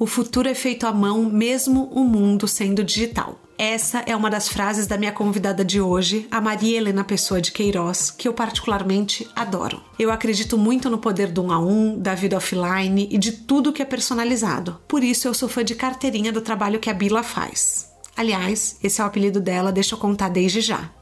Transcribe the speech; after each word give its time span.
O 0.00 0.06
futuro 0.06 0.48
é 0.48 0.54
feito 0.54 0.86
à 0.86 0.92
mão, 0.92 1.24
mesmo 1.24 1.86
o 1.92 2.04
mundo 2.04 2.46
sendo 2.46 2.84
digital. 2.84 3.36
Essa 3.58 3.98
é 4.06 4.14
uma 4.14 4.30
das 4.30 4.48
frases 4.48 4.86
da 4.86 4.96
minha 4.96 5.10
convidada 5.10 5.64
de 5.64 5.80
hoje, 5.80 6.28
a 6.30 6.40
Maria 6.40 6.76
Helena 6.76 7.02
Pessoa 7.02 7.40
de 7.40 7.50
Queiroz, 7.50 8.08
que 8.08 8.28
eu 8.28 8.32
particularmente 8.32 9.28
adoro. 9.34 9.82
Eu 9.98 10.12
acredito 10.12 10.56
muito 10.56 10.88
no 10.88 10.98
poder 10.98 11.32
do 11.32 11.42
um 11.42 11.50
a 11.50 11.58
um, 11.58 11.98
da 11.98 12.14
vida 12.14 12.36
offline 12.36 13.08
e 13.10 13.18
de 13.18 13.32
tudo 13.32 13.72
que 13.72 13.82
é 13.82 13.84
personalizado. 13.84 14.78
Por 14.86 15.02
isso 15.02 15.26
eu 15.26 15.34
sou 15.34 15.48
fã 15.48 15.64
de 15.64 15.74
carteirinha 15.74 16.32
do 16.32 16.42
trabalho 16.42 16.78
que 16.78 16.88
a 16.88 16.94
Bila 16.94 17.24
faz. 17.24 17.90
Aliás, 18.16 18.76
esse 18.80 19.00
é 19.00 19.04
o 19.04 19.08
apelido 19.08 19.40
dela, 19.40 19.72
deixa 19.72 19.96
eu 19.96 19.98
contar 19.98 20.28
desde 20.28 20.60
já. 20.60 20.92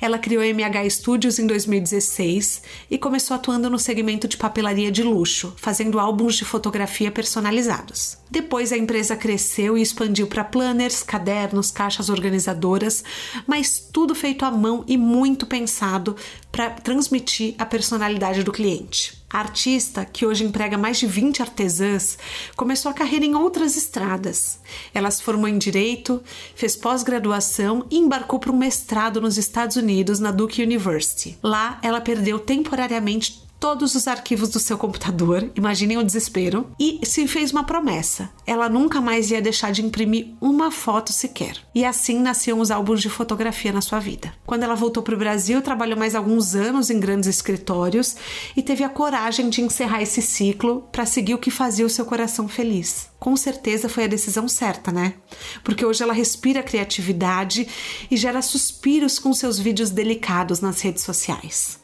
Ela 0.00 0.18
criou 0.18 0.42
a 0.42 0.46
MH 0.46 0.90
Studios 0.90 1.38
em 1.38 1.46
2016 1.46 2.62
e 2.90 2.98
começou 2.98 3.34
atuando 3.34 3.70
no 3.70 3.78
segmento 3.78 4.26
de 4.28 4.36
papelaria 4.36 4.90
de 4.90 5.02
luxo, 5.02 5.54
fazendo 5.56 5.98
álbuns 5.98 6.36
de 6.36 6.44
fotografia 6.44 7.10
personalizados. 7.10 8.18
Depois 8.30 8.72
a 8.72 8.76
empresa 8.76 9.16
cresceu 9.16 9.76
e 9.76 9.82
expandiu 9.82 10.26
para 10.26 10.44
planners, 10.44 11.02
cadernos, 11.02 11.70
caixas 11.70 12.08
organizadoras, 12.08 13.04
mas 13.46 13.78
tudo 13.92 14.14
feito 14.14 14.44
à 14.44 14.50
mão 14.50 14.84
e 14.86 14.96
muito 14.96 15.46
pensado 15.46 16.16
para 16.50 16.70
transmitir 16.70 17.54
a 17.58 17.66
personalidade 17.66 18.42
do 18.42 18.52
cliente. 18.52 19.21
Artista, 19.32 20.04
que 20.04 20.26
hoje 20.26 20.44
emprega 20.44 20.76
mais 20.76 20.98
de 20.98 21.06
20 21.06 21.42
artesãs, 21.42 22.18
começou 22.56 22.90
a 22.90 22.94
carreira 22.94 23.24
em 23.24 23.34
outras 23.34 23.76
estradas. 23.76 24.58
Ela 24.92 25.10
se 25.10 25.22
formou 25.22 25.48
em 25.48 25.58
Direito, 25.58 26.22
fez 26.54 26.76
pós-graduação 26.76 27.86
e 27.90 27.98
embarcou 27.98 28.38
para 28.38 28.52
um 28.52 28.56
mestrado 28.56 29.20
nos 29.20 29.38
Estados 29.38 29.76
Unidos, 29.76 30.20
na 30.20 30.30
Duke 30.30 30.62
University. 30.62 31.38
Lá, 31.42 31.78
ela 31.82 32.00
perdeu 32.00 32.38
temporariamente 32.38 33.41
todos 33.62 33.94
os 33.94 34.08
arquivos 34.08 34.48
do 34.48 34.58
seu 34.58 34.76
computador, 34.76 35.48
imaginem 35.54 35.96
o 35.96 36.02
desespero, 36.02 36.66
e 36.80 36.98
se 37.04 37.28
fez 37.28 37.52
uma 37.52 37.62
promessa. 37.62 38.28
Ela 38.44 38.68
nunca 38.68 39.00
mais 39.00 39.30
ia 39.30 39.40
deixar 39.40 39.70
de 39.70 39.86
imprimir 39.86 40.30
uma 40.40 40.72
foto 40.72 41.12
sequer. 41.12 41.56
E 41.72 41.84
assim 41.84 42.18
nasciam 42.18 42.58
os 42.58 42.72
álbuns 42.72 43.00
de 43.00 43.08
fotografia 43.08 43.72
na 43.72 43.80
sua 43.80 44.00
vida. 44.00 44.34
Quando 44.44 44.64
ela 44.64 44.74
voltou 44.74 45.00
para 45.00 45.14
o 45.14 45.18
Brasil, 45.18 45.62
trabalhou 45.62 45.96
mais 45.96 46.16
alguns 46.16 46.56
anos 46.56 46.90
em 46.90 46.98
grandes 46.98 47.28
escritórios 47.28 48.16
e 48.56 48.64
teve 48.64 48.82
a 48.82 48.88
coragem 48.88 49.48
de 49.48 49.62
encerrar 49.62 50.02
esse 50.02 50.20
ciclo 50.20 50.88
para 50.90 51.06
seguir 51.06 51.34
o 51.34 51.38
que 51.38 51.48
fazia 51.48 51.86
o 51.86 51.90
seu 51.90 52.04
coração 52.04 52.48
feliz. 52.48 53.10
Com 53.20 53.36
certeza 53.36 53.88
foi 53.88 54.02
a 54.02 54.08
decisão 54.08 54.48
certa, 54.48 54.90
né? 54.90 55.14
Porque 55.62 55.86
hoje 55.86 56.02
ela 56.02 56.12
respira 56.12 56.64
criatividade 56.64 57.68
e 58.10 58.16
gera 58.16 58.42
suspiros 58.42 59.20
com 59.20 59.32
seus 59.32 59.56
vídeos 59.56 59.90
delicados 59.90 60.60
nas 60.60 60.80
redes 60.80 61.04
sociais 61.04 61.80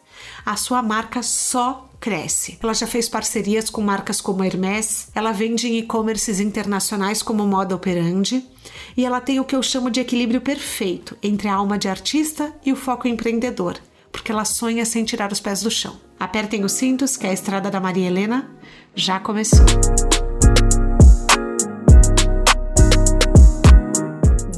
a 0.48 0.56
sua 0.56 0.82
marca 0.82 1.22
só 1.22 1.90
cresce. 2.00 2.58
Ela 2.62 2.72
já 2.72 2.86
fez 2.86 3.06
parcerias 3.06 3.68
com 3.68 3.82
marcas 3.82 4.18
como 4.18 4.42
Hermès, 4.42 5.08
ela 5.14 5.30
vende 5.30 5.68
em 5.68 5.76
e-commerces 5.76 6.40
internacionais 6.40 7.22
como 7.22 7.46
Moda 7.46 7.76
Operandi 7.76 8.42
e 8.96 9.04
ela 9.04 9.20
tem 9.20 9.38
o 9.38 9.44
que 9.44 9.54
eu 9.54 9.62
chamo 9.62 9.90
de 9.90 10.00
equilíbrio 10.00 10.40
perfeito 10.40 11.18
entre 11.22 11.48
a 11.48 11.54
alma 11.54 11.76
de 11.76 11.86
artista 11.86 12.50
e 12.64 12.72
o 12.72 12.76
foco 12.76 13.06
empreendedor, 13.06 13.76
porque 14.10 14.32
ela 14.32 14.46
sonha 14.46 14.86
sem 14.86 15.04
tirar 15.04 15.30
os 15.30 15.38
pés 15.38 15.60
do 15.60 15.70
chão. 15.70 16.00
Apertem 16.18 16.64
os 16.64 16.72
cintos 16.72 17.14
que 17.14 17.26
a 17.26 17.32
estrada 17.32 17.70
da 17.70 17.78
Maria 17.78 18.06
Helena 18.06 18.50
já 18.94 19.20
começou. 19.20 19.66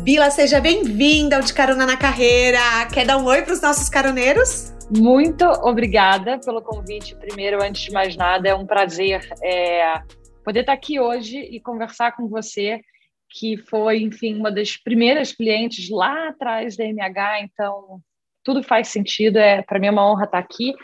Bila, 0.05 0.31
seja 0.31 0.61
bem-vinda 0.61 1.35
ao 1.35 1.43
De 1.43 1.53
Carona 1.53 1.85
na 1.85 1.97
Carreira. 1.97 2.87
Quer 2.93 3.07
dar 3.07 3.17
um 3.17 3.25
oi 3.25 3.43
para 3.43 3.55
os 3.55 3.61
nossos 3.61 3.89
caroneiros? 3.89 4.71
Muito 4.97 5.45
obrigada 5.45 6.41
pelo 6.41 6.61
convite. 6.61 7.15
Primeiro, 7.15 7.63
antes 7.63 7.83
de 7.83 7.93
mais 7.93 8.17
nada, 8.17 8.49
é 8.49 8.55
um 8.55 8.67
prazer 8.67 9.21
é, 9.41 10.03
poder 10.45 10.61
estar 10.61 10.73
aqui 10.73 10.99
hoje 10.99 11.39
e 11.39 11.61
conversar 11.61 12.17
com 12.17 12.27
você, 12.27 12.81
que 13.29 13.57
foi, 13.57 14.03
enfim, 14.03 14.35
uma 14.35 14.51
das 14.51 14.77
primeiras 14.77 15.33
clientes 15.33 15.89
lá 15.89 16.31
atrás 16.31 16.77
da 16.77 16.85
MH. 16.85 17.43
Então, 17.43 18.01
tudo 18.43 18.65
faz 18.65 18.89
sentido. 18.89 19.39
É 19.39 19.63
para 19.63 19.79
mim 19.79 19.87
é 19.87 19.91
uma 19.93 20.11
honra 20.11 20.25
estar 20.25 20.39
aqui. 20.39 20.75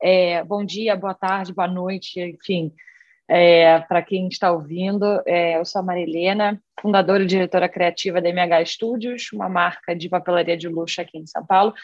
É, 0.00 0.44
bom 0.44 0.64
dia, 0.64 0.94
boa 0.94 1.14
tarde, 1.14 1.52
boa 1.52 1.66
noite, 1.66 2.20
enfim. 2.20 2.72
É, 3.30 3.80
para 3.80 4.00
quem 4.00 4.26
está 4.28 4.50
ouvindo, 4.50 5.04
é, 5.26 5.58
eu 5.58 5.64
sou 5.64 5.80
a 5.80 5.84
Marilena, 5.84 6.58
fundadora 6.80 7.22
e 7.22 7.26
diretora 7.26 7.68
criativa 7.68 8.22
da 8.22 8.28
MH 8.30 8.64
Studios, 8.64 9.30
uma 9.34 9.50
marca 9.50 9.94
de 9.94 10.08
papelaria 10.08 10.56
de 10.56 10.66
luxo 10.66 11.00
aqui 11.00 11.18
em 11.18 11.26
São 11.26 11.44
Paulo, 11.44 11.74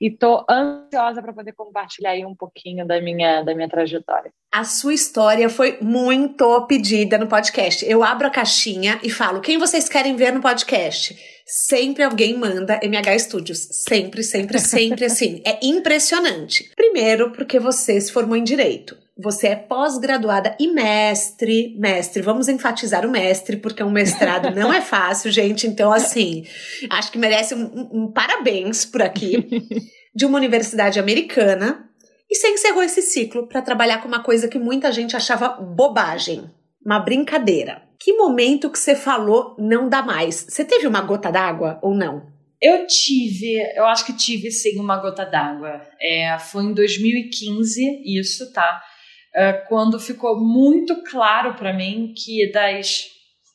e 0.00 0.08
estou 0.08 0.46
ansiosa 0.48 1.20
para 1.20 1.32
poder 1.32 1.52
compartilhar 1.54 2.10
aí 2.10 2.24
um 2.24 2.36
pouquinho 2.36 2.86
da 2.86 3.00
minha, 3.00 3.42
da 3.42 3.52
minha 3.52 3.68
trajetória. 3.68 4.30
A 4.54 4.64
sua 4.64 4.94
história 4.94 5.48
foi 5.48 5.78
muito 5.80 6.66
pedida 6.66 7.18
no 7.18 7.26
podcast. 7.26 7.84
Eu 7.84 8.04
abro 8.04 8.28
a 8.28 8.30
caixinha 8.30 9.00
e 9.02 9.10
falo: 9.10 9.40
quem 9.40 9.58
vocês 9.58 9.88
querem 9.88 10.14
ver 10.14 10.32
no 10.32 10.40
podcast? 10.40 11.16
Sempre 11.44 12.04
alguém 12.04 12.38
manda 12.38 12.78
MH 12.82 13.18
Studios. 13.20 13.58
Sempre, 13.58 14.22
sempre, 14.22 14.58
sempre 14.58 15.04
assim. 15.06 15.42
É 15.44 15.58
impressionante. 15.62 16.70
Primeiro, 16.76 17.32
porque 17.32 17.58
você 17.58 18.00
se 18.00 18.12
formou 18.12 18.36
em 18.36 18.44
direito. 18.44 19.01
Você 19.22 19.48
é 19.48 19.56
pós-graduada 19.56 20.56
e 20.58 20.66
mestre, 20.66 21.76
mestre, 21.78 22.20
vamos 22.20 22.48
enfatizar 22.48 23.06
o 23.06 23.10
mestre, 23.10 23.56
porque 23.56 23.82
um 23.82 23.90
mestrado 23.90 24.50
não 24.54 24.72
é 24.72 24.80
fácil, 24.80 25.30
gente. 25.32 25.66
Então, 25.66 25.92
assim, 25.92 26.44
acho 26.90 27.12
que 27.12 27.18
merece 27.18 27.54
um, 27.54 27.88
um, 27.92 28.12
parabéns 28.12 28.84
por 28.84 29.00
aqui, 29.00 29.48
de 30.14 30.26
uma 30.26 30.38
universidade 30.38 30.98
americana. 30.98 31.88
E 32.28 32.34
você 32.34 32.48
encerrou 32.48 32.82
esse 32.82 33.02
ciclo 33.02 33.46
para 33.46 33.62
trabalhar 33.62 34.02
com 34.02 34.08
uma 34.08 34.22
coisa 34.22 34.48
que 34.48 34.58
muita 34.58 34.90
gente 34.90 35.14
achava 35.14 35.50
bobagem, 35.50 36.50
uma 36.84 36.98
brincadeira. 36.98 37.82
Que 38.00 38.14
momento 38.14 38.70
que 38.70 38.78
você 38.78 38.96
falou 38.96 39.54
não 39.56 39.88
dá 39.88 40.02
mais? 40.02 40.46
Você 40.48 40.64
teve 40.64 40.88
uma 40.88 41.02
gota 41.02 41.30
d'água 41.30 41.78
ou 41.80 41.94
não? 41.94 42.32
Eu 42.60 42.86
tive, 42.86 43.56
eu 43.76 43.84
acho 43.84 44.06
que 44.06 44.16
tive 44.16 44.50
sim 44.50 44.78
uma 44.78 44.96
gota 44.96 45.24
d'água. 45.24 45.82
É, 46.00 46.36
foi 46.38 46.64
em 46.64 46.72
2015, 46.72 48.02
isso, 48.04 48.52
tá? 48.52 48.80
É, 49.34 49.52
quando 49.52 49.98
ficou 49.98 50.38
muito 50.38 51.02
claro 51.04 51.54
para 51.54 51.72
mim 51.72 52.12
que 52.16 52.50
das 52.52 53.06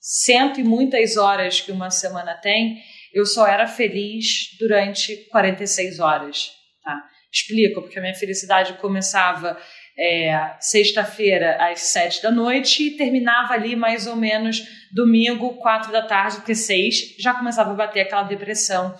cento 0.01 0.59
e 0.59 0.63
muitas 0.63 1.17
horas 1.17 1.61
que 1.61 1.71
uma 1.71 1.91
semana 1.91 2.33
tem, 2.35 2.81
eu 3.13 3.25
só 3.25 3.45
era 3.45 3.67
feliz 3.67 4.55
durante 4.59 5.15
46 5.29 5.99
horas. 5.99 6.51
Tá? 6.83 7.03
Explico, 7.31 7.81
porque 7.81 7.99
a 7.99 8.01
minha 8.01 8.15
felicidade 8.15 8.73
começava 8.73 9.57
é, 9.97 10.55
sexta-feira 10.59 11.57
às 11.59 11.79
sete 11.81 12.21
da 12.21 12.31
noite 12.31 12.83
e 12.83 12.97
terminava 12.97 13.53
ali 13.53 13.75
mais 13.75 14.07
ou 14.07 14.15
menos 14.15 14.61
domingo, 14.94 15.57
quatro 15.57 15.91
da 15.91 16.03
tarde, 16.03 16.38
porque 16.38 16.55
seis 16.55 17.15
já 17.19 17.33
começava 17.33 17.71
a 17.71 17.75
bater 17.75 18.01
aquela 18.01 18.23
depressão 18.23 18.95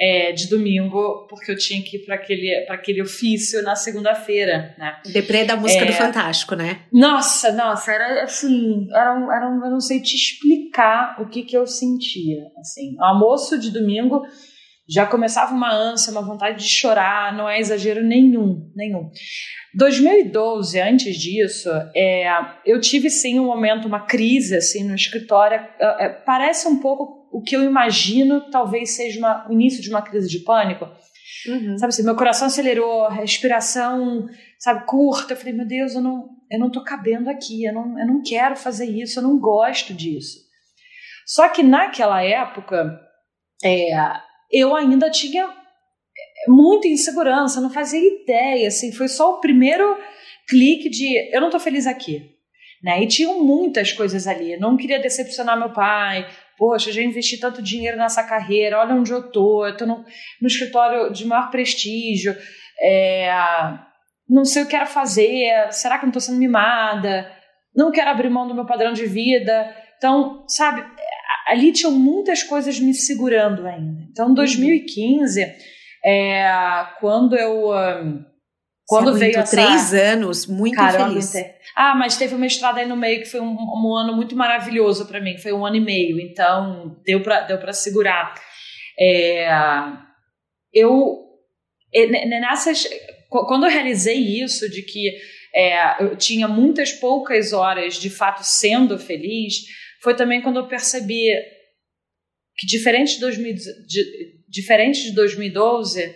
é, 0.00 0.32
de 0.32 0.48
domingo, 0.48 1.26
porque 1.28 1.52
eu 1.52 1.58
tinha 1.58 1.82
que 1.82 1.98
ir 1.98 2.06
para 2.06 2.14
aquele, 2.14 2.66
aquele 2.70 3.02
ofício 3.02 3.62
na 3.62 3.76
segunda-feira, 3.76 4.74
né? 4.78 4.96
Deprê 5.12 5.44
da 5.44 5.56
música 5.56 5.84
é... 5.84 5.86
do 5.86 5.92
Fantástico, 5.92 6.54
né? 6.54 6.80
Nossa, 6.90 7.52
nossa, 7.52 7.92
era 7.92 8.24
assim, 8.24 8.88
era 8.90 9.14
um, 9.14 9.30
era 9.30 9.50
um, 9.50 9.62
eu 9.62 9.70
não 9.70 9.80
sei 9.80 10.00
te 10.00 10.16
explicar 10.16 11.20
o 11.20 11.28
que 11.28 11.42
que 11.42 11.54
eu 11.54 11.66
sentia, 11.66 12.40
assim. 12.58 12.96
O 12.98 13.04
almoço 13.04 13.58
de 13.58 13.70
domingo 13.70 14.22
já 14.88 15.04
começava 15.04 15.54
uma 15.54 15.72
ânsia, 15.72 16.10
uma 16.10 16.22
vontade 16.22 16.64
de 16.64 16.68
chorar, 16.68 17.36
não 17.36 17.46
é 17.46 17.60
exagero 17.60 18.02
nenhum, 18.02 18.72
nenhum. 18.74 19.10
2012, 19.74 20.80
antes 20.80 21.16
disso, 21.16 21.68
é, 21.94 22.26
eu 22.64 22.80
tive 22.80 23.10
sim 23.10 23.38
um 23.38 23.44
momento, 23.44 23.86
uma 23.86 24.00
crise 24.00 24.56
assim 24.56 24.82
no 24.82 24.94
escritório. 24.94 25.60
É, 25.78 26.06
é 26.06 26.08
parece 26.08 26.66
um 26.66 26.80
pouco 26.80 27.19
o 27.30 27.40
que 27.42 27.54
eu 27.54 27.62
imagino 27.62 28.50
talvez 28.50 28.90
seja 28.90 29.18
uma, 29.18 29.48
o 29.48 29.52
início 29.52 29.82
de 29.82 29.88
uma 29.88 30.02
crise 30.02 30.28
de 30.28 30.40
pânico. 30.40 30.88
Uhum. 31.46 31.78
Sabe 31.78 31.90
assim, 31.90 32.02
meu 32.02 32.16
coração 32.16 32.48
acelerou, 32.48 33.08
respiração, 33.08 34.28
sabe, 34.58 34.84
curta. 34.86 35.32
Eu 35.32 35.36
falei, 35.36 35.54
meu 35.54 35.66
Deus, 35.66 35.94
eu 35.94 36.00
não, 36.00 36.28
eu 36.50 36.58
não 36.58 36.70
tô 36.70 36.82
cabendo 36.82 37.30
aqui, 37.30 37.64
eu 37.64 37.72
não, 37.72 37.98
eu 37.98 38.06
não 38.06 38.22
quero 38.22 38.56
fazer 38.56 38.86
isso, 38.86 39.18
eu 39.18 39.22
não 39.22 39.38
gosto 39.38 39.94
disso. 39.94 40.38
Só 41.26 41.48
que 41.48 41.62
naquela 41.62 42.22
época, 42.22 43.00
é, 43.62 43.90
eu 44.50 44.74
ainda 44.74 45.10
tinha 45.10 45.48
muita 46.48 46.88
insegurança, 46.88 47.60
não 47.60 47.70
fazia 47.70 48.22
ideia, 48.22 48.68
assim, 48.68 48.92
foi 48.92 49.08
só 49.08 49.36
o 49.36 49.40
primeiro 49.40 49.96
clique 50.48 50.90
de 50.90 51.34
eu 51.34 51.40
não 51.40 51.50
tô 51.50 51.60
feliz 51.60 51.86
aqui. 51.86 52.36
Né? 52.82 53.02
E 53.02 53.06
tinham 53.06 53.44
muitas 53.44 53.92
coisas 53.92 54.26
ali. 54.26 54.56
Não 54.56 54.76
queria 54.76 54.98
decepcionar 54.98 55.58
meu 55.58 55.70
pai, 55.70 56.26
poxa, 56.60 56.92
já 56.92 57.00
investi 57.02 57.40
tanto 57.40 57.62
dinheiro 57.62 57.96
nessa 57.96 58.22
carreira, 58.22 58.78
olha 58.78 58.94
onde 58.94 59.10
eu 59.10 59.32
tô, 59.32 59.66
eu 59.66 59.74
tô 59.74 59.86
no, 59.86 60.04
no 60.42 60.46
escritório 60.46 61.10
de 61.10 61.26
maior 61.26 61.50
prestígio, 61.50 62.36
é, 62.78 63.32
não 64.28 64.44
sei 64.44 64.62
o 64.62 64.66
que 64.66 64.72
quero 64.72 64.86
fazer, 64.86 65.72
será 65.72 65.96
que 65.96 66.04
eu 66.04 66.08
não 66.08 66.10
estou 66.10 66.20
sendo 66.20 66.38
mimada? 66.38 67.32
Não 67.74 67.90
quero 67.90 68.10
abrir 68.10 68.28
mão 68.28 68.46
do 68.46 68.54
meu 68.54 68.66
padrão 68.66 68.92
de 68.92 69.06
vida. 69.06 69.74
Então, 69.96 70.44
sabe, 70.46 70.84
ali 71.48 71.72
tinham 71.72 71.92
muitas 71.92 72.42
coisas 72.42 72.78
me 72.78 72.92
segurando 72.92 73.66
ainda. 73.66 74.02
Então, 74.10 74.30
em 74.30 74.34
2015, 74.34 75.40
é, 76.04 76.86
quando 77.00 77.36
eu. 77.36 77.72
Quando 78.90 79.14
veio 79.14 79.38
essa... 79.38 79.56
três 79.56 79.94
anos, 79.94 80.48
muito 80.48 80.76
feliz. 80.76 81.32
Ah, 81.76 81.94
mas 81.94 82.16
teve 82.16 82.34
uma 82.34 82.46
estrada 82.46 82.80
aí 82.80 82.88
no 82.88 82.96
meio 82.96 83.20
que 83.20 83.28
foi 83.28 83.38
um, 83.38 83.56
um 83.56 83.94
ano 83.96 84.16
muito 84.16 84.34
maravilhoso 84.34 85.06
para 85.06 85.20
mim. 85.20 85.38
Foi 85.38 85.52
um 85.52 85.64
ano 85.64 85.76
e 85.76 85.80
meio, 85.80 86.18
então 86.18 87.00
deu 87.06 87.22
para 87.22 87.42
deu 87.42 87.56
para 87.56 87.72
segurar. 87.72 88.34
É, 88.98 89.48
eu 90.74 91.24
nessas 92.40 92.84
quando 93.28 93.66
eu 93.66 93.70
realizei 93.70 94.42
isso 94.42 94.68
de 94.68 94.82
que 94.82 95.16
é, 95.54 96.02
eu 96.02 96.16
tinha 96.16 96.48
muitas 96.48 96.90
poucas 96.90 97.52
horas 97.52 97.94
de 97.94 98.10
fato 98.10 98.42
sendo 98.42 98.98
feliz, 98.98 99.54
foi 100.02 100.16
também 100.16 100.42
quando 100.42 100.58
eu 100.58 100.66
percebi 100.66 101.30
que 102.56 102.66
diferente 102.66 103.14
de, 103.14 103.20
2000, 103.20 103.54
de, 103.54 104.44
diferente 104.48 105.04
de 105.04 105.14
2012, 105.14 106.12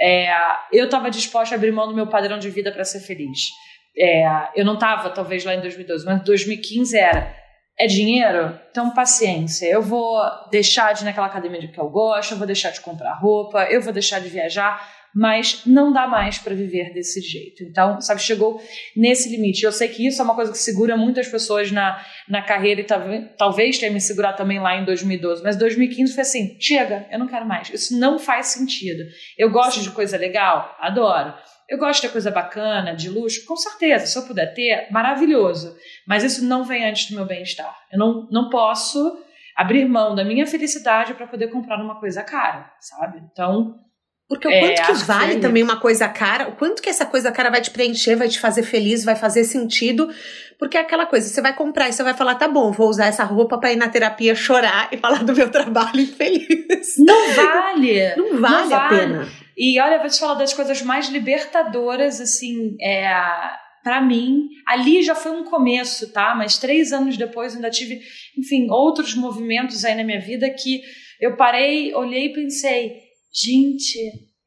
é, 0.00 0.32
eu 0.72 0.86
estava 0.86 1.10
disposta 1.10 1.54
a 1.54 1.56
abrir 1.56 1.72
mão 1.72 1.86
do 1.86 1.94
meu 1.94 2.06
padrão 2.06 2.38
de 2.38 2.48
vida 2.48 2.72
para 2.72 2.84
ser 2.84 3.00
feliz. 3.00 3.50
É, 3.98 4.24
eu 4.54 4.64
não 4.64 4.74
estava, 4.74 5.10
talvez, 5.10 5.44
lá 5.44 5.54
em 5.54 5.60
2012, 5.60 6.04
mas 6.06 6.24
2015 6.24 6.96
era. 6.96 7.36
É 7.78 7.86
dinheiro? 7.86 8.58
Então, 8.70 8.90
paciência. 8.92 9.66
Eu 9.66 9.82
vou 9.82 10.20
deixar 10.50 10.92
de 10.92 11.02
ir 11.02 11.04
naquela 11.04 11.26
academia 11.26 11.66
que 11.66 11.78
eu 11.78 11.88
gosto, 11.88 12.32
eu 12.32 12.38
vou 12.38 12.46
deixar 12.46 12.70
de 12.70 12.80
comprar 12.80 13.14
roupa, 13.14 13.64
eu 13.64 13.80
vou 13.80 13.92
deixar 13.92 14.20
de 14.20 14.28
viajar 14.28 14.86
mas 15.14 15.62
não 15.66 15.92
dá 15.92 16.06
mais 16.06 16.38
para 16.38 16.54
viver 16.54 16.92
desse 16.92 17.20
jeito. 17.20 17.62
Então, 17.64 18.00
sabe, 18.00 18.20
chegou 18.20 18.60
nesse 18.96 19.28
limite. 19.28 19.64
Eu 19.64 19.72
sei 19.72 19.88
que 19.88 20.06
isso 20.06 20.20
é 20.20 20.24
uma 20.24 20.34
coisa 20.34 20.52
que 20.52 20.58
segura 20.58 20.96
muitas 20.96 21.28
pessoas 21.28 21.70
na, 21.70 22.04
na 22.28 22.42
carreira 22.42 22.80
e 22.80 22.86
talvez 23.36 23.78
tenha 23.78 23.92
me 23.92 24.00
segurado 24.00 24.36
também 24.36 24.60
lá 24.60 24.76
em 24.76 24.84
2012, 24.84 25.42
mas 25.42 25.56
2015 25.56 26.14
foi 26.14 26.22
assim: 26.22 26.56
chega, 26.60 27.06
eu 27.10 27.18
não 27.18 27.26
quero 27.26 27.46
mais. 27.46 27.70
Isso 27.70 27.98
não 27.98 28.18
faz 28.18 28.48
sentido. 28.48 29.02
Eu 29.36 29.50
gosto 29.50 29.80
de 29.80 29.90
coisa 29.90 30.16
legal, 30.16 30.76
adoro. 30.78 31.34
Eu 31.68 31.78
gosto 31.78 32.02
de 32.02 32.08
coisa 32.08 32.32
bacana, 32.32 32.96
de 32.96 33.08
luxo, 33.08 33.44
com 33.46 33.56
certeza. 33.56 34.04
Se 34.04 34.18
eu 34.18 34.26
puder 34.26 34.52
ter, 34.54 34.88
maravilhoso. 34.90 35.76
Mas 36.04 36.24
isso 36.24 36.44
não 36.44 36.64
vem 36.64 36.84
antes 36.84 37.08
do 37.08 37.14
meu 37.14 37.24
bem-estar. 37.24 37.76
Eu 37.92 37.98
não, 37.98 38.28
não 38.28 38.50
posso 38.50 38.98
abrir 39.56 39.86
mão 39.86 40.14
da 40.14 40.24
minha 40.24 40.46
felicidade 40.46 41.14
para 41.14 41.28
poder 41.28 41.48
comprar 41.48 41.80
uma 41.80 42.00
coisa 42.00 42.24
cara, 42.24 42.72
sabe? 42.80 43.22
Então, 43.30 43.78
porque 44.30 44.46
o 44.46 44.60
quanto 44.60 44.80
é, 44.80 44.86
que 44.86 44.92
vale 45.04 45.34
que... 45.34 45.40
também 45.40 45.60
uma 45.60 45.80
coisa 45.80 46.08
cara, 46.08 46.48
o 46.48 46.52
quanto 46.52 46.80
que 46.80 46.88
essa 46.88 47.04
coisa 47.04 47.32
cara 47.32 47.50
vai 47.50 47.60
te 47.60 47.72
preencher, 47.72 48.14
vai 48.14 48.28
te 48.28 48.38
fazer 48.38 48.62
feliz, 48.62 49.04
vai 49.04 49.16
fazer 49.16 49.42
sentido. 49.42 50.08
Porque 50.56 50.76
é 50.76 50.80
aquela 50.80 51.04
coisa, 51.04 51.28
você 51.28 51.42
vai 51.42 51.52
comprar 51.52 51.88
e 51.88 51.92
você 51.92 52.04
vai 52.04 52.14
falar, 52.14 52.36
tá 52.36 52.46
bom, 52.46 52.70
vou 52.70 52.88
usar 52.88 53.06
essa 53.06 53.24
roupa 53.24 53.58
para 53.58 53.72
ir 53.72 53.76
na 53.76 53.88
terapia 53.88 54.32
chorar 54.36 54.88
e 54.92 54.98
falar 54.98 55.24
do 55.24 55.34
meu 55.34 55.50
trabalho 55.50 56.00
infeliz. 56.00 56.94
Não 56.98 57.34
vale! 57.34 58.14
Não 58.16 58.40
vale, 58.40 58.68
Não 58.68 58.76
a 58.76 58.88
pena. 58.88 59.28
E 59.56 59.80
olha, 59.80 59.94
eu 59.94 60.00
vou 60.00 60.08
te 60.08 60.20
falar 60.20 60.34
das 60.34 60.52
coisas 60.52 60.80
mais 60.80 61.08
libertadoras, 61.08 62.20
assim, 62.20 62.76
é, 62.80 63.12
para 63.82 64.00
mim, 64.00 64.46
ali 64.64 65.02
já 65.02 65.16
foi 65.16 65.32
um 65.32 65.42
começo, 65.42 66.12
tá? 66.12 66.36
Mas 66.36 66.56
três 66.56 66.92
anos 66.92 67.16
depois 67.16 67.56
ainda 67.56 67.68
tive, 67.68 68.00
enfim, 68.38 68.68
outros 68.70 69.16
movimentos 69.16 69.84
aí 69.84 69.96
na 69.96 70.04
minha 70.04 70.20
vida 70.20 70.48
que 70.50 70.82
eu 71.20 71.36
parei, 71.36 71.92
olhei 71.94 72.26
e 72.26 72.32
pensei, 72.32 73.09
Gente, 73.32 73.98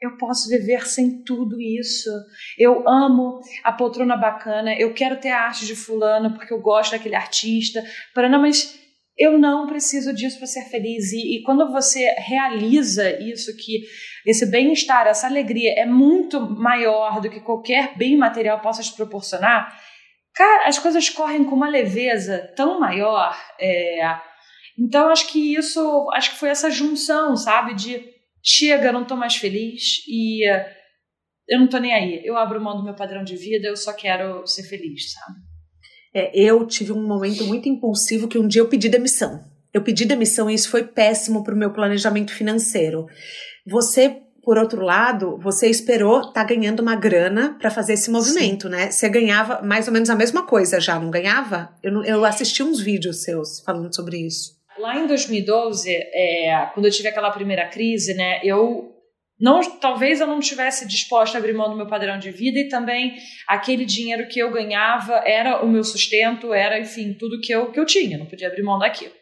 eu 0.01 0.17
posso 0.17 0.49
viver 0.49 0.85
sem 0.85 1.23
tudo 1.23 1.59
isso. 1.61 2.09
Eu 2.57 2.87
amo 2.87 3.39
a 3.63 3.71
poltrona 3.71 4.17
bacana, 4.17 4.75
eu 4.75 4.93
quero 4.93 5.19
ter 5.19 5.29
a 5.29 5.41
arte 5.41 5.65
de 5.65 5.75
fulano 5.75 6.33
porque 6.33 6.53
eu 6.53 6.61
gosto 6.61 6.91
daquele 6.91 7.15
artista, 7.15 7.81
não, 8.15 8.41
mas 8.41 8.77
eu 9.17 9.39
não 9.39 9.67
preciso 9.67 10.13
disso 10.13 10.37
para 10.37 10.47
ser 10.47 10.65
feliz. 10.69 11.13
E, 11.13 11.37
e, 11.37 11.43
quando 11.43 11.71
você 11.71 12.13
realiza 12.17 13.09
isso, 13.21 13.55
que 13.55 13.83
esse 14.25 14.45
bem-estar, 14.45 15.07
essa 15.07 15.27
alegria 15.27 15.73
é 15.77 15.85
muito 15.85 16.41
maior 16.41 17.21
do 17.21 17.29
que 17.29 17.39
qualquer 17.39 17.95
bem 17.97 18.17
material 18.17 18.59
possa 18.59 18.81
te 18.81 18.93
proporcionar, 18.93 19.73
cara, 20.35 20.67
as 20.67 20.79
coisas 20.79 21.09
correm 21.09 21.43
com 21.43 21.55
uma 21.55 21.69
leveza 21.69 22.51
tão 22.55 22.79
maior. 22.79 23.37
É... 23.59 24.17
Então, 24.77 25.09
acho 25.09 25.31
que 25.31 25.55
isso, 25.55 26.09
acho 26.13 26.31
que 26.31 26.39
foi 26.39 26.49
essa 26.49 26.71
junção, 26.71 27.37
sabe, 27.37 27.75
de 27.75 28.12
chega, 28.43 28.91
não 28.91 29.03
estou 29.03 29.17
mais 29.17 29.35
feliz 29.35 30.05
e 30.07 30.47
uh, 30.49 30.65
eu 31.47 31.59
não 31.59 31.65
estou 31.65 31.79
nem 31.79 31.93
aí. 31.93 32.21
Eu 32.23 32.37
abro 32.37 32.61
mão 32.61 32.77
do 32.77 32.83
meu 32.83 32.93
padrão 32.93 33.23
de 33.23 33.35
vida, 33.35 33.67
eu 33.67 33.77
só 33.77 33.93
quero 33.93 34.45
ser 34.45 34.63
feliz, 34.63 35.11
sabe? 35.13 35.39
É, 36.13 36.31
eu 36.39 36.65
tive 36.67 36.91
um 36.91 37.07
momento 37.07 37.45
muito 37.45 37.67
impulsivo 37.67 38.27
que 38.27 38.37
um 38.37 38.47
dia 38.47 38.61
eu 38.61 38.69
pedi 38.69 38.89
demissão. 38.89 39.43
Eu 39.73 39.81
pedi 39.81 40.05
demissão 40.05 40.49
e 40.49 40.53
isso 40.53 40.69
foi 40.69 40.83
péssimo 40.83 41.43
para 41.43 41.55
o 41.55 41.57
meu 41.57 41.73
planejamento 41.73 42.31
financeiro. 42.31 43.07
Você, 43.65 44.21
por 44.43 44.57
outro 44.59 44.81
lado, 44.81 45.39
você 45.41 45.67
esperou 45.67 46.31
tá 46.31 46.43
ganhando 46.43 46.81
uma 46.81 46.95
grana 46.95 47.57
para 47.57 47.71
fazer 47.71 47.93
esse 47.93 48.11
movimento, 48.11 48.67
Sim. 48.67 48.69
né? 48.69 48.91
Você 48.91 49.09
ganhava 49.09 49.63
mais 49.63 49.87
ou 49.87 49.93
menos 49.93 50.11
a 50.11 50.15
mesma 50.15 50.45
coisa 50.45 50.79
já, 50.79 50.99
não 50.99 51.09
ganhava? 51.09 51.73
Eu, 51.81 52.03
eu 52.03 52.23
assisti 52.23 52.61
uns 52.61 52.79
vídeos 52.79 53.23
seus 53.23 53.61
falando 53.61 53.93
sobre 53.95 54.17
isso. 54.17 54.51
Lá 54.77 54.97
em 54.97 55.07
2012, 55.07 55.91
é, 55.91 56.69
quando 56.73 56.85
eu 56.85 56.91
tive 56.91 57.07
aquela 57.07 57.31
primeira 57.31 57.67
crise, 57.67 58.13
né, 58.13 58.39
eu 58.43 58.93
não, 59.39 59.61
talvez 59.79 60.21
eu 60.21 60.27
não 60.27 60.39
tivesse 60.39 60.87
disposta 60.87 61.37
a 61.37 61.39
abrir 61.39 61.53
mão 61.53 61.69
do 61.69 61.75
meu 61.75 61.87
padrão 61.87 62.17
de 62.17 62.31
vida 62.31 62.59
e 62.59 62.69
também 62.69 63.17
aquele 63.47 63.85
dinheiro 63.85 64.27
que 64.27 64.39
eu 64.39 64.51
ganhava 64.51 65.15
era 65.25 65.63
o 65.63 65.67
meu 65.67 65.83
sustento, 65.83 66.53
era, 66.53 66.79
enfim, 66.79 67.13
tudo 67.13 67.41
que 67.41 67.53
eu, 67.53 67.71
que 67.71 67.79
eu 67.79 67.85
tinha, 67.85 68.17
não 68.17 68.25
podia 68.25 68.47
abrir 68.47 68.63
mão 68.63 68.79
daquilo. 68.79 69.13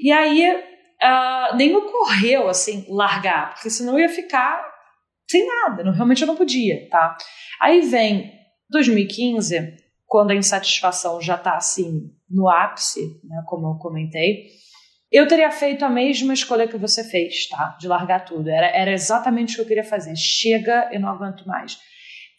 E 0.00 0.10
aí 0.10 0.50
uh, 0.50 1.56
nem 1.56 1.74
ocorreu, 1.76 2.48
assim, 2.48 2.84
largar, 2.88 3.54
porque 3.54 3.70
senão 3.70 3.94
eu 3.94 4.00
ia 4.00 4.08
ficar 4.08 4.60
sem 5.30 5.46
nada, 5.46 5.84
não, 5.84 5.92
realmente 5.92 6.22
eu 6.22 6.26
não 6.26 6.36
podia, 6.36 6.88
tá? 6.90 7.16
Aí 7.60 7.80
vem 7.82 8.32
2015, 8.70 9.76
quando 10.04 10.32
a 10.32 10.34
insatisfação 10.34 11.20
já 11.20 11.38
tá, 11.38 11.56
assim, 11.56 12.10
no 12.28 12.48
ápice, 12.48 13.20
né, 13.24 13.42
como 13.46 13.68
eu 13.68 13.78
comentei, 13.78 14.48
eu 15.14 15.28
teria 15.28 15.48
feito 15.52 15.84
a 15.84 15.88
mesma 15.88 16.34
escolha 16.34 16.66
que 16.66 16.76
você 16.76 17.04
fez, 17.04 17.48
tá? 17.48 17.76
De 17.78 17.86
largar 17.86 18.24
tudo. 18.24 18.50
Era, 18.50 18.66
era 18.66 18.90
exatamente 18.90 19.52
o 19.52 19.54
que 19.54 19.62
eu 19.62 19.66
queria 19.66 19.84
fazer. 19.84 20.16
Chega, 20.16 20.90
eu 20.92 20.98
não 20.98 21.08
aguento 21.08 21.46
mais. 21.46 21.78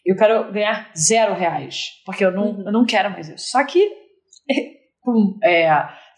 Eu 0.04 0.14
quero 0.14 0.52
ganhar 0.52 0.90
zero 0.94 1.34
reais, 1.34 1.92
porque 2.04 2.22
eu 2.22 2.30
não, 2.30 2.62
eu 2.66 2.70
não 2.70 2.84
quero 2.84 3.10
mais 3.10 3.30
isso. 3.30 3.48
Só 3.48 3.64
que 3.64 3.90
com 5.00 5.38
é, 5.42 5.70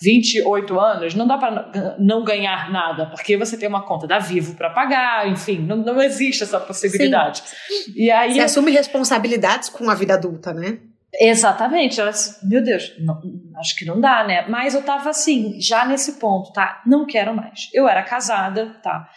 28 0.02 0.80
anos, 0.80 1.14
não 1.14 1.28
dá 1.28 1.38
para 1.38 1.96
não 1.98 2.24
ganhar 2.24 2.72
nada, 2.72 3.06
porque 3.06 3.36
você 3.36 3.56
tem 3.56 3.68
uma 3.68 3.86
conta 3.86 4.06
da 4.06 4.18
Vivo 4.18 4.56
para 4.56 4.70
pagar, 4.70 5.28
enfim, 5.28 5.58
não, 5.58 5.76
não 5.76 6.02
existe 6.02 6.42
essa 6.42 6.58
possibilidade. 6.58 7.42
Sim. 7.44 7.92
E 7.94 8.10
aí 8.10 8.34
você 8.34 8.40
assume 8.40 8.72
responsabilidades 8.72 9.68
com 9.68 9.88
a 9.88 9.94
vida 9.94 10.14
adulta, 10.14 10.52
né? 10.52 10.78
Exatamente. 11.20 12.00
Ela 12.00 12.10
disse, 12.10 12.46
meu 12.46 12.62
Deus, 12.62 12.94
não, 13.00 13.20
acho 13.58 13.76
que 13.76 13.84
não 13.84 14.00
dá, 14.00 14.24
né? 14.24 14.46
Mas 14.48 14.74
eu 14.74 14.82
tava 14.82 15.10
assim, 15.10 15.60
já 15.60 15.84
nesse 15.84 16.20
ponto, 16.20 16.52
tá? 16.52 16.80
Não 16.86 17.06
quero 17.06 17.34
mais. 17.34 17.68
Eu 17.74 17.88
era 17.88 18.02
casada, 18.04 18.76
tá? 18.82 19.08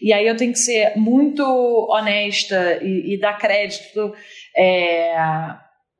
E 0.00 0.12
aí 0.12 0.26
eu 0.26 0.36
tenho 0.36 0.52
que 0.52 0.58
ser 0.58 0.96
muito 0.96 1.44
honesta 1.90 2.78
e, 2.82 3.14
e 3.14 3.20
dar 3.20 3.36
crédito. 3.36 4.14
É, 4.56 5.14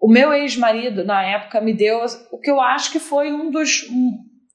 o 0.01 0.09
meu 0.09 0.33
ex-marido, 0.33 1.05
na 1.05 1.23
época, 1.23 1.61
me 1.61 1.75
deu 1.75 2.01
o 2.33 2.39
que 2.39 2.51
eu 2.51 2.59
acho 2.59 2.91
que 2.91 2.99
foi 2.99 3.31
um 3.31 3.51
dos, 3.51 3.87
um, 3.91 4.13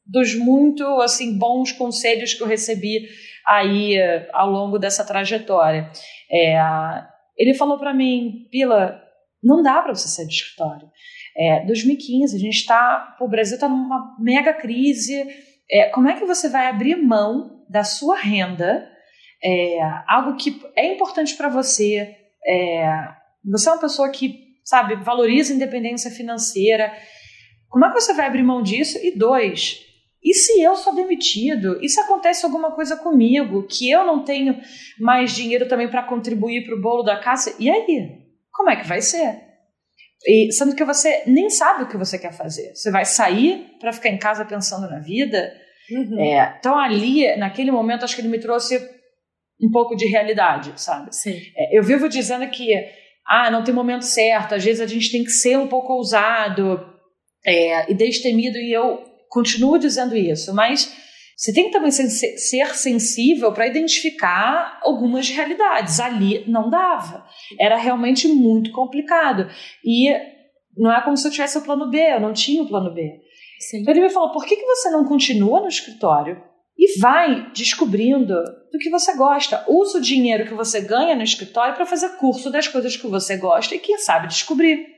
dos 0.07 0.33
muito, 0.33 0.83
assim, 1.01 1.37
bons 1.37 1.71
conselhos 1.71 2.33
que 2.33 2.41
eu 2.41 2.47
recebi 2.47 3.07
aí 3.47 3.95
ao 4.33 4.49
longo 4.49 4.79
dessa 4.79 5.05
trajetória. 5.05 5.87
É, 6.31 6.57
ele 7.37 7.53
falou 7.53 7.77
para 7.77 7.93
mim, 7.93 8.47
Pila, 8.49 8.99
não 9.43 9.61
dá 9.61 9.79
para 9.83 9.93
você 9.93 10.07
sair 10.07 10.25
do 10.25 10.31
escritório. 10.31 10.89
É, 11.37 11.65
2015, 11.65 12.35
a 12.35 12.39
gente 12.39 12.55
está. 12.55 13.17
O 13.19 13.27
Brasil 13.27 13.55
está 13.55 13.67
numa 13.67 14.15
mega 14.19 14.53
crise. 14.53 15.25
É, 15.69 15.89
como 15.89 16.07
é 16.07 16.13
que 16.17 16.25
você 16.25 16.49
vai 16.49 16.67
abrir 16.67 16.95
mão 16.95 17.65
da 17.69 17.83
sua 17.83 18.17
renda, 18.17 18.87
é, 19.43 19.79
algo 20.07 20.37
que 20.37 20.61
é 20.75 20.93
importante 20.93 21.35
para 21.35 21.49
você? 21.49 22.15
É, 22.45 22.85
você 23.43 23.69
é 23.69 23.71
uma 23.71 23.81
pessoa 23.81 24.09
que, 24.09 24.39
sabe, 24.63 24.95
valoriza 24.95 25.51
a 25.51 25.55
independência 25.55 26.11
financeira. 26.11 26.93
Como 27.69 27.85
é 27.85 27.89
que 27.89 27.99
você 27.99 28.13
vai 28.13 28.27
abrir 28.27 28.43
mão 28.43 28.61
disso? 28.61 28.97
E 29.03 29.17
dois, 29.17 29.81
e 30.23 30.33
se 30.33 30.61
eu 30.61 30.75
sou 30.75 30.95
demitido? 30.95 31.77
E 31.83 31.89
se 31.89 31.99
acontece 31.99 32.45
alguma 32.45 32.71
coisa 32.71 32.95
comigo 32.95 33.67
que 33.67 33.89
eu 33.91 34.05
não 34.05 34.23
tenho 34.23 34.59
mais 34.99 35.35
dinheiro 35.35 35.67
também 35.67 35.89
para 35.89 36.03
contribuir 36.03 36.65
para 36.65 36.75
o 36.75 36.81
bolo 36.81 37.03
da 37.03 37.19
casa? 37.19 37.55
E 37.59 37.69
aí? 37.69 38.25
como 38.55 38.69
é 38.69 38.77
que 38.77 38.87
vai 38.87 39.01
ser? 39.01 39.44
E, 40.27 40.51
sendo 40.51 40.75
que 40.75 40.83
você 40.83 41.23
nem 41.27 41.49
sabe 41.49 41.83
o 41.83 41.87
que 41.87 41.97
você 41.97 42.17
quer 42.17 42.33
fazer. 42.33 42.73
Você 42.73 42.89
vai 42.89 43.05
sair 43.05 43.75
para 43.79 43.93
ficar 43.93 44.09
em 44.09 44.17
casa 44.17 44.43
pensando 44.43 44.89
na 44.89 44.99
vida? 44.99 45.53
Uhum. 45.91 46.19
É, 46.19 46.55
então 46.59 46.77
ali, 46.77 47.35
naquele 47.37 47.71
momento, 47.71 48.03
acho 48.03 48.15
que 48.15 48.21
ele 48.21 48.27
me 48.27 48.39
trouxe 48.39 48.77
um 49.61 49.69
pouco 49.71 49.95
de 49.95 50.07
realidade, 50.07 50.73
sabe? 50.77 51.13
É, 51.55 51.77
eu 51.77 51.83
vivo 51.83 52.09
dizendo 52.09 52.47
que 52.49 52.73
ah, 53.27 53.49
não 53.49 53.63
tem 53.63 53.73
momento 53.73 54.03
certo, 54.03 54.55
às 54.55 54.63
vezes 54.63 54.81
a 54.81 54.87
gente 54.87 55.11
tem 55.11 55.23
que 55.23 55.31
ser 55.31 55.57
um 55.57 55.67
pouco 55.67 55.93
ousado 55.93 56.85
é, 57.45 57.91
e 57.91 57.95
destemido, 57.95 58.57
e 58.57 58.71
eu 58.71 59.03
continuo 59.29 59.79
dizendo 59.79 60.15
isso, 60.15 60.53
mas 60.53 60.95
você 61.35 61.53
tem 61.53 61.65
que 61.65 61.71
também 61.71 61.91
ser, 61.91 62.73
sensível 62.73 63.51
para 63.51 63.67
identificar 63.67 64.79
algumas 64.81 65.29
realidades. 65.29 65.99
Ali 65.99 66.45
não 66.47 66.69
dava. 66.69 67.25
Era 67.59 67.75
realmente 67.75 68.27
muito 68.27 68.71
complicado. 68.71 69.49
E 69.83 70.09
não 70.77 70.93
é 70.93 71.01
como 71.03 71.17
se 71.17 71.27
eu 71.27 71.31
tivesse 71.31 71.57
o 71.57 71.61
plano 71.61 71.89
B, 71.89 71.97
eu 71.97 72.21
não 72.21 72.31
tinha 72.31 72.63
o 72.63 72.67
plano 72.67 72.93
B. 72.93 73.19
Sim. 73.59 73.81
Então 73.81 73.93
ele 73.93 74.03
me 74.03 74.09
falou: 74.09 74.31
por 74.31 74.45
que, 74.45 74.55
que 74.55 74.65
você 74.65 74.89
não 74.89 75.03
continua 75.03 75.59
no 75.59 75.67
escritório 75.67 76.41
e 76.77 76.99
vai 76.99 77.51
descobrindo 77.51 78.33
do 78.71 78.79
que 78.79 78.89
você 78.89 79.15
gosta? 79.15 79.65
Usa 79.67 79.97
o 79.97 80.01
dinheiro 80.01 80.45
que 80.45 80.53
você 80.53 80.79
ganha 80.79 81.15
no 81.15 81.23
escritório 81.23 81.75
para 81.75 81.85
fazer 81.85 82.17
curso 82.17 82.49
das 82.49 82.67
coisas 82.67 82.95
que 82.95 83.07
você 83.07 83.35
gosta 83.35 83.75
e, 83.75 83.79
quem 83.79 83.97
sabe, 83.97 84.27
descobrir. 84.27 84.94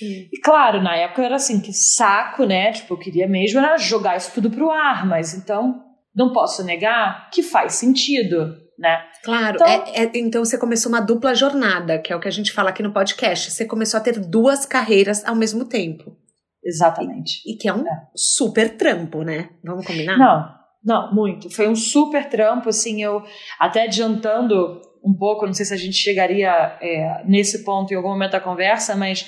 Sim. 0.00 0.28
E 0.32 0.40
claro, 0.42 0.82
na 0.82 0.96
época 0.96 1.22
era 1.22 1.36
assim, 1.36 1.60
que 1.60 1.74
saco, 1.74 2.46
né? 2.46 2.72
Tipo, 2.72 2.94
eu 2.94 2.98
queria 2.98 3.28
mesmo 3.28 3.58
era 3.58 3.76
jogar 3.76 4.16
isso 4.16 4.32
tudo 4.32 4.50
pro 4.50 4.70
ar, 4.70 5.06
mas 5.06 5.34
então 5.34 5.84
não 6.16 6.32
posso 6.32 6.64
negar 6.64 7.28
que 7.30 7.42
faz 7.42 7.74
sentido, 7.74 8.56
né? 8.78 9.02
Claro, 9.22 9.56
então, 9.56 9.66
é, 9.68 10.04
é, 10.04 10.10
então 10.14 10.42
você 10.42 10.56
começou 10.56 10.90
uma 10.90 11.02
dupla 11.02 11.34
jornada, 11.34 11.98
que 11.98 12.10
é 12.10 12.16
o 12.16 12.20
que 12.20 12.28
a 12.28 12.32
gente 12.32 12.50
fala 12.50 12.70
aqui 12.70 12.82
no 12.82 12.92
podcast. 12.94 13.50
Você 13.50 13.66
começou 13.66 13.98
a 13.98 14.02
ter 14.02 14.18
duas 14.18 14.64
carreiras 14.64 15.22
ao 15.26 15.36
mesmo 15.36 15.66
tempo. 15.66 16.16
Exatamente. 16.64 17.42
E, 17.46 17.54
e 17.54 17.56
que 17.58 17.68
é 17.68 17.74
um 17.74 17.86
é. 17.86 18.08
super 18.16 18.76
trampo, 18.78 19.22
né? 19.22 19.50
Vamos 19.62 19.86
combinar? 19.86 20.16
Não, 20.16 20.48
não, 20.82 21.14
muito. 21.14 21.50
Foi 21.50 21.68
um 21.68 21.76
super 21.76 22.30
trampo, 22.30 22.70
assim, 22.70 23.02
eu 23.02 23.22
até 23.58 23.82
adiantando 23.82 24.80
um 25.04 25.14
pouco, 25.14 25.46
não 25.46 25.52
sei 25.52 25.66
se 25.66 25.74
a 25.74 25.78
gente 25.78 25.96
chegaria 25.96 26.50
é, 26.80 27.22
nesse 27.26 27.64
ponto 27.64 27.92
em 27.92 27.96
algum 27.96 28.10
momento 28.10 28.32
da 28.32 28.40
conversa, 28.40 28.96
mas 28.96 29.26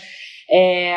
é, 0.51 0.97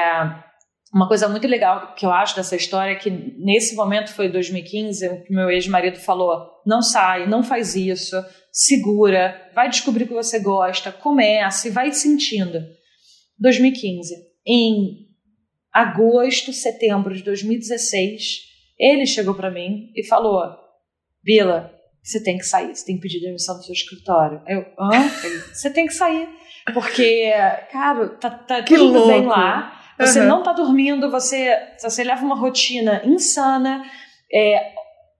uma 0.93 1.07
coisa 1.07 1.27
muito 1.27 1.47
legal 1.47 1.93
que 1.93 2.05
eu 2.05 2.11
acho 2.11 2.35
dessa 2.35 2.55
história 2.55 2.91
é 2.91 2.95
que 2.95 3.09
nesse 3.09 3.75
momento 3.75 4.13
foi 4.13 4.29
2015, 4.29 5.07
o 5.09 5.23
meu 5.29 5.49
ex-marido 5.49 5.99
falou: 5.99 6.47
não 6.65 6.81
sai, 6.81 7.27
não 7.27 7.43
faz 7.43 7.75
isso, 7.75 8.15
segura, 8.51 9.51
vai 9.53 9.69
descobrir 9.69 10.05
o 10.05 10.07
que 10.07 10.13
você 10.13 10.39
gosta, 10.39 10.91
comece, 10.91 11.69
vai 11.69 11.91
sentindo. 11.91 12.63
2015. 13.37 14.15
Em 14.47 15.05
agosto, 15.73 16.53
setembro 16.53 17.13
de 17.13 17.23
2016, 17.23 18.21
ele 18.79 19.05
chegou 19.05 19.35
para 19.35 19.51
mim 19.51 19.91
e 19.95 20.05
falou: 20.05 20.55
Bila, 21.21 21.73
você 22.01 22.23
tem 22.23 22.37
que 22.37 22.45
sair, 22.45 22.73
você 22.73 22.85
tem 22.85 22.95
que 22.95 23.01
pedir 23.01 23.19
demissão 23.19 23.57
do 23.57 23.63
seu 23.63 23.73
escritório. 23.73 24.41
Eu, 24.47 24.61
hã? 24.79 25.09
Você 25.51 25.69
tem 25.69 25.87
que 25.87 25.93
sair. 25.93 26.29
Porque, 26.73 27.31
cara, 27.71 28.09
tá, 28.09 28.29
tá 28.29 28.63
que 28.63 28.75
tudo 28.75 28.93
louco. 28.93 29.07
bem 29.07 29.25
lá. 29.25 29.73
Você 29.99 30.19
uhum. 30.21 30.27
não 30.27 30.43
tá 30.43 30.51
dormindo, 30.51 31.09
você, 31.09 31.57
você 31.81 32.03
leva 32.03 32.25
uma 32.25 32.35
rotina 32.35 33.01
insana. 33.05 33.83
É, 34.33 34.73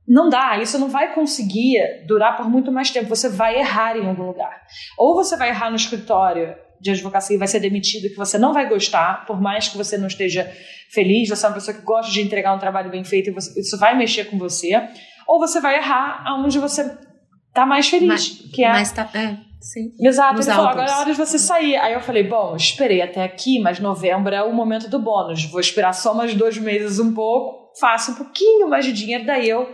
não 0.07 0.29
dá, 0.29 0.57
isso 0.57 0.77
não 0.77 0.89
vai 0.89 1.13
conseguir 1.13 2.05
durar 2.07 2.35
por 2.35 2.49
muito 2.49 2.71
mais 2.71 2.91
tempo. 2.91 3.07
Você 3.07 3.29
vai 3.29 3.57
errar 3.57 3.95
em 3.95 4.07
algum 4.07 4.23
lugar. 4.23 4.61
Ou 4.97 5.15
você 5.15 5.37
vai 5.37 5.49
errar 5.49 5.69
no 5.69 5.75
escritório 5.75 6.55
de 6.81 6.91
advocacia 6.91 7.35
e 7.35 7.39
vai 7.39 7.47
ser 7.47 7.59
demitido, 7.59 8.09
que 8.09 8.17
você 8.17 8.37
não 8.37 8.53
vai 8.53 8.67
gostar, 8.67 9.25
por 9.25 9.41
mais 9.41 9.67
que 9.67 9.77
você 9.77 9.97
não 9.97 10.07
esteja 10.07 10.51
feliz, 10.93 11.29
você 11.29 11.45
é 11.45 11.49
uma 11.49 11.55
pessoa 11.55 11.75
que 11.75 11.83
gosta 11.83 12.11
de 12.11 12.21
entregar 12.21 12.53
um 12.53 12.59
trabalho 12.59 12.91
bem 12.91 13.03
feito 13.03 13.29
e 13.29 13.33
você, 13.33 13.59
isso 13.59 13.77
vai 13.79 13.97
mexer 13.97 14.25
com 14.25 14.37
você 14.37 14.71
ou 15.27 15.39
você 15.39 15.59
vai 15.59 15.77
errar 15.77 16.21
aonde 16.25 16.59
você 16.59 16.97
tá 17.55 17.65
mais 17.65 17.88
feliz. 17.88 18.07
Mas, 18.07 18.29
que 18.53 18.63
é... 18.63 18.69
mas 18.69 18.91
tá, 18.91 19.09
é, 19.15 19.38
sim. 19.62 19.91
Exato, 20.00 20.41
ele 20.41 20.43
falou, 20.43 20.67
agora 20.67 20.91
é 20.91 20.95
hora 20.95 21.12
de 21.12 21.17
você 21.17 21.39
sair. 21.39 21.77
Aí 21.77 21.93
eu 21.93 22.01
falei, 22.01 22.24
bom, 22.24 22.55
esperei 22.55 23.01
até 23.01 23.24
aqui, 23.24 23.59
mas 23.59 23.79
novembro 23.79 24.35
é 24.35 24.43
o 24.43 24.53
momento 24.53 24.89
do 24.89 25.00
bônus. 25.00 25.45
Vou 25.45 25.62
esperar 25.62 25.93
só 25.93 26.13
mais 26.13 26.35
dois 26.35 26.57
meses 26.57 27.00
um 27.00 27.13
pouco, 27.13 27.71
faço 27.79 28.12
um 28.12 28.15
pouquinho 28.15 28.69
mais 28.69 28.85
de 28.85 28.91
dinheiro, 28.91 29.25
daí 29.25 29.50
eu 29.50 29.74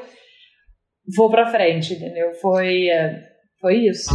vou 1.17 1.29
pra 1.29 1.49
frente, 1.49 1.95
entendeu? 1.95 2.33
Foi, 2.39 2.87
é, 2.87 3.19
foi 3.59 3.77
isso. 3.87 4.11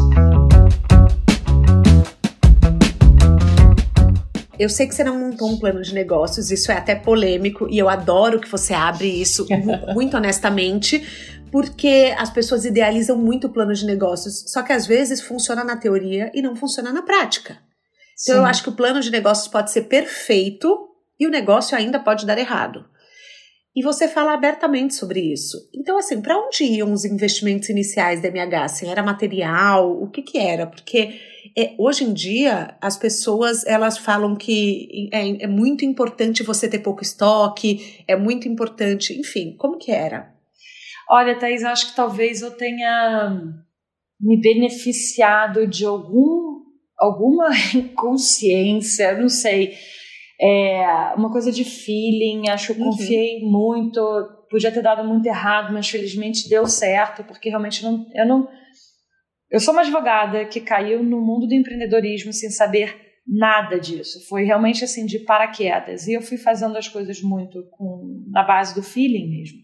Eu 4.58 4.70
sei 4.70 4.86
que 4.86 4.94
você 4.94 5.04
não 5.04 5.18
montou 5.18 5.50
um 5.50 5.58
plano 5.58 5.82
de 5.82 5.92
negócios, 5.92 6.50
isso 6.50 6.72
é 6.72 6.76
até 6.76 6.94
polêmico 6.94 7.68
e 7.68 7.76
eu 7.76 7.90
adoro 7.90 8.40
que 8.40 8.48
você 8.48 8.72
abre 8.72 9.06
isso 9.06 9.46
muito 9.92 10.16
honestamente, 10.16 11.35
porque 11.50 12.14
as 12.18 12.30
pessoas 12.30 12.64
idealizam 12.64 13.16
muito 13.16 13.46
o 13.46 13.50
plano 13.50 13.72
de 13.72 13.86
negócios, 13.86 14.44
só 14.50 14.62
que 14.62 14.72
às 14.72 14.86
vezes 14.86 15.20
funciona 15.20 15.64
na 15.64 15.76
teoria 15.76 16.30
e 16.34 16.42
não 16.42 16.56
funciona 16.56 16.92
na 16.92 17.02
prática. 17.02 17.58
Então 18.22 18.34
Sim. 18.34 18.40
eu 18.40 18.44
acho 18.46 18.62
que 18.62 18.68
o 18.68 18.76
plano 18.76 19.00
de 19.00 19.10
negócios 19.10 19.48
pode 19.48 19.70
ser 19.70 19.82
perfeito 19.82 20.88
e 21.18 21.26
o 21.26 21.30
negócio 21.30 21.76
ainda 21.76 21.98
pode 21.98 22.26
dar 22.26 22.38
errado. 22.38 22.84
E 23.74 23.82
você 23.82 24.08
fala 24.08 24.32
abertamente 24.32 24.94
sobre 24.94 25.20
isso. 25.20 25.68
Então, 25.74 25.98
assim, 25.98 26.22
para 26.22 26.38
onde 26.38 26.64
iam 26.64 26.90
os 26.94 27.04
investimentos 27.04 27.68
iniciais 27.68 28.22
da 28.22 28.28
MH? 28.28 28.64
Assim, 28.64 28.88
era 28.88 29.02
material? 29.02 30.02
O 30.02 30.08
que 30.08 30.22
que 30.22 30.38
era? 30.38 30.66
Porque 30.66 31.20
é, 31.54 31.74
hoje 31.78 32.04
em 32.04 32.14
dia 32.14 32.74
as 32.80 32.96
pessoas 32.96 33.66
elas 33.66 33.98
falam 33.98 34.34
que 34.34 35.10
é, 35.12 35.44
é, 35.44 35.46
muito 35.46 35.84
importante 35.84 36.42
você 36.42 36.66
ter 36.68 36.78
pouco 36.78 37.02
estoque, 37.02 38.02
é 38.08 38.16
muito 38.16 38.48
importante, 38.48 39.12
enfim, 39.12 39.54
como 39.58 39.76
que 39.76 39.92
era? 39.92 40.34
Olha, 41.08 41.38
Thaís, 41.38 41.62
eu 41.62 41.68
acho 41.68 41.90
que 41.90 41.96
talvez 41.96 42.42
eu 42.42 42.50
tenha 42.50 43.54
me 44.20 44.40
beneficiado 44.40 45.66
de 45.66 45.84
algum 45.84 46.56
alguma 46.98 47.50
inconsciência, 47.74 49.18
não 49.18 49.28
sei, 49.28 49.74
é, 50.40 51.12
uma 51.16 51.30
coisa 51.30 51.52
de 51.52 51.64
feeling, 51.64 52.48
acho 52.48 52.72
que 52.72 52.80
eu 52.80 52.84
uhum. 52.84 52.90
confiei 52.90 53.42
uhum. 53.42 53.50
muito, 53.50 54.00
podia 54.50 54.72
ter 54.72 54.82
dado 54.82 55.06
muito 55.06 55.26
errado, 55.26 55.72
mas 55.72 55.88
felizmente 55.88 56.48
deu 56.48 56.66
certo, 56.66 57.22
porque 57.24 57.48
realmente 57.48 57.82
não, 57.82 58.06
eu 58.14 58.26
não 58.26 58.48
eu 59.50 59.60
sou 59.60 59.72
uma 59.72 59.82
advogada 59.82 60.44
que 60.44 60.60
caiu 60.60 61.02
no 61.02 61.20
mundo 61.20 61.46
do 61.46 61.54
empreendedorismo 61.54 62.32
sem 62.32 62.50
saber 62.50 63.00
nada 63.26 63.78
disso. 63.78 64.26
Foi 64.28 64.44
realmente 64.44 64.84
assim 64.84 65.06
de 65.06 65.20
paraquedas. 65.20 66.06
E 66.06 66.14
eu 66.14 66.20
fui 66.22 66.36
fazendo 66.36 66.76
as 66.76 66.88
coisas 66.88 67.22
muito 67.22 67.62
com, 67.70 68.24
na 68.28 68.42
base 68.42 68.74
do 68.74 68.82
feeling 68.82 69.30
mesmo. 69.30 69.58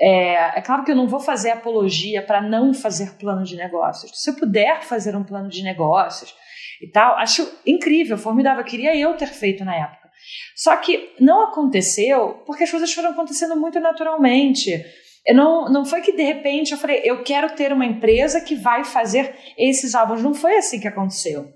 É, 0.00 0.58
é 0.58 0.62
claro 0.62 0.84
que 0.84 0.92
eu 0.92 0.96
não 0.96 1.08
vou 1.08 1.20
fazer 1.20 1.50
apologia 1.50 2.22
para 2.22 2.40
não 2.40 2.72
fazer 2.72 3.18
plano 3.18 3.42
de 3.42 3.56
negócios. 3.56 4.12
Se 4.14 4.30
eu 4.30 4.34
puder 4.34 4.82
fazer 4.82 5.16
um 5.16 5.24
plano 5.24 5.48
de 5.48 5.62
negócios 5.62 6.34
e 6.80 6.88
tal, 6.90 7.16
acho 7.16 7.50
incrível, 7.66 8.16
formidável. 8.16 8.62
Queria 8.64 8.96
eu 8.96 9.16
ter 9.16 9.28
feito 9.28 9.64
na 9.64 9.74
época. 9.74 10.08
Só 10.54 10.76
que 10.76 11.14
não 11.20 11.48
aconteceu 11.48 12.42
porque 12.46 12.64
as 12.64 12.70
coisas 12.70 12.92
foram 12.92 13.10
acontecendo 13.10 13.56
muito 13.56 13.80
naturalmente. 13.80 14.84
Eu 15.26 15.34
não, 15.34 15.68
não 15.68 15.84
foi 15.84 16.00
que 16.00 16.12
de 16.12 16.22
repente 16.22 16.72
eu 16.72 16.78
falei, 16.78 17.02
eu 17.04 17.22
quero 17.22 17.54
ter 17.54 17.72
uma 17.72 17.84
empresa 17.84 18.40
que 18.40 18.54
vai 18.54 18.84
fazer 18.84 19.34
esses 19.56 19.94
álbuns. 19.94 20.22
Não 20.22 20.34
foi 20.34 20.56
assim 20.56 20.80
que 20.80 20.88
aconteceu. 20.88 21.46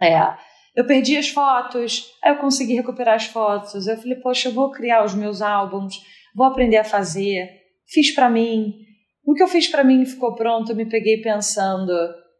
É, 0.00 0.18
eu 0.74 0.86
perdi 0.86 1.16
as 1.16 1.28
fotos, 1.28 2.10
aí 2.22 2.32
eu 2.32 2.38
consegui 2.38 2.74
recuperar 2.74 3.14
as 3.14 3.26
fotos. 3.26 3.86
Eu 3.86 3.96
falei, 3.96 4.16
poxa, 4.16 4.48
eu 4.48 4.52
vou 4.52 4.72
criar 4.72 5.04
os 5.04 5.14
meus 5.14 5.40
álbuns, 5.40 5.94
vou 6.34 6.46
aprender 6.46 6.78
a 6.78 6.84
fazer. 6.84 7.63
Fiz 7.88 8.14
para 8.14 8.30
mim. 8.30 8.74
O 9.24 9.34
que 9.34 9.42
eu 9.42 9.48
fiz 9.48 9.68
para 9.68 9.84
mim 9.84 10.04
ficou 10.04 10.34
pronto, 10.34 10.70
eu 10.70 10.76
me 10.76 10.86
peguei 10.86 11.20
pensando, 11.22 11.92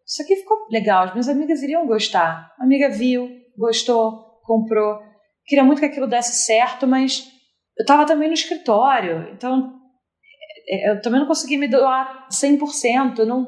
isso 0.07 0.23
aqui 0.23 0.37
ficou 0.37 0.57
legal, 0.71 1.05
as 1.05 1.13
minhas 1.13 1.29
amigas 1.29 1.63
iriam 1.63 1.87
gostar. 1.87 2.53
A 2.59 2.65
amiga 2.65 2.91
viu, 2.91 3.29
gostou, 3.57 4.41
comprou. 4.43 4.99
Queria 5.47 5.65
muito 5.65 5.79
que 5.79 5.87
aquilo 5.87 6.07
desse 6.07 6.45
certo, 6.45 6.87
mas 6.87 7.27
eu 7.79 7.83
estava 7.83 8.05
também 8.05 8.29
no 8.29 8.35
escritório, 8.35 9.31
então 9.33 9.81
é, 10.69 10.91
eu 10.91 11.01
também 11.01 11.21
não 11.21 11.27
consegui 11.27 11.57
me 11.57 11.69
doar 11.69 12.29
100%. 12.31 13.25
Não, 13.25 13.47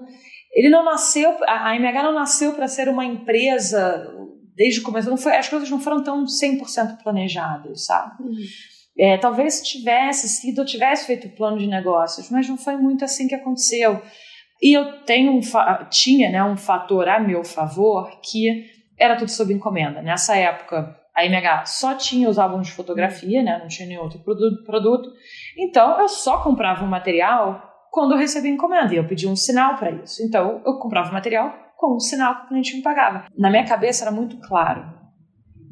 ele 0.53 0.71
não 0.71 0.85
nasceu, 0.85 1.37
a 1.47 1.76
MH 1.76 2.03
não 2.03 2.15
nasceu 2.15 2.55
para 2.55 2.69
ser 2.69 2.88
uma 2.88 3.05
empresa 3.05 4.11
desde 4.55 4.81
o 4.81 4.83
começo. 4.83 5.15
Foi, 5.19 5.37
as 5.37 5.49
coisas 5.49 5.71
não 5.71 5.79
foram 5.79 6.03
tão 6.03 6.25
100% 6.25 7.03
planejadas, 7.03 7.85
sabe? 7.85 8.23
Uhum. 8.23 8.35
É, 8.99 9.19
talvez 9.19 9.61
tivesse 9.61 10.29
sido, 10.29 10.62
eu 10.62 10.67
tivesse 10.67 11.07
feito 11.07 11.29
plano 11.29 11.59
de 11.59 11.67
negócios, 11.67 12.31
mas 12.31 12.49
não 12.49 12.57
foi 12.57 12.76
muito 12.76 13.05
assim 13.05 13.29
que 13.29 13.35
aconteceu. 13.35 14.00
E 14.62 14.73
eu 14.76 15.03
tenho 15.05 15.33
um 15.33 15.41
tinha 15.91 16.31
né, 16.31 16.43
um 16.43 16.57
fator 16.57 17.09
a 17.09 17.21
meu 17.21 17.45
favor 17.45 18.11
que 18.23 18.65
era 18.99 19.17
tudo 19.17 19.31
sob 19.31 19.53
encomenda. 19.53 20.00
Nessa 20.00 20.37
época, 20.37 20.97
a 21.15 21.25
MH 21.25 21.67
só 21.67 21.95
tinha 21.95 22.29
os 22.29 22.38
álbuns 22.38 22.67
de 22.67 22.73
fotografia, 22.73 23.43
né? 23.43 23.59
Não 23.59 23.69
tinha 23.69 23.88
nenhum 23.88 24.03
outro 24.03 24.21
produto. 24.65 25.11
Então, 25.59 25.99
eu 26.00 26.09
só 26.09 26.43
comprava 26.43 26.85
o 26.85 26.88
material 26.88 27.62
quando 27.91 28.12
eu 28.12 28.19
recebia 28.19 28.50
encomenda. 28.50 28.95
E 28.95 28.99
eu 28.99 29.07
pedia 29.07 29.29
um 29.29 29.37
sinal 29.37 29.76
para 29.76 29.91
isso. 29.91 30.23
Então, 30.23 30.62
eu 30.65 30.79
comprava 30.79 31.11
o 31.11 31.15
material 31.15 31.55
com 31.76 31.95
o 31.97 32.00
sinal 32.00 32.35
que 32.37 32.45
o 32.45 32.49
cliente 32.49 32.76
me 32.76 32.83
pagava. 32.83 33.26
Na 33.37 33.50
minha 33.50 33.67
cabeça 33.67 34.05
era 34.05 34.11
muito 34.11 34.38
claro. 34.41 35.06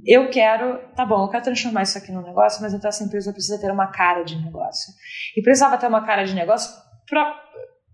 Eu 0.07 0.29
quero, 0.31 0.79
tá 0.95 1.05
bom, 1.05 1.25
eu 1.25 1.29
quero 1.29 1.45
transformar 1.45 1.83
isso 1.83 1.97
aqui 1.97 2.13
num 2.13 2.23
negócio, 2.23 2.61
mas 2.63 2.75
então 2.75 2.89
essa 2.89 3.03
empresa 3.05 3.33
precisa 3.33 3.61
ter 3.61 3.71
uma 3.71 3.87
cara 3.87 4.23
de 4.23 4.37
negócio. 4.37 4.93
E 5.37 5.43
precisava 5.43 5.79
ter 5.79 5.87
uma 5.87 6.05
cara 6.05 6.25
de 6.25 6.35
negócio 6.35 6.71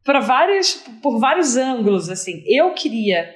para 0.05 0.21
vários, 0.21 0.75
por 1.03 1.19
vários 1.19 1.57
ângulos, 1.57 2.09
assim. 2.09 2.43
Eu 2.47 2.75
queria, 2.75 3.33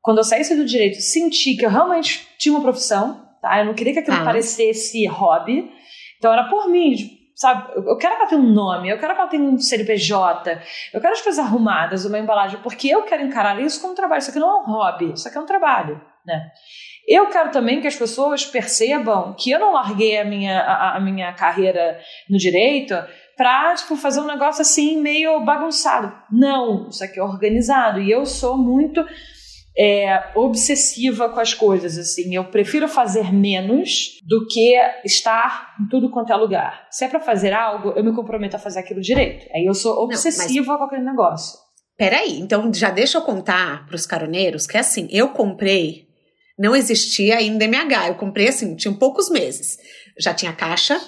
quando 0.00 0.18
eu 0.18 0.24
saísse 0.24 0.56
do 0.56 0.64
direito, 0.64 1.00
sentir 1.00 1.56
que 1.56 1.66
eu 1.66 1.70
realmente 1.70 2.26
tinha 2.38 2.54
uma 2.54 2.62
profissão, 2.62 3.28
tá? 3.42 3.58
Eu 3.58 3.66
não 3.66 3.74
queria 3.74 3.92
que 3.92 3.98
aquilo 3.98 4.16
ah. 4.16 4.24
parecesse 4.24 5.06
hobby. 5.06 5.70
Então 6.18 6.32
era 6.32 6.44
por 6.44 6.68
mim, 6.70 6.94
sabe? 7.34 7.72
Eu 7.76 7.98
quero 7.98 8.16
que 8.16 8.20
ela 8.22 8.30
tenha 8.30 8.40
um 8.40 8.52
nome, 8.52 8.88
eu 8.88 8.98
quero 8.98 9.14
que 9.14 9.20
ela 9.20 9.28
tenha 9.28 9.42
um 9.42 9.58
CNPJ, 9.58 10.62
eu 10.92 11.00
quero 11.00 11.12
as 11.12 11.20
coisas 11.20 11.44
arrumadas, 11.44 12.06
uma 12.06 12.18
embalagem, 12.18 12.60
porque 12.62 12.88
eu 12.88 13.02
quero 13.02 13.22
encarar 13.22 13.60
isso 13.60 13.80
como 13.80 13.92
um 13.92 13.96
trabalho. 13.96 14.20
Isso 14.20 14.30
aqui 14.30 14.38
não 14.38 14.48
é 14.48 14.60
um 14.60 14.64
hobby, 14.64 15.12
isso 15.12 15.28
aqui 15.28 15.36
é 15.36 15.40
um 15.40 15.46
trabalho, 15.46 16.00
né? 16.24 16.50
Eu 17.06 17.28
quero 17.28 17.50
também 17.50 17.80
que 17.80 17.86
as 17.86 17.96
pessoas 17.96 18.46
percebam 18.46 19.34
que 19.38 19.50
eu 19.50 19.58
não 19.58 19.72
larguei 19.72 20.18
a 20.18 20.24
minha, 20.24 20.60
a, 20.60 20.96
a 20.96 21.00
minha 21.00 21.32
carreira 21.32 21.98
no 22.28 22.38
direito 22.38 22.94
para 23.36 23.74
tipo, 23.74 23.96
fazer 23.96 24.20
um 24.20 24.26
negócio 24.26 24.62
assim 24.62 25.00
meio 25.00 25.44
bagunçado. 25.44 26.12
Não, 26.30 26.88
isso 26.88 27.04
aqui 27.04 27.18
é 27.18 27.22
organizado. 27.22 28.00
E 28.00 28.10
eu 28.10 28.24
sou 28.24 28.56
muito 28.56 29.04
é, 29.76 30.30
obsessiva 30.34 31.28
com 31.28 31.40
as 31.40 31.52
coisas. 31.52 31.98
assim. 31.98 32.34
Eu 32.34 32.44
prefiro 32.44 32.88
fazer 32.88 33.32
menos 33.32 34.18
do 34.26 34.46
que 34.46 34.74
estar 35.04 35.74
em 35.80 35.88
tudo 35.88 36.10
quanto 36.10 36.32
é 36.32 36.36
lugar. 36.36 36.86
Se 36.90 37.04
é 37.04 37.08
para 37.08 37.20
fazer 37.20 37.52
algo, 37.52 37.90
eu 37.90 38.04
me 38.04 38.14
comprometo 38.14 38.56
a 38.56 38.60
fazer 38.60 38.80
aquilo 38.80 39.00
direito. 39.00 39.46
Aí 39.54 39.64
eu 39.64 39.74
sou 39.74 40.04
obsessiva 40.04 40.66
não, 40.66 40.72
mas... 40.72 40.78
com 40.78 40.84
aquele 40.84 41.04
negócio. 41.04 41.58
Peraí, 41.96 42.40
então 42.40 42.72
já 42.72 42.90
deixa 42.90 43.18
eu 43.18 43.22
contar 43.22 43.86
para 43.86 43.94
os 43.94 44.06
caroneiros 44.06 44.66
que 44.66 44.76
assim, 44.76 45.06
eu 45.12 45.28
comprei 45.28 46.03
não 46.58 46.74
existia 46.74 47.36
ainda 47.36 47.64
MH. 47.64 48.08
Eu 48.08 48.14
comprei 48.14 48.48
assim, 48.48 48.74
tinha 48.74 48.92
poucos 48.94 49.28
meses. 49.28 49.78
Já 50.18 50.32
tinha 50.32 50.52
caixa, 50.52 51.00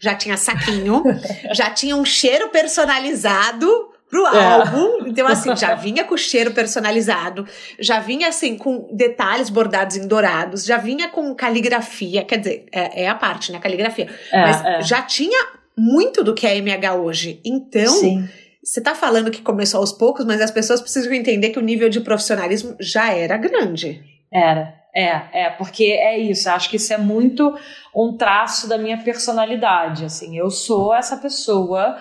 já 0.00 0.14
tinha 0.14 0.36
saquinho, 0.36 1.02
já 1.54 1.70
tinha 1.70 1.96
um 1.96 2.04
cheiro 2.04 2.48
personalizado 2.50 3.92
pro 4.12 4.26
é. 4.26 4.44
álbum. 4.44 5.06
Então, 5.06 5.26
assim, 5.26 5.56
já 5.56 5.74
vinha 5.74 6.04
com 6.04 6.16
cheiro 6.16 6.52
personalizado, 6.52 7.46
já 7.80 7.98
vinha 7.98 8.28
assim 8.28 8.56
com 8.58 8.88
detalhes 8.92 9.48
bordados 9.48 9.96
em 9.96 10.06
dourados, 10.06 10.66
já 10.66 10.76
vinha 10.76 11.08
com 11.08 11.34
caligrafia, 11.34 12.22
quer 12.22 12.38
dizer, 12.38 12.66
é, 12.70 13.04
é 13.04 13.08
a 13.08 13.14
parte, 13.14 13.50
né? 13.50 13.58
Caligrafia. 13.58 14.08
É, 14.30 14.40
Mas 14.42 14.64
é. 14.64 14.82
já 14.82 15.00
tinha 15.00 15.46
muito 15.76 16.22
do 16.22 16.34
que 16.34 16.46
é 16.46 16.56
MH 16.56 16.94
hoje. 16.94 17.40
Então. 17.44 17.92
Sim. 17.94 18.28
Você 18.64 18.78
está 18.78 18.94
falando 18.94 19.28
que 19.28 19.42
começou 19.42 19.80
aos 19.80 19.92
poucos, 19.92 20.24
mas 20.24 20.40
as 20.40 20.52
pessoas 20.52 20.80
precisam 20.80 21.12
entender 21.12 21.50
que 21.50 21.58
o 21.58 21.62
nível 21.62 21.88
de 21.88 22.00
profissionalismo 22.00 22.76
já 22.78 23.12
era 23.12 23.36
grande. 23.36 24.00
Era, 24.32 24.72
é, 24.94 25.44
é, 25.44 25.50
porque 25.50 25.84
é 25.84 26.18
isso, 26.18 26.50
acho 26.50 26.68
que 26.68 26.76
isso 26.76 26.92
é 26.92 26.98
muito 26.98 27.56
um 27.94 28.16
traço 28.16 28.68
da 28.68 28.76
minha 28.76 28.98
personalidade, 28.98 30.04
assim, 30.04 30.36
eu 30.36 30.50
sou 30.50 30.94
essa 30.94 31.16
pessoa 31.16 31.98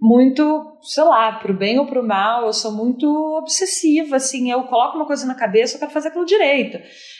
muito, 0.00 0.78
sei 0.82 1.04
lá, 1.04 1.32
pro 1.34 1.56
bem 1.56 1.78
ou 1.78 1.86
pro 1.86 2.04
mal, 2.04 2.46
eu 2.46 2.52
sou 2.52 2.72
muito 2.72 3.06
obsessiva, 3.38 4.16
assim, 4.16 4.50
eu 4.50 4.64
coloco 4.64 4.96
uma 4.96 5.06
coisa 5.06 5.24
na 5.24 5.34
cabeça, 5.34 5.76
eu 5.76 5.78
quero 5.78 5.92
fazer 5.92 6.08
aquilo 6.08 6.24
direito. 6.24 6.76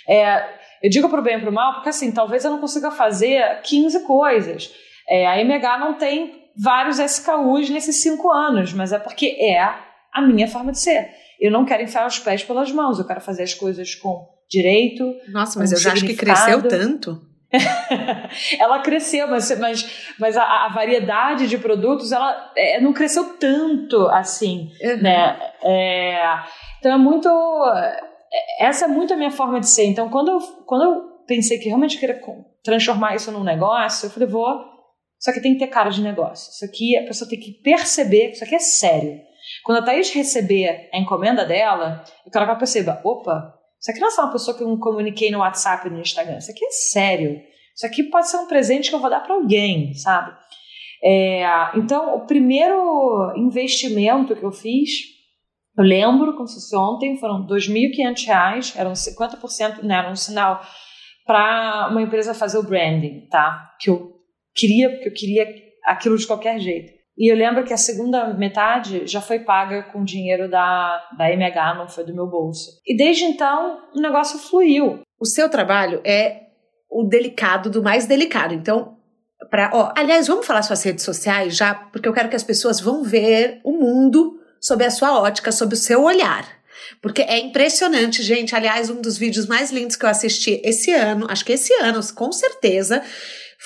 É, 0.09 0.43
eu 0.83 0.91
digo 0.91 1.09
pro 1.09 1.23
bem 1.23 1.37
ou 1.37 1.43
pro 1.43 1.53
mal 1.53 1.75
porque, 1.75 1.91
assim, 1.91 2.11
talvez 2.11 2.45
eu 2.45 2.51
não 2.51 2.59
consiga 2.59 2.91
fazer 2.91 3.61
15 3.63 4.05
coisas. 4.05 4.75
É, 5.09 5.29
a 5.29 5.41
MH 5.41 5.79
não 5.79 5.95
tem 5.95 6.51
vários 6.61 6.99
SKUs 6.99 7.71
nesses 7.71 8.03
cinco 8.03 8.29
anos, 8.31 8.73
mas 8.73 8.93
é 8.93 8.99
porque 8.99 9.37
é 9.41 9.61
a 9.61 10.21
minha 10.21 10.49
forma 10.49 10.73
de 10.73 10.81
ser. 10.81 11.09
Eu 11.41 11.53
não 11.53 11.65
quero 11.65 11.85
enfiar 11.85 12.07
os 12.07 12.19
pés 12.19 12.43
pelas 12.43 12.73
mãos, 12.73 12.99
eu 12.99 13.07
quero 13.07 13.21
fazer 13.21 13.45
as 13.45 13.55
coisas 13.55 13.95
com 13.95 14.27
direito. 14.53 15.15
Nossa, 15.29 15.59
mas 15.59 15.73
eu 15.73 15.79
já 15.79 15.93
acho 15.93 16.05
que 16.05 16.15
cresceu 16.15 16.63
tanto. 16.69 17.21
ela 18.59 18.81
cresceu, 18.81 19.29
mas, 19.29 19.59
mas, 19.59 20.15
mas 20.19 20.37
a, 20.37 20.67
a, 20.67 20.69
variedade 20.69 21.47
de 21.47 21.59
produtos 21.59 22.11
ela 22.11 22.51
é, 22.57 22.81
não 22.81 22.95
cresceu 22.95 23.37
tanto 23.39 24.07
assim, 24.09 24.71
uhum. 24.83 25.03
né? 25.03 25.39
É, 25.63 26.39
então 26.79 26.93
é 26.93 26.99
muito. 26.99 27.29
É, 27.29 28.67
essa 28.67 28.87
é 28.87 28.89
muito 28.89 29.13
a 29.13 29.17
minha 29.17 29.31
forma 29.31 29.61
de 29.61 29.69
ser. 29.69 29.85
Então, 29.85 30.09
quando 30.09 30.31
eu, 30.31 30.39
quando 30.67 30.85
eu 30.85 31.03
pensei 31.27 31.59
que 31.59 31.69
realmente 31.69 31.99
queria 31.99 32.21
transformar 32.65 33.15
isso 33.15 33.31
num 33.31 33.45
negócio, 33.45 34.07
eu 34.07 34.11
falei, 34.11 34.29
vou. 34.29 34.73
Isso 35.21 35.31
aqui 35.31 35.41
tem 35.41 35.53
que 35.53 35.61
ter 35.61 35.69
cara 35.69 35.91
de 35.91 36.03
negócio. 36.03 36.51
Isso 36.51 36.65
aqui 36.65 36.97
a 36.97 37.05
pessoa 37.05 37.29
tem 37.29 37.39
que 37.39 37.53
perceber 37.63 38.29
que 38.29 38.37
isso 38.37 38.45
aqui 38.45 38.57
é 38.57 38.59
sério. 38.59 39.21
Quando 39.63 39.79
a 39.79 39.83
Thaís 39.83 40.11
receber 40.13 40.89
a 40.93 40.99
encomenda 40.99 41.45
dela, 41.45 42.03
eu 42.25 42.33
quero 42.33 42.45
que 42.45 42.51
ela 42.51 42.59
perceba: 42.59 43.01
opa, 43.05 43.55
isso 43.83 43.91
aqui 43.91 43.99
não 43.99 44.07
é 44.07 44.11
só 44.13 44.23
uma 44.23 44.33
pessoa 44.33 44.57
que 44.57 44.63
eu 44.63 44.79
comuniquei 44.79 45.29
no 45.33 45.41
WhatsApp 45.41 45.89
e 45.89 45.91
no 45.91 46.01
Instagram. 46.01 46.39
Isso 46.39 46.53
aqui 46.53 46.65
é 46.65 46.71
sério. 46.71 47.43
Isso 47.75 47.85
aqui 47.85 48.05
pode 48.05 48.31
ser 48.31 48.37
um 48.37 48.47
presente 48.47 48.89
que 48.89 48.95
eu 48.95 49.01
vou 49.01 49.11
dar 49.11 49.19
para 49.19 49.35
alguém, 49.35 49.93
sabe? 49.95 50.33
É, 51.03 51.45
então, 51.75 52.15
o 52.15 52.25
primeiro 52.25 53.33
investimento 53.35 54.37
que 54.37 54.45
eu 54.45 54.53
fiz, 54.53 54.89
eu 55.77 55.83
lembro, 55.83 56.37
como 56.37 56.47
se 56.47 56.55
fosse 56.55 56.77
ontem, 56.77 57.19
foram 57.19 57.43
R$ 57.43 57.49
2.500, 57.49 58.75
eram 58.77 58.93
50%, 58.93 59.83
né, 59.83 59.97
era 59.97 60.11
um 60.13 60.15
sinal 60.15 60.65
para 61.27 61.89
uma 61.91 62.03
empresa 62.03 62.35
fazer 62.35 62.59
o 62.59 62.63
branding, 62.63 63.27
tá? 63.29 63.75
Que 63.81 63.91
eu 63.91 64.13
queria, 64.55 64.91
porque 64.91 65.09
eu 65.09 65.13
queria 65.13 65.45
aquilo 65.87 66.17
de 66.17 66.27
qualquer 66.27 66.61
jeito. 66.61 66.93
E 67.17 67.31
eu 67.31 67.37
lembro 67.37 67.65
que 67.65 67.73
a 67.73 67.79
segunda 67.79 68.33
metade 68.35 69.07
já 69.07 69.21
foi 69.21 69.41
paga 69.41 69.83
com 69.93 70.05
dinheiro 70.05 70.51
da, 70.51 71.01
da 71.17 71.31
MH, 71.31 71.75
não 71.77 71.89
foi 71.89 72.05
do 72.05 72.15
meu 72.15 72.27
bolso. 72.27 72.81
E 72.87 72.97
desde 72.97 73.25
então, 73.25 73.81
o 73.95 74.01
negócio 74.01 74.39
fluiu. 74.39 75.01
O 75.21 75.27
seu 75.27 75.49
trabalho 75.49 76.01
é 76.05 76.43
o 76.91 77.05
delicado 77.05 77.71
do 77.71 77.83
mais 77.83 78.07
delicado. 78.07 78.55
Então, 78.55 78.97
para, 79.51 79.71
ó, 79.75 79.93
aliás, 79.97 80.27
vamos 80.27 80.47
falar 80.47 80.63
suas 80.63 80.83
redes 80.83 81.05
sociais 81.05 81.57
já, 81.57 81.75
porque 81.75 82.09
eu 82.09 82.13
quero 82.13 82.29
que 82.29 82.37
as 82.37 82.45
pessoas 82.45 82.81
vão 82.81 83.03
ver 83.03 83.61
o 83.65 83.73
mundo 83.73 84.39
sob 84.61 84.85
a 84.85 84.91
sua 84.91 85.21
ótica, 85.21 85.53
sob 85.53 85.75
o 85.75 85.77
seu 85.77 86.03
olhar. 86.03 86.47
Porque 87.01 87.23
é 87.23 87.39
impressionante, 87.39 88.23
gente. 88.23 88.55
Aliás, 88.55 88.89
um 88.91 89.01
dos 89.01 89.19
vídeos 89.19 89.47
mais 89.47 89.71
lindos 89.71 89.97
que 89.97 90.05
eu 90.05 90.09
assisti 90.09 90.61
esse 90.65 90.93
ano, 90.93 91.27
acho 91.29 91.45
que 91.45 91.53
esse 91.53 91.73
ano, 91.75 92.01
com 92.15 92.33
certeza, 92.33 93.03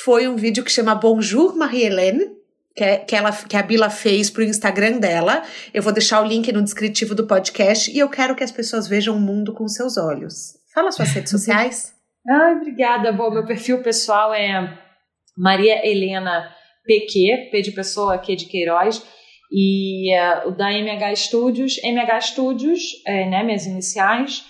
foi 0.05 0.29
um 0.29 0.37
vídeo 0.37 0.65
que 0.65 0.71
chama 0.71 0.95
Bonjour 0.95 1.57
Marie-Hélène, 1.57 2.36
que, 2.77 2.85
é, 2.85 2.99
que, 2.99 3.17
ela, 3.17 3.33
que 3.33 3.57
a 3.57 3.63
Bila 3.63 3.89
fez 3.89 4.29
pro 4.29 4.43
Instagram 4.43 4.99
dela. 4.99 5.43
Eu 5.73 5.83
vou 5.83 5.93
deixar 5.93 6.21
o 6.21 6.27
link 6.27 6.53
no 6.53 6.63
descritivo 6.63 7.15
do 7.15 7.27
podcast 7.27 7.91
e 7.91 7.99
eu 7.99 8.09
quero 8.11 8.37
que 8.37 8.45
as 8.45 8.53
pessoas 8.53 8.87
vejam 8.87 9.17
o 9.17 9.21
mundo 9.21 9.55
com 9.55 9.67
seus 9.67 9.97
olhos. 9.97 10.55
Fala 10.75 10.93
suas 10.93 11.11
redes 11.11 11.31
sociais. 11.31 11.95
Ai, 12.29 12.57
obrigada. 12.57 13.11
Bom, 13.13 13.31
meu 13.31 13.47
perfil 13.47 13.83
pessoal 13.83 14.35
é 14.35 14.79
Maria 15.37 15.87
Helena 15.87 16.51
PQ, 16.85 17.49
P 17.51 17.63
de 17.63 17.73
pessoa, 17.73 18.19
Q 18.19 18.37
de 18.37 18.45
Queiroz. 18.45 19.03
E 19.51 20.13
uh, 20.19 20.49
o 20.49 20.51
da 20.51 20.71
MH 20.71 21.17
Studios, 21.17 21.83
MH 21.83 22.21
Studios, 22.21 22.83
é, 23.07 23.27
né, 23.27 23.45
minhas 23.45 23.65
iniciais, 23.65 24.45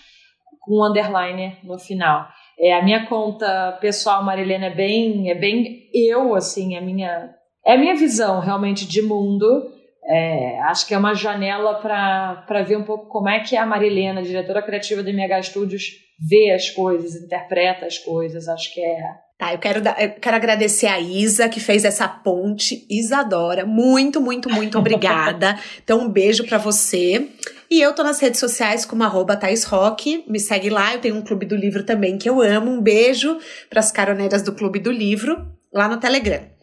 com 0.63 0.81
um 0.81 0.91
underline 0.91 1.59
no 1.63 1.79
final. 1.79 2.27
É, 2.59 2.73
a 2.73 2.83
minha 2.83 3.07
conta 3.07 3.77
pessoal, 3.81 4.25
Marilena, 4.25 4.67
é 4.67 4.75
bem, 4.75 5.31
é 5.31 5.35
bem 5.35 5.91
eu, 5.93 6.35
assim, 6.35 6.77
a 6.77 6.81
minha 6.81 7.31
é 7.67 7.77
minha 7.77 7.97
visão 7.97 8.39
realmente 8.39 8.87
de 8.87 9.03
mundo. 9.03 9.73
É, 10.09 10.61
acho 10.63 10.87
que 10.87 10.95
é 10.95 10.99
uma 10.99 11.15
janela 11.15 11.75
para 11.81 12.63
ver 12.63 12.79
um 12.79 12.85
pouco 12.85 13.09
como 13.09 13.29
é 13.29 13.41
que 13.41 13.57
a 13.57 13.67
Marilena, 13.67 14.23
diretora 14.23 14.63
criativa 14.63 15.03
do 15.03 15.11
MH 15.11 15.43
Studios, 15.43 15.83
vê 16.19 16.53
as 16.53 16.71
coisas, 16.71 17.17
interpreta 17.17 17.87
as 17.87 17.99
coisas. 17.99 18.47
Acho 18.47 18.73
que 18.73 18.81
é. 18.81 18.99
Tá, 19.37 19.53
eu 19.53 19.59
quero, 19.59 19.83
dar, 19.83 20.01
eu 20.01 20.11
quero 20.13 20.37
agradecer 20.37 20.87
a 20.87 20.99
Isa 20.99 21.49
que 21.49 21.59
fez 21.59 21.85
essa 21.85 22.09
ponte. 22.09 22.87
Isadora, 22.89 23.67
muito, 23.67 24.21
muito, 24.21 24.49
muito 24.49 24.79
obrigada. 24.79 25.59
então, 25.83 25.99
um 26.01 26.09
beijo 26.09 26.47
para 26.47 26.57
você. 26.57 27.29
E 27.69 27.81
eu 27.81 27.93
tô 27.93 28.05
nas 28.05 28.21
redes 28.21 28.39
sociais 28.39 28.87
como 28.87 29.03
arroba 29.03 29.37
Thais 29.37 29.65
Rock. 29.65 30.25
Me 30.29 30.39
segue 30.39 30.71
lá, 30.71 30.95
eu 30.95 31.01
tenho 31.01 31.17
um 31.17 31.23
clube 31.23 31.45
do 31.45 31.57
livro 31.57 31.83
também 31.83 32.17
que 32.17 32.31
eu 32.31 32.41
amo. 32.41 32.71
Um 32.71 32.81
beijo 32.81 33.39
para 33.69 33.81
as 33.81 33.91
caroneiras 33.91 34.41
do 34.41 34.55
Clube 34.55 34.79
do 34.79 34.93
Livro, 34.93 35.45
lá 35.75 35.89
no 35.89 35.99
Telegram. 35.99 36.56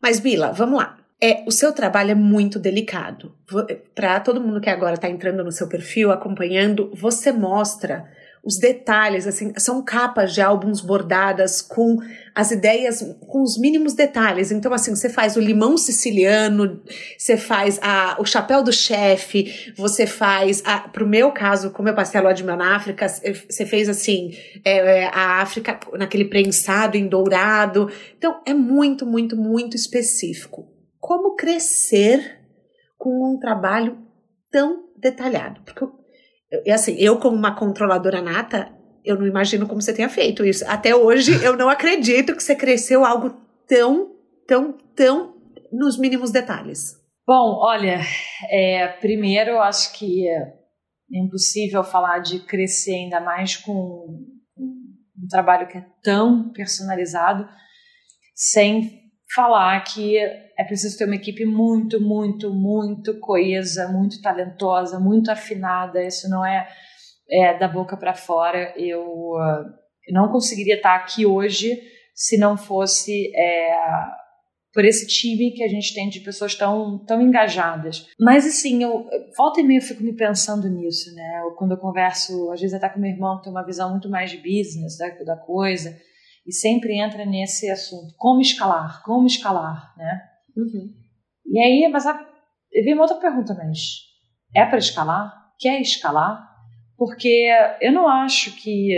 Mas, 0.00 0.20
Bila, 0.20 0.52
vamos 0.52 0.78
lá. 0.78 0.98
É, 1.20 1.44
o 1.46 1.50
seu 1.50 1.72
trabalho 1.72 2.10
é 2.10 2.14
muito 2.14 2.58
delicado. 2.58 3.34
Para 3.94 4.20
todo 4.20 4.40
mundo 4.40 4.60
que 4.60 4.68
agora 4.68 4.94
está 4.94 5.08
entrando 5.08 5.42
no 5.42 5.50
seu 5.50 5.66
perfil, 5.66 6.12
acompanhando, 6.12 6.90
você 6.94 7.32
mostra 7.32 8.06
os 8.46 8.58
detalhes, 8.58 9.26
assim, 9.26 9.52
são 9.58 9.82
capas 9.82 10.32
de 10.32 10.40
álbuns 10.40 10.80
bordadas 10.80 11.60
com 11.60 11.98
as 12.32 12.52
ideias, 12.52 13.02
com 13.26 13.42
os 13.42 13.58
mínimos 13.58 13.92
detalhes. 13.92 14.52
Então, 14.52 14.72
assim, 14.72 14.94
você 14.94 15.10
faz 15.10 15.36
o 15.36 15.40
limão 15.40 15.76
siciliano, 15.76 16.80
você 17.18 17.36
faz 17.36 17.80
a, 17.82 18.16
o 18.20 18.24
chapéu 18.24 18.62
do 18.62 18.72
chefe, 18.72 19.74
você 19.76 20.06
faz, 20.06 20.62
a, 20.64 20.78
pro 20.78 21.08
meu 21.08 21.32
caso, 21.32 21.72
como 21.72 21.88
eu 21.88 21.94
passei 21.94 22.20
a 22.20 22.22
lua 22.22 22.32
de 22.32 22.44
mel 22.44 22.56
na 22.56 22.76
África, 22.76 23.08
você 23.08 23.66
fez, 23.66 23.88
assim, 23.88 24.30
é, 24.64 24.76
é, 24.76 25.06
a 25.06 25.42
África 25.42 25.80
naquele 25.94 26.26
prensado 26.26 26.96
em 26.96 27.08
dourado. 27.08 27.90
Então, 28.16 28.40
é 28.46 28.54
muito, 28.54 29.04
muito, 29.04 29.36
muito 29.36 29.74
específico. 29.74 30.68
Como 31.00 31.34
crescer 31.34 32.38
com 32.96 33.34
um 33.34 33.40
trabalho 33.40 33.98
tão 34.52 34.84
detalhado? 34.96 35.62
Porque 35.64 35.84
e 36.64 36.70
assim, 36.70 36.96
eu 36.98 37.18
como 37.18 37.36
uma 37.36 37.54
controladora 37.54 38.22
nata, 38.22 38.72
eu 39.04 39.18
não 39.18 39.26
imagino 39.26 39.66
como 39.66 39.80
você 39.80 39.94
tenha 39.94 40.08
feito 40.08 40.44
isso. 40.44 40.64
Até 40.68 40.94
hoje 40.94 41.42
eu 41.44 41.56
não 41.56 41.68
acredito 41.68 42.34
que 42.34 42.42
você 42.42 42.54
cresceu 42.54 43.04
algo 43.04 43.30
tão, 43.68 44.16
tão, 44.46 44.72
tão 44.94 45.36
nos 45.72 45.98
mínimos 45.98 46.30
detalhes. 46.30 46.94
Bom, 47.26 47.58
olha, 47.60 48.00
é, 48.50 48.88
primeiro 49.00 49.50
eu 49.50 49.62
acho 49.62 49.92
que 49.98 50.28
é 50.28 51.18
impossível 51.24 51.82
falar 51.82 52.20
de 52.20 52.40
crescer 52.40 52.94
ainda 52.94 53.20
mais 53.20 53.56
com 53.56 53.72
um 54.56 55.26
trabalho 55.28 55.66
que 55.66 55.78
é 55.78 55.86
tão 56.02 56.52
personalizado 56.52 57.48
sem 58.34 59.05
falar 59.34 59.80
que 59.82 60.16
é 60.18 60.64
preciso 60.64 60.96
ter 60.96 61.04
uma 61.04 61.16
equipe 61.16 61.44
muito, 61.44 62.00
muito, 62.00 62.52
muito 62.52 63.18
coesa, 63.18 63.88
muito 63.88 64.20
talentosa, 64.22 64.98
muito 65.00 65.30
afinada. 65.30 66.02
Isso 66.02 66.28
não 66.28 66.44
é, 66.44 66.68
é 67.30 67.58
da 67.58 67.68
boca 67.68 67.96
para 67.96 68.14
fora. 68.14 68.72
Eu, 68.76 69.02
uh, 69.02 69.64
não 70.08 70.30
conseguiria 70.30 70.76
estar 70.76 70.94
aqui 70.94 71.26
hoje 71.26 71.80
se 72.14 72.38
não 72.38 72.56
fosse 72.56 73.30
é, 73.36 73.76
por 74.72 74.84
esse 74.84 75.06
time 75.06 75.50
que 75.50 75.62
a 75.62 75.68
gente 75.68 75.92
tem 75.92 76.08
de 76.08 76.20
pessoas 76.20 76.54
tão, 76.54 77.04
tão 77.04 77.20
engajadas. 77.20 78.06
Mas 78.18 78.46
assim, 78.46 78.82
eu 78.82 79.06
volta 79.36 79.60
e 79.60 79.64
meia 79.64 79.78
eu 79.78 79.82
fico 79.82 80.02
me 80.02 80.14
pensando 80.14 80.68
nisso, 80.68 81.14
né? 81.14 81.42
quando 81.58 81.72
eu 81.72 81.78
converso, 81.78 82.50
às 82.52 82.60
vezes 82.60 82.74
até 82.74 82.88
com 82.88 83.00
meu 83.00 83.10
irmão, 83.10 83.36
que 83.36 83.44
tem 83.44 83.52
uma 83.52 83.66
visão 83.66 83.90
muito 83.90 84.08
mais 84.08 84.30
de 84.30 84.38
business 84.38 84.96
da, 84.96 85.08
da 85.24 85.36
coisa 85.36 85.94
e 86.46 86.52
sempre 86.52 86.98
entra 86.98 87.26
nesse 87.26 87.68
assunto, 87.70 88.14
como 88.16 88.40
escalar, 88.40 89.02
como 89.02 89.26
escalar, 89.26 89.92
né? 89.96 90.22
Uhum. 90.56 90.94
E 91.44 91.58
aí, 91.58 91.88
mas 91.88 92.06
a, 92.06 92.12
vem 92.72 92.94
uma 92.94 93.02
outra 93.02 93.18
pergunta, 93.18 93.54
mas 93.54 93.78
é 94.54 94.64
para 94.64 94.78
escalar? 94.78 95.32
Quer 95.58 95.80
escalar? 95.80 96.46
Porque 96.96 97.50
eu 97.80 97.92
não 97.92 98.08
acho 98.08 98.54
que 98.56 98.96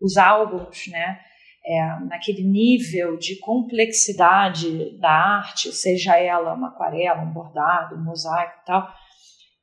os 0.00 0.16
álbuns, 0.16 0.86
né, 0.88 1.18
é, 1.66 2.00
naquele 2.06 2.44
nível 2.44 3.16
de 3.18 3.36
complexidade 3.40 4.98
da 4.98 5.10
arte, 5.10 5.72
seja 5.72 6.16
ela 6.16 6.54
uma 6.54 6.68
aquarela, 6.68 7.22
um 7.22 7.32
bordado, 7.32 7.96
um 7.96 8.04
mosaico 8.04 8.60
e 8.62 8.66
tal, 8.66 8.88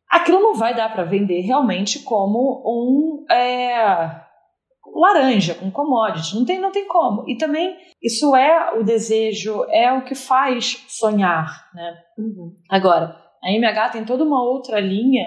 aquilo 0.09 0.41
não 0.41 0.55
vai 0.55 0.75
dar 0.75 0.91
para 0.91 1.03
vender 1.03 1.41
realmente 1.41 1.99
como 1.99 2.61
um 2.65 3.25
é, 3.33 4.24
laranja, 4.95 5.53
com 5.55 5.69
commodity. 5.69 6.35
Não 6.35 6.45
tem, 6.45 6.59
não 6.59 6.71
tem 6.71 6.87
como. 6.87 7.27
E 7.27 7.37
também 7.37 7.75
isso 8.01 8.35
é 8.35 8.79
o 8.79 8.83
desejo, 8.83 9.65
é 9.65 9.91
o 9.91 10.05
que 10.05 10.15
faz 10.15 10.85
sonhar, 10.87 11.69
né? 11.73 11.97
Uhum. 12.17 12.55
Agora, 12.69 13.15
a 13.43 13.51
MH 13.51 13.89
tem 13.89 14.05
toda 14.05 14.23
uma 14.23 14.41
outra 14.41 14.79
linha 14.79 15.25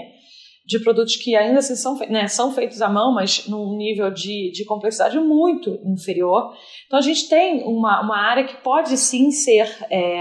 de 0.67 0.79
produtos 0.81 1.17
que 1.17 1.35
ainda 1.35 1.61
assim 1.61 1.77
são, 1.77 1.99
né, 2.11 2.29
são 2.29 2.53
feitos 2.53 2.83
à 2.83 2.89
mão, 2.91 3.15
mas 3.15 3.47
num 3.47 3.77
nível 3.77 4.11
de, 4.11 4.51
de 4.53 4.65
complexidade 4.67 5.19
muito 5.19 5.79
inferior. 5.85 6.53
Então 6.87 6.99
a 6.99 7.03
gente 7.03 7.29
tem 7.29 7.65
uma, 7.65 8.03
uma 8.03 8.19
área 8.19 8.45
que 8.45 8.57
pode 8.57 8.97
sim 8.99 9.31
ser 9.31 9.67
é, 9.91 10.21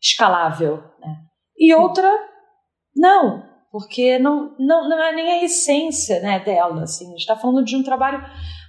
escalável. 0.00 0.76
Né? 1.00 1.16
E 1.58 1.74
outra, 1.74 2.10
não 2.96 3.49
porque 3.70 4.18
não, 4.18 4.54
não, 4.58 4.88
não 4.88 5.00
é 5.00 5.14
nem 5.14 5.30
a 5.32 5.44
essência 5.44 6.20
né, 6.20 6.40
dela. 6.40 6.82
Assim. 6.82 7.06
A 7.06 7.10
gente 7.10 7.20
está 7.20 7.36
falando 7.36 7.64
de 7.64 7.76
um 7.76 7.82
trabalho 7.82 8.24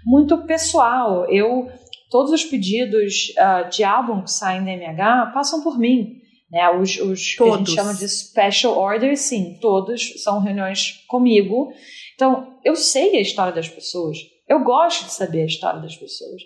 muito 0.06 0.46
pessoal. 0.46 1.26
Eu, 1.30 1.70
todos 2.10 2.32
os 2.32 2.44
pedidos 2.44 3.34
uh, 3.38 3.70
de 3.70 3.84
álbum 3.84 4.24
que 4.24 4.32
saem 4.32 4.64
da 4.64 4.72
MH 4.72 5.32
passam 5.34 5.64
por 5.64 5.78
mim. 5.80 6.22
Né? 6.52 6.70
Os, 6.70 6.98
os 6.98 7.36
que 7.36 7.44
a 7.44 7.58
gente 7.58 7.72
chama 7.72 7.94
de 7.94 8.08
special 8.08 8.78
orders, 8.78 9.22
sim, 9.22 9.58
todos 9.60 10.22
são 10.22 10.40
reuniões 10.40 11.04
comigo. 11.08 11.72
Então, 12.16 12.60
eu 12.64 12.76
sei 12.76 13.18
a 13.18 13.22
história 13.22 13.54
das 13.54 13.70
pessoas. 13.70 14.18
Eu 14.48 14.64
gosto 14.64 15.06
de 15.06 15.14
saber 15.14 15.44
a 15.44 15.46
história 15.46 15.80
das 15.80 15.96
pessoas. 15.96 16.42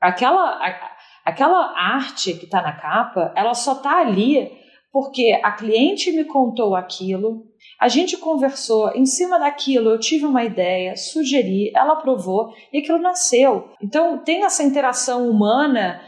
Aquela, 0.00 0.42
a, 0.42 0.90
aquela 1.24 1.72
arte 1.78 2.34
que 2.34 2.44
está 2.44 2.60
na 2.60 2.72
capa, 2.72 3.32
ela 3.34 3.54
só 3.54 3.72
está 3.72 4.00
ali 4.00 4.50
porque 4.92 5.40
a 5.42 5.50
cliente 5.50 6.12
me 6.12 6.24
contou 6.24 6.76
aquilo, 6.76 7.44
a 7.80 7.88
gente 7.88 8.16
conversou 8.16 8.90
em 8.94 9.04
cima 9.04 9.38
daquilo, 9.38 9.90
eu 9.90 9.98
tive 9.98 10.24
uma 10.24 10.44
ideia, 10.44 10.96
sugeri, 10.96 11.70
ela 11.74 11.94
aprovou 11.94 12.52
e 12.72 12.78
aquilo 12.78 12.98
nasceu. 12.98 13.70
Então 13.82 14.18
tem 14.18 14.44
essa 14.44 14.62
interação 14.62 15.28
humana 15.28 16.00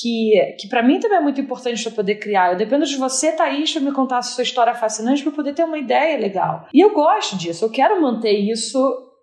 que, 0.00 0.56
que 0.58 0.68
para 0.68 0.82
mim 0.82 1.00
também 1.00 1.18
é 1.18 1.22
muito 1.22 1.40
importante 1.40 1.82
para 1.82 1.92
poder 1.92 2.16
criar. 2.16 2.52
Eu 2.52 2.58
dependo 2.58 2.84
de 2.84 2.96
você, 2.96 3.32
Thaís, 3.32 3.72
para 3.72 3.82
me 3.82 3.92
contar 3.92 4.18
a 4.18 4.22
sua 4.22 4.42
história 4.42 4.74
fascinante 4.74 5.22
para 5.22 5.32
poder 5.32 5.54
ter 5.54 5.64
uma 5.64 5.78
ideia 5.78 6.18
legal. 6.18 6.66
E 6.72 6.84
eu 6.84 6.92
gosto 6.92 7.36
disso, 7.36 7.64
eu 7.64 7.70
quero 7.70 8.00
manter 8.00 8.32
isso 8.32 8.78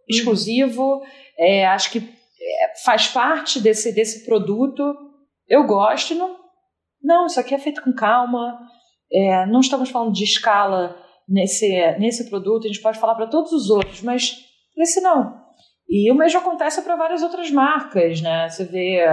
exclusivo, 0.09 1.01
é, 1.37 1.65
acho 1.67 1.91
que 1.91 1.99
é, 1.99 2.73
faz 2.83 3.07
parte 3.07 3.59
desse, 3.59 3.93
desse 3.93 4.25
produto. 4.25 4.95
Eu 5.47 5.65
gosto, 5.65 6.15
não, 6.15 6.37
não, 7.01 7.25
isso 7.25 7.39
aqui 7.39 7.53
é 7.53 7.59
feito 7.59 7.81
com 7.83 7.93
calma. 7.93 8.59
É, 9.11 9.45
não 9.45 9.59
estamos 9.59 9.89
falando 9.89 10.13
de 10.13 10.23
escala 10.23 11.02
nesse, 11.27 11.67
nesse 11.99 12.29
produto, 12.29 12.65
a 12.65 12.67
gente 12.67 12.81
pode 12.81 12.99
falar 12.99 13.15
para 13.15 13.27
todos 13.27 13.51
os 13.51 13.69
outros, 13.69 14.01
mas 14.01 14.43
esse 14.77 15.01
não. 15.01 15.41
E 15.87 16.11
o 16.11 16.15
mesmo 16.15 16.39
acontece 16.39 16.81
para 16.81 16.95
várias 16.95 17.21
outras 17.21 17.51
marcas, 17.51 18.21
né? 18.21 18.49
Você 18.49 18.65
vê, 18.65 19.05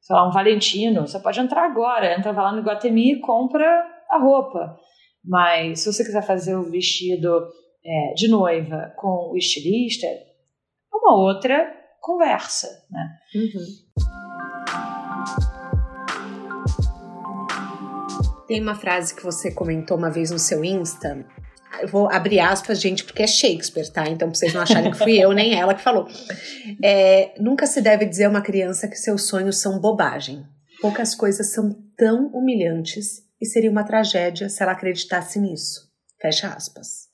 sei 0.00 0.16
lá, 0.16 0.28
um 0.28 0.32
Valentino, 0.32 1.06
você 1.06 1.18
pode 1.18 1.40
entrar 1.40 1.64
agora, 1.64 2.16
entra 2.16 2.32
lá 2.32 2.52
no 2.52 2.62
Guatemi 2.62 3.12
e 3.12 3.20
compra 3.20 3.66
a 4.08 4.18
roupa. 4.18 4.78
Mas 5.24 5.80
se 5.80 5.92
você 5.92 6.04
quiser 6.04 6.22
fazer 6.22 6.54
o 6.54 6.70
vestido 6.70 7.46
é, 7.84 8.14
de 8.14 8.28
noiva 8.28 8.92
com 8.96 9.32
o 9.32 9.36
estilista, 9.36 10.06
é 10.06 10.24
uma 10.92 11.16
outra 11.16 11.72
conversa, 12.00 12.68
né? 12.90 13.18
Uhum. 13.34 13.84
Tem 18.46 18.60
uma 18.60 18.74
frase 18.74 19.16
que 19.16 19.24
você 19.24 19.50
comentou 19.50 19.96
uma 19.96 20.10
vez 20.10 20.30
no 20.30 20.38
seu 20.38 20.62
Insta, 20.62 21.26
eu 21.80 21.88
vou 21.88 22.10
abrir 22.10 22.40
aspas, 22.40 22.80
gente, 22.80 23.04
porque 23.04 23.22
é 23.22 23.26
Shakespeare, 23.26 23.90
tá? 23.90 24.08
Então, 24.08 24.28
pra 24.28 24.38
vocês 24.38 24.52
não 24.52 24.62
acharem 24.62 24.90
que 24.90 24.98
fui 24.98 25.18
eu 25.18 25.32
nem 25.32 25.54
ela 25.54 25.74
que 25.74 25.82
falou. 25.82 26.08
É, 26.82 27.34
nunca 27.40 27.66
se 27.66 27.80
deve 27.80 28.04
dizer 28.04 28.24
a 28.24 28.30
uma 28.30 28.42
criança 28.42 28.88
que 28.88 28.96
seus 28.96 29.26
sonhos 29.26 29.58
são 29.60 29.80
bobagem. 29.80 30.44
Poucas 30.80 31.14
coisas 31.14 31.52
são 31.52 31.74
tão 31.96 32.28
humilhantes 32.28 33.22
e 33.40 33.46
seria 33.46 33.70
uma 33.70 33.84
tragédia 33.84 34.48
se 34.48 34.62
ela 34.62 34.72
acreditasse 34.72 35.40
nisso. 35.40 35.90
Fecha 36.20 36.48
aspas. 36.48 37.08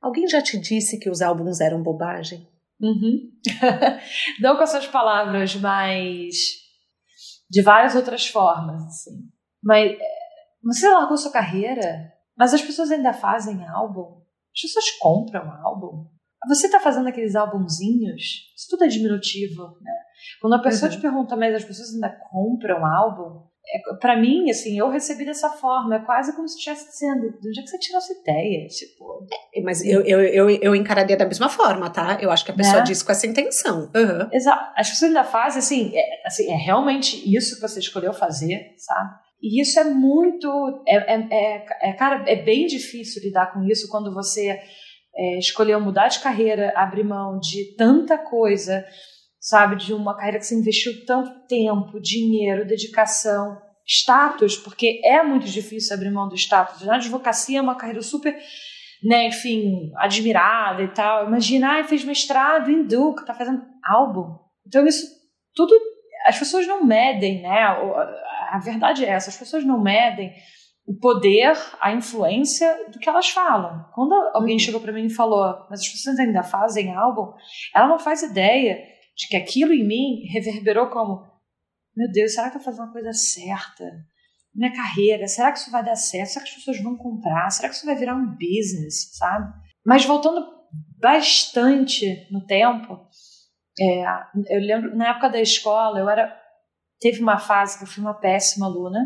Alguém 0.00 0.26
já 0.26 0.42
te 0.42 0.58
disse 0.58 0.98
que 0.98 1.10
os 1.10 1.22
álbuns 1.22 1.60
eram 1.60 1.82
bobagem? 1.82 2.46
Uhum. 2.80 3.30
não 4.40 4.56
com 4.56 4.62
essas 4.62 4.86
palavras, 4.86 5.54
mas 5.56 6.34
de 7.48 7.62
várias 7.62 7.94
outras 7.94 8.26
formas, 8.26 8.82
assim. 8.84 9.28
Mas 9.62 9.92
é, 9.92 9.98
você 10.62 10.88
largou 10.88 11.16
sua 11.16 11.30
carreira 11.30 12.12
mas 12.36 12.54
as 12.54 12.62
pessoas 12.62 12.90
ainda 12.90 13.12
fazem 13.12 13.64
álbum. 13.68 14.22
As 14.54 14.60
pessoas 14.62 14.90
compram 14.98 15.50
álbum. 15.64 16.06
Você 16.48 16.66
está 16.66 16.80
fazendo 16.80 17.08
aqueles 17.08 17.36
álbumzinhos? 17.36 18.22
Isso 18.56 18.68
tudo 18.68 18.84
é 18.84 18.88
diminutivo, 18.88 19.62
né? 19.80 19.92
Quando 20.40 20.54
a 20.54 20.62
pessoa 20.62 20.90
uhum. 20.90 20.96
te 20.96 21.00
pergunta, 21.00 21.36
mas 21.36 21.54
as 21.54 21.64
pessoas 21.64 21.94
ainda 21.94 22.10
compram 22.30 22.84
álbum? 22.84 23.46
É, 23.64 23.96
para 24.00 24.16
mim, 24.16 24.50
assim, 24.50 24.76
eu 24.76 24.90
recebi 24.90 25.24
dessa 25.24 25.48
forma. 25.50 25.94
É 25.94 25.98
quase 26.00 26.34
como 26.34 26.48
se 26.48 26.56
estivesse 26.56 26.90
dizendo, 26.90 27.38
de 27.40 27.48
onde 27.48 27.60
é 27.60 27.62
que 27.62 27.68
você 27.68 27.78
tirou 27.78 27.98
essa 27.98 28.12
ideia? 28.12 28.66
Tipo, 28.66 29.26
é, 29.54 29.62
mas 29.62 29.84
eu, 29.84 30.02
eu, 30.02 30.20
eu, 30.20 30.50
eu 30.50 30.74
encararia 30.74 31.16
da 31.16 31.24
mesma 31.24 31.48
forma, 31.48 31.88
tá? 31.88 32.18
Eu 32.20 32.30
acho 32.32 32.44
que 32.44 32.50
a 32.50 32.56
pessoa 32.56 32.78
né? 32.78 32.84
disse 32.84 33.04
com 33.04 33.12
essa 33.12 33.26
intenção. 33.26 33.90
Uhum. 33.94 34.28
Exato. 34.32 34.72
As 34.76 34.90
pessoas 34.90 35.10
ainda 35.10 35.24
fazem, 35.24 35.58
assim 35.60 35.96
é, 35.96 36.26
assim, 36.26 36.50
é 36.50 36.56
realmente 36.56 37.22
isso 37.34 37.54
que 37.54 37.60
você 37.60 37.78
escolheu 37.78 38.12
fazer, 38.12 38.74
sabe? 38.78 39.10
E 39.42 39.60
isso 39.60 39.80
é 39.80 39.84
muito. 39.84 40.48
É, 40.86 41.14
é, 41.14 41.28
é, 41.30 41.66
é, 41.90 41.92
cara, 41.94 42.24
é 42.30 42.36
bem 42.36 42.66
difícil 42.66 43.20
lidar 43.22 43.52
com 43.52 43.64
isso 43.64 43.88
quando 43.88 44.14
você 44.14 44.60
é, 45.14 45.38
escolheu 45.38 45.80
mudar 45.80 46.06
de 46.06 46.20
carreira, 46.20 46.72
abrir 46.76 47.02
mão 47.02 47.40
de 47.40 47.74
tanta 47.76 48.16
coisa, 48.16 48.86
sabe? 49.40 49.74
De 49.74 49.92
uma 49.92 50.16
carreira 50.16 50.38
que 50.38 50.46
você 50.46 50.54
investiu 50.54 51.04
tanto 51.04 51.46
tempo, 51.48 52.00
dinheiro, 52.00 52.64
dedicação, 52.64 53.60
status, 53.84 54.56
porque 54.56 55.00
é 55.04 55.20
muito 55.24 55.48
difícil 55.48 55.96
abrir 55.96 56.12
mão 56.12 56.28
do 56.28 56.36
status. 56.36 56.86
Na 56.86 56.94
advocacia 56.94 57.58
é 57.58 57.62
uma 57.62 57.74
carreira 57.74 58.00
super. 58.00 58.38
Né, 59.04 59.26
enfim, 59.26 59.90
admirada 59.96 60.80
e 60.80 60.86
tal. 60.86 61.26
Imagina, 61.26 61.80
ah, 61.80 61.82
fez 61.82 62.04
mestrado 62.04 62.70
em 62.70 62.84
Duke, 62.84 63.26
tá 63.26 63.34
fazendo 63.34 63.60
álbum. 63.84 64.38
Então, 64.64 64.86
isso 64.86 65.04
tudo 65.56 65.74
as 66.24 66.38
pessoas 66.38 66.66
não 66.66 66.84
medem, 66.84 67.42
né? 67.42 67.66
A 68.52 68.58
verdade 68.58 69.04
é 69.04 69.08
essa, 69.08 69.30
as 69.30 69.36
pessoas 69.36 69.64
não 69.64 69.80
medem 69.80 70.32
o 70.86 70.94
poder, 70.98 71.56
a 71.80 71.92
influência 71.92 72.68
do 72.90 72.98
que 72.98 73.08
elas 73.08 73.28
falam. 73.30 73.84
Quando 73.94 74.12
alguém 74.34 74.54
uhum. 74.54 74.58
chegou 74.58 74.80
para 74.80 74.92
mim 74.92 75.06
e 75.06 75.14
falou, 75.14 75.66
mas 75.70 75.80
as 75.80 75.88
pessoas 75.88 76.18
ainda 76.18 76.42
fazem 76.42 76.94
álbum, 76.94 77.32
ela 77.74 77.88
não 77.88 77.98
faz 77.98 78.22
ideia 78.22 78.78
de 79.16 79.28
que 79.28 79.36
aquilo 79.36 79.72
em 79.72 79.86
mim 79.86 80.26
reverberou 80.32 80.88
como, 80.88 81.22
meu 81.96 82.10
Deus, 82.10 82.34
será 82.34 82.50
que 82.50 82.56
eu 82.56 82.58
estou 82.58 82.72
fazendo 82.72 82.90
a 82.90 82.92
coisa 82.92 83.12
certa? 83.12 83.84
Minha 84.54 84.72
carreira, 84.72 85.26
será 85.26 85.50
que 85.52 85.58
isso 85.58 85.70
vai 85.70 85.84
dar 85.84 85.96
certo? 85.96 86.28
Será 86.28 86.44
que 86.44 86.50
as 86.50 86.56
pessoas 86.56 86.82
vão 86.82 86.96
comprar? 86.96 87.48
Será 87.50 87.68
que 87.68 87.74
isso 87.74 87.86
vai 87.86 87.94
virar 87.94 88.14
um 88.14 88.36
business, 88.36 89.16
sabe? 89.16 89.52
Mas 89.86 90.04
voltando 90.04 90.46
bastante 91.00 92.28
no 92.30 92.44
tempo, 92.44 93.00
É, 93.80 94.04
eu 94.54 94.60
lembro, 94.60 94.94
na 94.94 95.08
época 95.10 95.30
da 95.30 95.40
escola, 95.40 95.98
eu 95.98 96.08
era. 96.08 96.41
Teve 97.02 97.20
uma 97.20 97.36
fase 97.36 97.76
que 97.76 97.84
eu 97.84 97.88
fui 97.88 98.00
uma 98.00 98.14
péssima 98.14 98.66
aluna. 98.66 99.00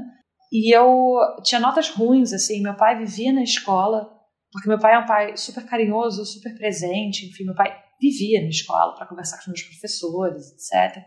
E 0.52 0.76
eu 0.76 1.16
tinha 1.42 1.58
notas 1.58 1.88
ruins, 1.88 2.32
assim. 2.34 2.60
Meu 2.60 2.76
pai 2.76 2.98
vivia 2.98 3.32
na 3.32 3.42
escola, 3.42 4.06
porque 4.52 4.68
meu 4.68 4.78
pai 4.78 4.94
é 4.94 4.98
um 4.98 5.06
pai 5.06 5.36
super 5.36 5.64
carinhoso, 5.66 6.26
super 6.26 6.54
presente. 6.56 7.26
Enfim, 7.26 7.44
meu 7.44 7.54
pai 7.54 7.74
vivia 7.98 8.42
na 8.42 8.48
escola 8.48 8.94
para 8.94 9.06
conversar 9.06 9.36
com 9.36 9.44
os 9.44 9.46
meus 9.46 9.62
professores, 9.62 10.44
etc. 10.52 11.02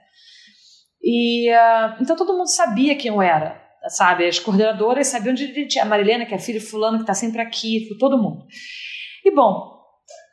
E 1.01 1.49
uh, 1.51 2.01
então 2.01 2.15
todo 2.15 2.35
mundo 2.35 2.49
sabia 2.49 2.97
quem 2.97 3.09
eu 3.09 3.21
era, 3.21 3.61
sabe? 3.87 4.27
As 4.27 4.39
coordenadoras 4.39 5.07
sabiam 5.07 5.31
onde 5.31 5.43
ele 5.43 5.67
tinha. 5.67 5.83
A 5.83 5.87
Marilena, 5.87 6.25
que 6.25 6.33
é 6.33 6.39
filha 6.39 6.59
fulano, 6.59 6.97
que 6.97 7.03
está 7.03 7.13
sempre 7.13 7.39
aqui, 7.39 7.87
todo 7.99 8.17
mundo. 8.17 8.45
E 9.23 9.31
bom, 9.31 9.78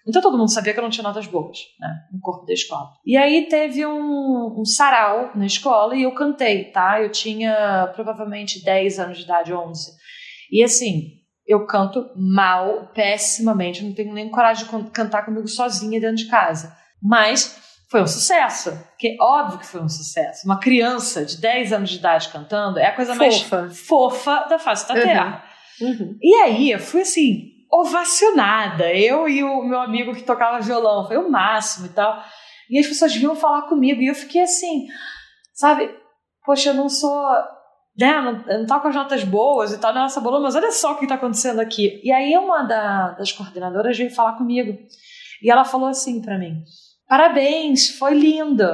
então 0.07 0.23
todo 0.23 0.39
mundo 0.39 0.53
sabia 0.53 0.73
que 0.73 0.79
eu 0.79 0.83
não 0.83 0.91
tinha 0.91 1.03
notas 1.03 1.27
boas, 1.27 1.59
né, 1.81 1.89
no 2.13 2.21
corpo 2.21 2.47
da 2.47 2.53
escola. 2.53 2.91
E 3.05 3.17
aí 3.17 3.49
teve 3.49 3.85
um, 3.85 4.61
um 4.61 4.65
sarau 4.65 5.31
na 5.35 5.47
escola 5.47 5.97
e 5.97 6.03
eu 6.03 6.15
cantei, 6.15 6.65
tá? 6.71 7.03
Eu 7.03 7.11
tinha 7.11 7.91
provavelmente 7.95 8.65
10 8.65 8.99
anos 9.01 9.19
de 9.19 9.25
idade, 9.25 9.53
11. 9.53 9.93
E 10.51 10.63
assim, 10.63 11.17
eu 11.47 11.67
canto 11.67 12.09
mal, 12.17 12.91
pessimamente, 12.95 13.85
não 13.85 13.95
tenho 13.95 14.13
nem 14.13 14.29
coragem 14.29 14.67
de 14.67 14.91
cantar 14.91 15.25
comigo 15.25 15.49
sozinha 15.49 16.01
dentro 16.01 16.17
de 16.17 16.29
casa. 16.29 16.77
Mas 17.03 17.61
foi 17.89 18.03
um 18.03 18.07
sucesso, 18.07 18.73
porque 18.91 19.17
óbvio 19.21 19.61
que 19.61 19.67
foi 19.67 19.81
um 19.81 19.89
sucesso. 19.89 20.45
Uma 20.45 20.59
criança 20.59 21.25
de 21.25 21.41
10 21.41 21.73
anos 21.73 21.91
de 21.91 21.99
idade 21.99 22.29
cantando 22.29 22.79
é 22.79 22.87
a 22.87 22.95
coisa 22.95 23.15
fofa. 23.15 23.61
mais 23.63 23.79
fofa 23.79 24.47
da 24.49 24.59
face 24.59 24.89
da 24.89 24.95
uhum. 24.95 25.01
Terra. 25.01 25.45
Uhum. 25.81 26.19
E 26.21 26.35
aí 26.37 26.71
eu 26.71 26.81
fui 26.81 27.03
assim, 27.03 27.56
ovacionada. 27.81 28.93
Eu 28.93 29.29
e 29.29 29.43
o 29.43 29.63
meu 29.63 29.81
amigo 29.81 30.15
que 30.15 30.23
tocava 30.23 30.61
violão, 30.61 31.07
foi 31.07 31.17
o 31.17 31.31
máximo 31.31 31.87
e 31.87 31.91
tal. 31.91 32.23
E 32.71 32.79
as 32.79 32.87
pessoas 32.87 33.15
vinham 33.15 33.37
falar 33.37 33.63
comigo 33.63 34.01
e 34.01 34.09
eu 34.09 34.15
fiquei 34.15 34.43
assim, 34.43 34.87
sabe? 35.55 35.95
Poxa, 36.45 36.71
eu 36.71 36.75
não 36.75 36.89
sou, 36.89 37.25
né? 37.99 38.21
Não, 38.21 38.33
não 38.59 38.67
tô 38.67 38.81
com 38.81 38.89
as 38.89 38.95
notas 38.95 39.25
boas 39.25 39.73
e 39.73 39.79
tal, 39.79 39.95
nossa 39.95 40.21
bolona, 40.21 40.45
mas 40.45 40.57
olha 40.57 40.73
só 40.73 40.93
o 40.93 40.97
que 40.97 41.05
está 41.05 41.15
acontecendo 41.15 41.61
aqui. 41.61 42.01
E 42.05 42.13
aí 42.13 42.37
uma 42.37 42.63
da, 42.63 43.11
das 43.13 43.33
coordenadoras 43.33 43.97
veio 43.97 44.15
falar 44.15 44.37
comigo 44.37 44.77
e 45.43 45.51
ela 45.51 45.65
falou 45.65 45.89
assim 45.89 46.21
para 46.21 46.39
mim: 46.39 46.63
Parabéns, 47.09 47.91
foi 47.91 48.15
lindo. 48.15 48.67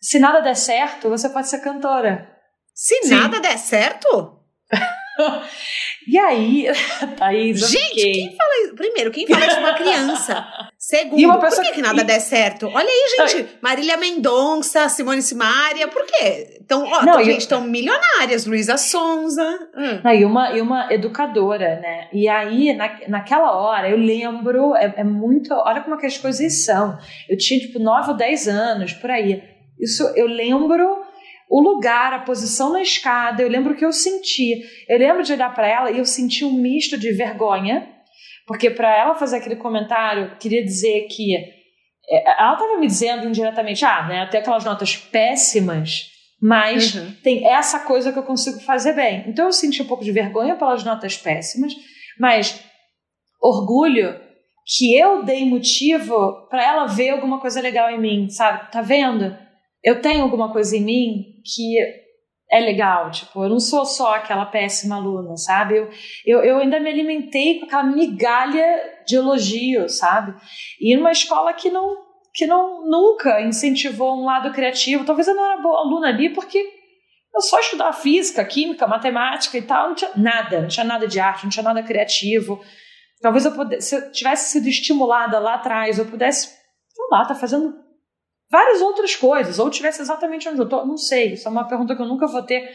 Se 0.00 0.18
nada 0.18 0.40
der 0.40 0.56
certo, 0.56 1.08
você 1.08 1.28
pode 1.28 1.48
ser 1.48 1.60
cantora. 1.60 2.28
Se 2.74 3.02
Sim. 3.02 3.14
nada 3.14 3.40
der 3.40 3.58
certo? 3.58 4.40
E 6.06 6.18
aí, 6.18 6.66
Thaís, 7.16 7.60
Gente, 7.60 7.88
fiquei... 7.88 8.12
quem 8.12 8.36
fala 8.36 8.64
isso? 8.64 8.74
Primeiro, 8.74 9.10
quem 9.10 9.26
fala 9.26 9.46
isso 9.46 9.56
é 9.56 9.60
uma 9.60 9.74
criança. 9.74 10.46
Segundo, 10.78 11.20
e 11.20 11.24
uma 11.24 11.38
pessoa 11.38 11.62
por 11.62 11.68
que, 11.68 11.76
que 11.76 11.82
nada 11.82 12.02
e... 12.02 12.04
der 12.04 12.20
certo? 12.20 12.66
Olha 12.66 12.88
aí, 12.88 13.28
gente, 13.28 13.48
Marília 13.60 13.96
Mendonça, 13.96 14.88
Simone 14.88 15.22
Simaria, 15.22 15.86
por 15.86 16.04
quê? 16.04 16.58
Então, 16.60 16.84
ó, 16.84 17.04
Não, 17.04 17.22
gente, 17.22 17.40
estão 17.40 17.60
milionárias, 17.60 18.46
Luísa 18.46 18.76
Sonza. 18.76 19.46
Hum. 19.76 20.00
Não, 20.02 20.12
e, 20.12 20.24
uma, 20.24 20.50
e 20.56 20.60
uma 20.60 20.92
educadora, 20.92 21.78
né? 21.80 22.08
E 22.12 22.28
aí, 22.28 22.74
na, 22.74 22.98
naquela 23.08 23.52
hora, 23.52 23.88
eu 23.88 23.96
lembro, 23.96 24.74
é, 24.74 24.92
é 24.96 25.04
muito, 25.04 25.52
olha 25.54 25.82
como 25.82 25.94
é 25.94 25.98
que 26.00 26.06
as 26.06 26.18
coisas 26.18 26.64
são. 26.64 26.98
Eu 27.28 27.36
tinha, 27.36 27.60
tipo, 27.60 27.78
9 27.78 28.10
ou 28.10 28.16
10 28.16 28.48
anos, 28.48 28.92
por 28.92 29.10
aí. 29.10 29.42
Isso, 29.78 30.02
eu 30.16 30.26
lembro 30.26 31.01
o 31.52 31.60
lugar, 31.60 32.14
a 32.14 32.20
posição 32.20 32.72
na 32.72 32.80
escada, 32.80 33.42
eu 33.42 33.48
lembro 33.48 33.76
que 33.76 33.84
eu 33.84 33.92
senti. 33.92 34.62
Eu 34.88 34.98
lembro 34.98 35.22
de 35.22 35.34
olhar 35.34 35.54
para 35.54 35.68
ela 35.68 35.90
e 35.90 35.98
eu 35.98 36.04
senti 36.06 36.46
um 36.46 36.52
misto 36.54 36.96
de 36.96 37.12
vergonha, 37.12 37.86
porque 38.46 38.70
para 38.70 38.96
ela 38.96 39.14
fazer 39.14 39.36
aquele 39.36 39.56
comentário, 39.56 40.34
queria 40.40 40.64
dizer 40.64 41.08
que 41.10 41.36
é, 41.36 42.40
ela 42.40 42.54
estava 42.54 42.78
me 42.78 42.86
dizendo 42.86 43.28
indiretamente, 43.28 43.84
ah, 43.84 44.08
né, 44.08 44.22
até 44.22 44.38
aquelas 44.38 44.64
notas 44.64 44.96
péssimas, 44.96 46.10
mas 46.40 46.94
uhum. 46.94 47.14
tem 47.22 47.46
essa 47.46 47.80
coisa 47.80 48.10
que 48.14 48.18
eu 48.18 48.22
consigo 48.22 48.58
fazer 48.60 48.94
bem. 48.94 49.24
Então 49.28 49.44
eu 49.44 49.52
senti 49.52 49.82
um 49.82 49.86
pouco 49.86 50.02
de 50.02 50.10
vergonha 50.10 50.56
pelas 50.56 50.82
notas 50.82 51.18
péssimas, 51.18 51.74
mas 52.18 52.64
orgulho 53.42 54.18
que 54.74 54.96
eu 54.96 55.22
dei 55.22 55.44
motivo 55.44 56.48
para 56.48 56.64
ela 56.64 56.86
ver 56.86 57.10
alguma 57.10 57.38
coisa 57.38 57.60
legal 57.60 57.90
em 57.90 58.00
mim, 58.00 58.30
sabe? 58.30 58.72
Tá 58.72 58.80
vendo? 58.80 59.36
eu 59.82 60.00
tenho 60.00 60.22
alguma 60.22 60.52
coisa 60.52 60.76
em 60.76 60.84
mim 60.84 61.24
que 61.44 61.76
é 62.52 62.60
legal, 62.60 63.10
tipo, 63.10 63.42
eu 63.42 63.48
não 63.48 63.58
sou 63.58 63.86
só 63.86 64.14
aquela 64.14 64.44
péssima 64.44 64.96
aluna, 64.96 65.36
sabe? 65.38 65.76
Eu, 65.76 65.90
eu, 66.26 66.44
eu 66.44 66.58
ainda 66.58 66.78
me 66.78 66.90
alimentei 66.90 67.58
com 67.58 67.64
aquela 67.64 67.84
migalha 67.84 69.02
de 69.06 69.16
elogio, 69.16 69.88
sabe? 69.88 70.34
E 70.78 70.94
numa 70.94 71.12
escola 71.12 71.54
que 71.54 71.70
não, 71.70 71.96
que 72.34 72.46
não 72.46 72.86
nunca 72.86 73.40
incentivou 73.40 74.20
um 74.20 74.26
lado 74.26 74.52
criativo, 74.52 75.04
talvez 75.06 75.26
eu 75.28 75.34
não 75.34 75.46
era 75.50 75.62
boa 75.62 75.80
aluna 75.80 76.08
ali 76.08 76.28
porque 76.28 76.58
eu 77.34 77.40
só 77.40 77.58
estudava 77.58 77.94
física, 77.94 78.44
química, 78.44 78.86
matemática 78.86 79.56
e 79.56 79.62
tal, 79.62 79.88
não 79.88 79.94
tinha 79.94 80.10
nada, 80.14 80.60
não 80.60 80.68
tinha 80.68 80.84
nada 80.84 81.08
de 81.08 81.18
arte, 81.18 81.44
não 81.44 81.50
tinha 81.50 81.62
nada 81.62 81.82
criativo. 81.82 82.60
Talvez 83.22 83.46
eu 83.46 83.52
pudesse, 83.52 83.88
se 83.88 83.94
eu 83.96 84.12
tivesse 84.12 84.50
sido 84.52 84.68
estimulada 84.68 85.38
lá 85.38 85.54
atrás, 85.54 85.98
eu 85.98 86.04
pudesse, 86.04 86.48
sei 86.48 87.06
lá, 87.10 87.24
tá 87.24 87.34
fazendo 87.34 87.81
várias 88.52 88.82
outras 88.82 89.16
coisas, 89.16 89.58
ou 89.58 89.70
tivesse 89.70 90.02
exatamente 90.02 90.46
onde 90.46 90.58
eu 90.58 90.64
estou, 90.64 90.86
não 90.86 90.98
sei. 90.98 91.32
Isso 91.32 91.48
é 91.48 91.50
uma 91.50 91.66
pergunta 91.66 91.96
que 91.96 92.02
eu 92.02 92.06
nunca 92.06 92.26
vou 92.26 92.42
ter 92.42 92.70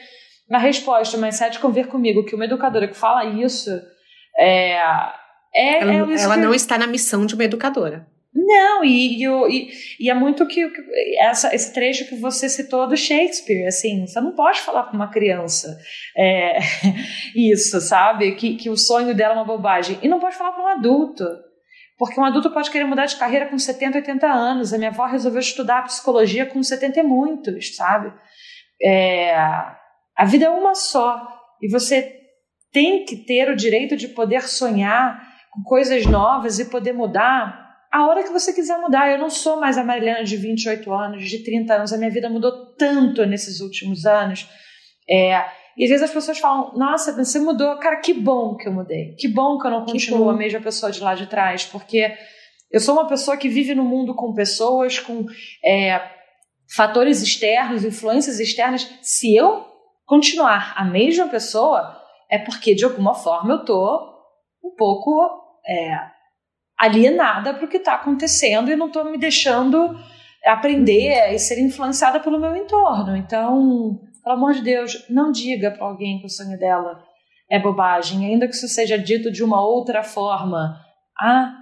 na 0.49 0.57
resposta, 0.57 1.17
mas 1.17 1.35
se 1.35 1.43
é 1.43 1.49
de 1.49 1.59
convir 1.59 1.87
comigo 1.87 2.25
que 2.25 2.33
uma 2.33 2.45
educadora 2.45 2.87
que 2.87 2.97
fala 2.97 3.25
isso 3.25 3.69
é. 4.39 4.71
é 5.53 5.83
ela, 5.83 6.13
é 6.13 6.21
ela 6.23 6.37
não 6.37 6.53
está 6.53 6.77
na 6.79 6.87
missão 6.87 7.27
de 7.27 7.35
uma 7.35 7.43
educadora. 7.43 8.07
Não, 8.33 8.83
e, 8.83 9.23
e, 9.23 9.69
e, 9.99 10.09
é 10.09 10.13
muito 10.13 10.45
que, 10.47 10.69
que 10.69 10.81
essa, 11.19 11.53
esse 11.55 11.73
trecho 11.73 12.07
que 12.07 12.15
você 12.15 12.47
citou 12.47 12.87
do 12.87 12.95
Shakespeare, 12.95 13.65
assim, 13.65 14.05
você 14.05 14.21
não 14.21 14.33
pode 14.33 14.61
falar 14.61 14.83
para 14.83 14.95
uma 14.95 15.09
criança 15.09 15.77
é, 16.15 16.59
isso, 17.35 17.81
sabe? 17.81 18.35
Que, 18.35 18.55
que 18.55 18.69
o 18.69 18.77
sonho 18.77 19.15
dela 19.15 19.33
é 19.33 19.37
uma 19.37 19.45
bobagem. 19.45 19.97
E 20.03 20.07
não 20.07 20.19
pode 20.19 20.35
falar 20.35 20.51
para 20.51 20.63
um 20.63 20.67
adulto. 20.67 21.25
Porque 21.97 22.19
um 22.19 22.23
adulto 22.23 22.51
pode 22.51 22.69
querer 22.69 22.85
mudar 22.85 23.05
de 23.07 23.15
carreira 23.15 23.47
com 23.47 23.57
70, 23.57 23.97
80 23.97 24.27
anos. 24.27 24.73
A 24.73 24.77
minha 24.77 24.91
avó 24.91 25.05
resolveu 25.05 25.39
estudar 25.39 25.83
psicologia 25.83 26.45
com 26.45 26.61
70 26.61 26.99
e 26.99 27.03
muitos, 27.03 27.75
sabe? 27.75 28.13
É, 28.81 29.35
a 29.35 30.25
vida 30.25 30.45
é 30.45 30.49
uma 30.49 30.75
só. 30.75 31.27
E 31.61 31.69
você 31.69 32.15
tem 32.71 33.03
que 33.03 33.15
ter 33.15 33.49
o 33.49 33.55
direito 33.55 33.97
de 33.97 34.09
poder 34.09 34.43
sonhar 34.43 35.19
com 35.51 35.63
coisas 35.63 36.05
novas 36.05 36.59
e 36.59 36.65
poder 36.65 36.93
mudar 36.93 37.65
a 37.91 38.05
hora 38.05 38.23
que 38.23 38.29
você 38.29 38.53
quiser 38.53 38.77
mudar. 38.77 39.09
Eu 39.09 39.17
não 39.17 39.29
sou 39.29 39.59
mais 39.59 39.77
a 39.77 39.83
Marilena 39.83 40.23
de 40.23 40.37
28 40.37 40.93
anos, 40.93 41.27
de 41.27 41.43
30 41.43 41.73
anos. 41.73 41.93
A 41.93 41.97
minha 41.97 42.11
vida 42.11 42.29
mudou 42.29 42.75
tanto 42.75 43.25
nesses 43.25 43.59
últimos 43.59 44.05
anos. 44.05 44.47
É, 45.09 45.43
e 45.77 45.83
às 45.83 45.89
vezes 45.91 46.03
as 46.03 46.11
pessoas 46.11 46.39
falam, 46.39 46.73
nossa, 46.75 47.13
você 47.13 47.39
mudou. 47.39 47.77
Cara, 47.77 47.97
que 47.97 48.11
bom 48.11 48.55
que 48.55 48.67
eu 48.67 48.73
mudei. 48.73 49.13
Que 49.13 49.27
bom 49.27 49.59
que 49.59 49.67
eu 49.67 49.71
não 49.71 49.85
continuo 49.85 50.27
a 50.27 50.33
mesma 50.33 50.59
pessoa 50.59 50.91
de 50.91 50.99
lá 50.99 51.13
de 51.13 51.27
trás, 51.27 51.65
porque 51.65 52.17
eu 52.71 52.79
sou 52.79 52.95
uma 52.95 53.07
pessoa 53.07 53.37
que 53.37 53.47
vive 53.47 53.75
no 53.75 53.83
mundo 53.83 54.15
com 54.15 54.33
pessoas, 54.33 54.97
com 54.97 55.25
é, 55.63 56.01
fatores 56.75 57.21
externos, 57.21 57.85
influências 57.85 58.39
externas. 58.39 58.89
Se 59.03 59.35
eu 59.35 59.67
continuar 60.03 60.73
a 60.75 60.83
mesma 60.83 61.27
pessoa, 61.27 61.95
é 62.27 62.39
porque 62.39 62.73
de 62.73 62.83
alguma 62.83 63.13
forma 63.13 63.53
eu 63.53 63.63
tô 63.63 64.15
um 64.63 64.73
pouco 64.75 65.11
é, 65.67 65.95
alienada 66.75 67.53
para 67.53 67.65
o 67.65 67.67
que 67.67 67.77
está 67.77 67.93
acontecendo 67.93 68.71
e 68.71 68.75
não 68.75 68.87
estou 68.87 69.05
me 69.05 69.17
deixando 69.17 69.95
aprender 70.43 71.33
e 71.33 71.37
ser 71.37 71.59
influenciada 71.59 72.19
pelo 72.19 72.39
meu 72.39 72.55
entorno. 72.55 73.15
Então, 73.15 73.99
pelo 74.27 74.33
amor 74.33 74.53
de 74.53 74.61
Deus, 74.61 75.05
não 75.09 75.31
diga 75.31 75.71
para 75.71 75.85
alguém 75.85 76.19
que 76.19 76.25
o 76.25 76.29
sonho 76.29 76.59
dela 76.59 77.01
é 77.49 77.57
bobagem, 77.57 78.25
ainda 78.25 78.45
que 78.45 78.53
isso 78.53 78.67
seja 78.67 78.97
dito 78.97 79.31
de 79.31 79.41
uma 79.41 79.65
outra 79.65 80.03
forma. 80.03 80.77
Ah, 81.17 81.53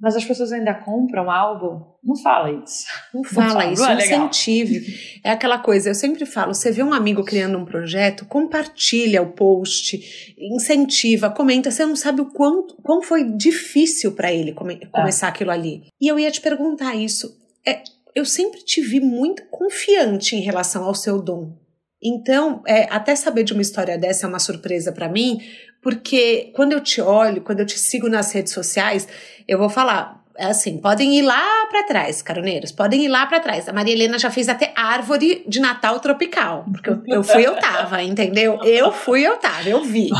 mas 0.00 0.14
as 0.14 0.24
pessoas 0.24 0.52
ainda 0.52 0.72
compram 0.74 1.28
álbum? 1.28 1.84
Não 2.04 2.14
fala 2.16 2.52
isso. 2.52 2.84
Não 3.12 3.24
fala, 3.24 3.50
fala 3.50 3.72
isso, 3.72 3.84
é 3.84 3.94
incentive. 3.96 5.20
É 5.24 5.30
aquela 5.30 5.58
coisa, 5.58 5.90
eu 5.90 5.94
sempre 5.94 6.24
falo, 6.24 6.54
você 6.54 6.70
vê 6.70 6.84
um 6.84 6.92
amigo 6.92 7.24
criando 7.24 7.58
um 7.58 7.64
projeto, 7.64 8.26
compartilha 8.26 9.20
o 9.20 9.32
post, 9.32 9.98
incentiva, 10.38 11.30
comenta, 11.30 11.70
você 11.70 11.84
não 11.84 11.96
sabe 11.96 12.20
o 12.20 12.26
quanto, 12.26 12.76
quão 12.82 13.02
foi 13.02 13.24
difícil 13.36 14.12
para 14.12 14.32
ele 14.32 14.52
come, 14.52 14.78
é. 14.80 14.86
começar 14.86 15.26
aquilo 15.26 15.50
ali. 15.50 15.82
E 16.00 16.06
eu 16.06 16.16
ia 16.16 16.30
te 16.30 16.40
perguntar 16.40 16.94
isso, 16.94 17.36
é, 17.66 17.82
eu 18.14 18.24
sempre 18.24 18.60
te 18.62 18.80
vi 18.80 19.00
muito 19.00 19.44
confiante 19.46 20.36
em 20.36 20.40
relação 20.40 20.84
ao 20.84 20.94
seu 20.94 21.20
dom. 21.20 21.63
Então, 22.04 22.62
é, 22.66 22.86
até 22.90 23.16
saber 23.16 23.44
de 23.44 23.54
uma 23.54 23.62
história 23.62 23.96
dessa 23.96 24.26
é 24.26 24.28
uma 24.28 24.38
surpresa 24.38 24.92
para 24.92 25.08
mim, 25.08 25.40
porque 25.80 26.52
quando 26.54 26.72
eu 26.72 26.80
te 26.80 27.00
olho, 27.00 27.40
quando 27.40 27.60
eu 27.60 27.66
te 27.66 27.78
sigo 27.78 28.08
nas 28.08 28.30
redes 28.30 28.52
sociais, 28.52 29.08
eu 29.48 29.58
vou 29.58 29.70
falar, 29.70 30.22
é 30.36 30.46
assim, 30.46 30.78
podem 30.78 31.16
ir 31.16 31.22
lá 31.22 31.66
para 31.70 31.84
trás, 31.84 32.20
caroneiros, 32.20 32.72
podem 32.72 33.04
ir 33.04 33.08
lá 33.08 33.24
para 33.24 33.40
trás. 33.40 33.68
A 33.68 33.72
Maria 33.72 33.94
Helena 33.94 34.18
já 34.18 34.30
fez 34.30 34.48
até 34.48 34.72
árvore 34.76 35.44
de 35.46 35.60
Natal 35.60 35.98
tropical, 36.00 36.66
porque 36.70 36.90
eu, 36.90 37.02
eu 37.06 37.22
fui, 37.22 37.46
eu 37.46 37.54
tava, 37.56 38.02
entendeu? 38.02 38.58
Eu 38.64 38.92
fui, 38.92 39.22
eu 39.22 39.36
tava, 39.36 39.68
eu 39.68 39.82
vi. 39.82 40.10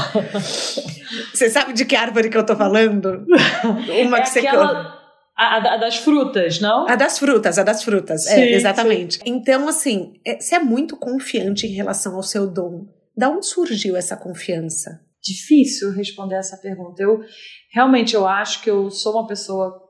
Você 1.34 1.50
sabe 1.50 1.72
de 1.72 1.84
que 1.84 1.96
árvore 1.96 2.30
que 2.30 2.36
eu 2.36 2.46
tô 2.46 2.56
falando? 2.56 3.26
Uma 4.04 4.18
é 4.18 4.20
que 4.22 4.28
você 4.30 4.40
aquela... 4.40 4.93
A, 5.36 5.56
a, 5.56 5.76
das 5.76 5.96
frutas, 5.96 6.60
não? 6.60 6.88
A 6.88 6.94
das 6.94 7.18
frutas, 7.18 7.58
a 7.58 7.64
das 7.64 7.82
frutas, 7.82 8.26
é, 8.26 8.34
sim, 8.34 8.40
é, 8.40 8.52
exatamente. 8.52 9.14
Sim. 9.14 9.22
Então, 9.26 9.66
assim, 9.68 10.20
é, 10.24 10.38
você 10.38 10.54
é 10.54 10.60
muito 10.60 10.96
confiante 10.96 11.66
em 11.66 11.72
relação 11.72 12.14
ao 12.14 12.22
seu 12.22 12.46
dom. 12.46 12.86
Da 13.16 13.28
onde 13.28 13.46
surgiu 13.46 13.96
essa 13.96 14.16
confiança? 14.16 15.00
Difícil 15.22 15.90
responder 15.92 16.36
essa 16.36 16.56
pergunta. 16.56 17.02
Eu 17.02 17.20
realmente 17.72 18.14
eu 18.14 18.26
acho 18.26 18.62
que 18.62 18.70
eu 18.70 18.90
sou 18.90 19.12
uma 19.12 19.26
pessoa 19.26 19.80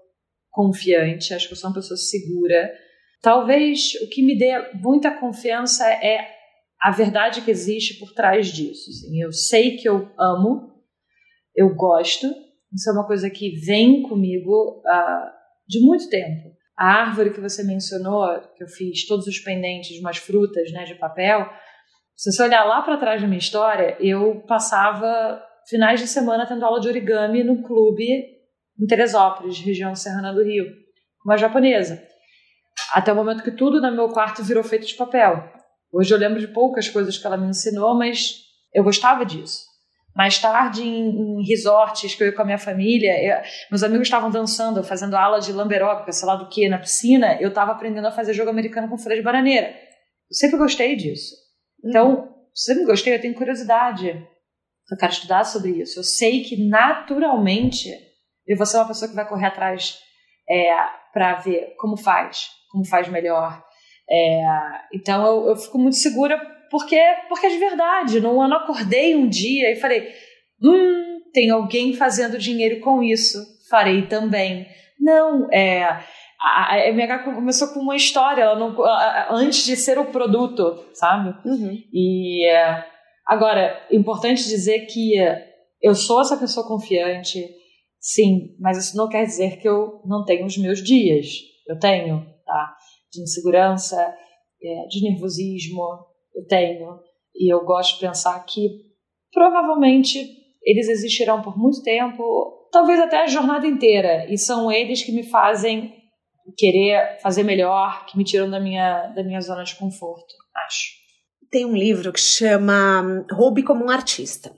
confiante, 0.50 1.35
acho 1.35 1.48
que 1.48 1.52
eu 1.52 1.59
sou 1.59 1.68
uma 1.68 1.74
pessoa 1.74 1.96
segura. 1.96 2.72
Talvez 3.20 3.94
o 4.02 4.09
que 4.09 4.22
me 4.22 4.38
dê 4.38 4.52
muita 4.74 5.11
confiança 5.11 5.85
é 5.90 6.26
a 6.80 6.90
verdade 6.90 7.40
que 7.40 7.50
existe 7.50 7.98
por 7.98 8.12
trás 8.12 8.48
disso. 8.48 8.90
Assim. 8.90 9.20
Eu 9.20 9.33
sei 9.33 9.76
que 9.76 9.88
eu 9.88 10.11
amo, 10.18 10.72
eu 11.57 11.74
gosto, 11.74 12.26
isso 12.72 12.90
é 12.90 12.92
uma 12.92 13.07
coisa 13.07 13.30
que 13.30 13.57
vem 13.61 14.02
comigo 14.02 14.83
uh, 14.85 15.34
de 15.66 15.81
muito 15.81 16.09
tempo. 16.09 16.55
A 16.77 16.87
árvore 16.87 17.31
que 17.31 17.40
você 17.40 17.62
mencionou, 17.62 18.27
que 18.57 18.64
eu 18.64 18.68
fiz 18.68 19.07
todos 19.07 19.27
os 19.27 19.38
pendentes 19.38 19.94
de 19.94 20.00
umas 20.00 20.16
frutas 20.16 20.70
né, 20.72 20.85
de 20.85 20.94
papel, 20.96 21.48
se 22.16 22.33
você 22.33 22.42
olhar 22.42 22.64
lá 22.64 22.83
para 22.83 22.96
trás 22.96 23.20
da 23.20 23.27
minha 23.27 23.38
história, 23.38 23.96
eu 24.00 24.42
passava 24.46 25.42
finais 25.68 26.00
de 26.00 26.07
semana 26.07 26.46
tendo 26.46 26.64
aula 26.64 26.81
de 26.81 26.88
origami 26.88 27.42
no 27.42 27.62
clube 27.62 28.07
em 28.81 28.87
Teresópolis, 28.87 29.59
região 29.59 29.94
serrana 29.94 30.33
do 30.33 30.42
Rio, 30.42 30.66
uma 31.24 31.37
japonesa. 31.37 32.03
Até 32.92 33.12
o 33.12 33.16
momento 33.16 33.42
que 33.42 33.50
tudo 33.50 33.81
no 33.81 33.92
meu 33.92 34.09
quarto 34.09 34.42
virou 34.42 34.62
feito 34.62 34.87
de 34.87 34.94
papel. 34.94 35.53
Hoje 35.92 36.12
eu 36.12 36.18
lembro 36.18 36.40
de 36.40 36.48
poucas 36.48 36.88
coisas 36.88 37.16
que 37.16 37.27
ela 37.27 37.37
me 37.37 37.48
ensinou, 37.48 37.96
mas 37.96 38.42
eu 38.72 38.83
gostava 38.83 39.24
disso. 39.24 39.73
Mais 40.16 40.38
tarde, 40.38 40.83
em, 40.83 41.11
em 41.11 41.44
resorts 41.44 42.14
que 42.14 42.22
eu 42.22 42.29
ia 42.29 42.33
com 42.33 42.42
a 42.42 42.44
minha 42.44 42.59
família, 42.59 43.12
eu, 43.20 43.42
meus 43.70 43.83
amigos 43.83 44.07
estavam 44.07 44.31
dançando, 44.31 44.85
fazendo 44.85 45.16
aula 45.16 45.40
de 45.40 45.53
lamberóbica, 45.53 46.12
sei 46.12 46.29
lá 46.29 46.37
do 46.37 46.48
que, 46.48 46.68
na 46.68 46.79
piscina, 46.79 47.37
eu 47.40 47.48
estava 47.48 47.72
aprendendo 47.72 48.07
a 48.07 48.12
fazer 48.12 48.33
jogo 48.33 48.50
americano 48.50 48.88
com 48.88 48.96
folha 48.96 49.16
de 49.16 49.22
bananeira. 49.22 49.68
Eu 49.68 50.37
sempre 50.37 50.57
gostei 50.57 50.94
disso. 50.94 51.35
Então, 51.85 52.14
uhum. 52.14 52.29
sempre 52.55 52.85
gostei, 52.85 53.14
eu 53.14 53.20
tenho 53.20 53.35
curiosidade. 53.35 54.09
Eu 54.90 54.96
quero 54.98 55.12
estudar 55.12 55.44
sobre 55.44 55.72
isso. 55.83 55.98
Eu 55.98 56.05
sei 56.05 56.44
que, 56.44 56.68
naturalmente, 56.68 57.90
eu 58.46 58.57
vou 58.57 58.66
ser 58.66 58.77
uma 58.77 58.88
pessoa 58.88 59.09
que 59.09 59.16
vai 59.16 59.29
correr 59.29 59.46
atrás 59.46 59.98
é, 60.48 60.77
para 61.12 61.35
ver 61.37 61.74
como 61.77 61.96
faz, 61.96 62.50
como 62.70 62.87
faz 62.87 63.09
melhor. 63.09 63.61
É, 64.09 64.44
então, 64.92 65.27
eu, 65.27 65.48
eu 65.48 65.57
fico 65.57 65.79
muito 65.79 65.96
segura 65.96 66.53
porque, 66.74 67.00
porque 67.28 67.46
é 67.46 67.50
de 67.50 67.58
verdade. 67.58 68.20
Não, 68.20 68.42
eu 68.42 68.48
não 68.48 68.56
acordei 68.56 69.14
um 69.14 69.28
dia 69.28 69.70
e 69.70 69.76
falei, 69.76 70.12
hum, 70.60 71.20
tem 71.32 71.48
alguém 71.48 71.94
fazendo 71.94 72.37
dinheiro 72.37 72.80
com 72.80 73.00
isso, 73.00 73.38
farei 73.70 74.08
também. 74.08 74.66
Não, 74.98 75.48
é. 75.52 75.84
A, 76.40 76.88
MH 76.88 77.20
começou 77.20 77.68
com 77.68 77.78
uma 77.78 77.94
história, 77.94 78.42
ela 78.42 78.58
não, 78.58 78.74
antes 79.30 79.64
de 79.64 79.76
ser 79.76 80.00
o 80.00 80.06
produto, 80.06 80.84
sabe? 80.94 81.28
Uhum. 81.48 81.78
E 81.92 82.44
é, 82.44 82.84
agora, 83.24 83.80
importante 83.88 84.42
dizer 84.42 84.80
que 84.87 85.14
eu 85.80 85.94
sou 85.94 86.22
essa 86.22 86.37
pessoa 86.37 86.66
confiante, 86.66 87.48
sim, 88.00 88.56
mas 88.58 88.78
isso 88.78 88.96
não 88.96 89.08
quer 89.08 89.24
dizer 89.24 89.60
que 89.60 89.68
eu 89.68 90.02
não 90.04 90.24
tenho 90.24 90.44
os 90.44 90.58
meus 90.58 90.82
dias. 90.82 91.26
Eu 91.68 91.78
tenho, 91.78 92.26
tá? 92.44 92.74
De 93.12 93.22
insegurança, 93.22 93.96
é, 94.60 94.87
de 94.88 95.08
nervosismo, 95.08 96.12
eu 96.35 96.47
tenho. 96.47 96.99
E 97.35 97.53
eu 97.53 97.64
gosto 97.64 97.94
de 97.94 98.07
pensar 98.07 98.38
que 98.44 98.68
provavelmente 99.33 100.27
eles 100.62 100.88
existirão 100.88 101.42
por 101.42 101.59
muito 101.59 101.83
tempo, 101.83 102.68
talvez 102.73 102.99
até 103.01 103.23
a 103.23 103.27
jornada 103.27 103.66
inteira. 103.66 104.27
E 104.33 104.38
são 104.38 104.73
eles 104.73 105.03
que 105.03 105.12
me 105.12 105.23
fazem 105.25 105.92
querer 106.57 107.18
fazer 107.23 107.42
melhor, 107.42 108.07
que 108.07 108.16
me 108.16 108.25
tiram 108.25 108.51
da 108.51 108.61
minha, 108.61 109.09
da 109.09 109.23
minha 109.23 109.40
zona 109.40 109.64
de 109.64 109.75
conforto, 109.77 110.35
acho. 110.66 110.92
Tem 111.51 111.64
um 111.64 111.77
livro 111.77 112.12
que 112.12 112.20
chama 112.20 113.25
Roube 113.31 113.62
como 113.62 113.85
um 113.85 113.90
Artista. 113.90 114.53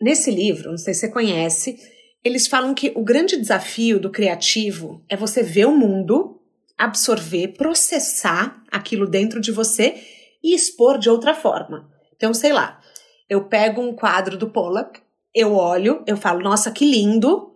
Nesse 0.00 0.30
livro, 0.30 0.70
não 0.70 0.78
sei 0.78 0.94
se 0.94 1.00
você 1.00 1.12
conhece, 1.12 1.76
eles 2.24 2.46
falam 2.46 2.74
que 2.74 2.92
o 2.94 3.02
grande 3.02 3.36
desafio 3.36 3.98
do 3.98 4.10
criativo 4.10 5.04
é 5.08 5.16
você 5.16 5.42
ver 5.42 5.66
o 5.66 5.76
mundo, 5.76 6.40
absorver, 6.76 7.48
processar 7.56 8.62
aquilo 8.70 9.08
dentro 9.08 9.40
de 9.40 9.50
você 9.50 10.00
e 10.48 10.54
expor 10.54 10.98
de 10.98 11.10
outra 11.10 11.34
forma. 11.34 11.88
Então, 12.16 12.32
sei 12.32 12.52
lá, 12.52 12.80
eu 13.28 13.44
pego 13.44 13.80
um 13.80 13.94
quadro 13.94 14.36
do 14.36 14.50
Pollock, 14.50 15.00
eu 15.34 15.54
olho, 15.54 16.02
eu 16.06 16.16
falo, 16.16 16.40
nossa, 16.40 16.70
que 16.70 16.84
lindo, 16.84 17.54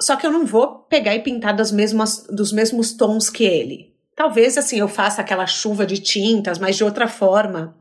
só 0.00 0.16
que 0.16 0.26
eu 0.26 0.32
não 0.32 0.44
vou 0.44 0.80
pegar 0.84 1.14
e 1.14 1.22
pintar 1.22 1.54
das 1.54 1.70
mesmas, 1.70 2.26
dos 2.28 2.52
mesmos 2.52 2.92
tons 2.92 3.30
que 3.30 3.44
ele. 3.44 3.92
Talvez 4.16 4.58
assim 4.58 4.78
eu 4.78 4.88
faça 4.88 5.20
aquela 5.20 5.46
chuva 5.46 5.86
de 5.86 5.98
tintas, 5.98 6.58
mas 6.58 6.76
de 6.76 6.84
outra 6.84 7.06
forma. 7.06 7.76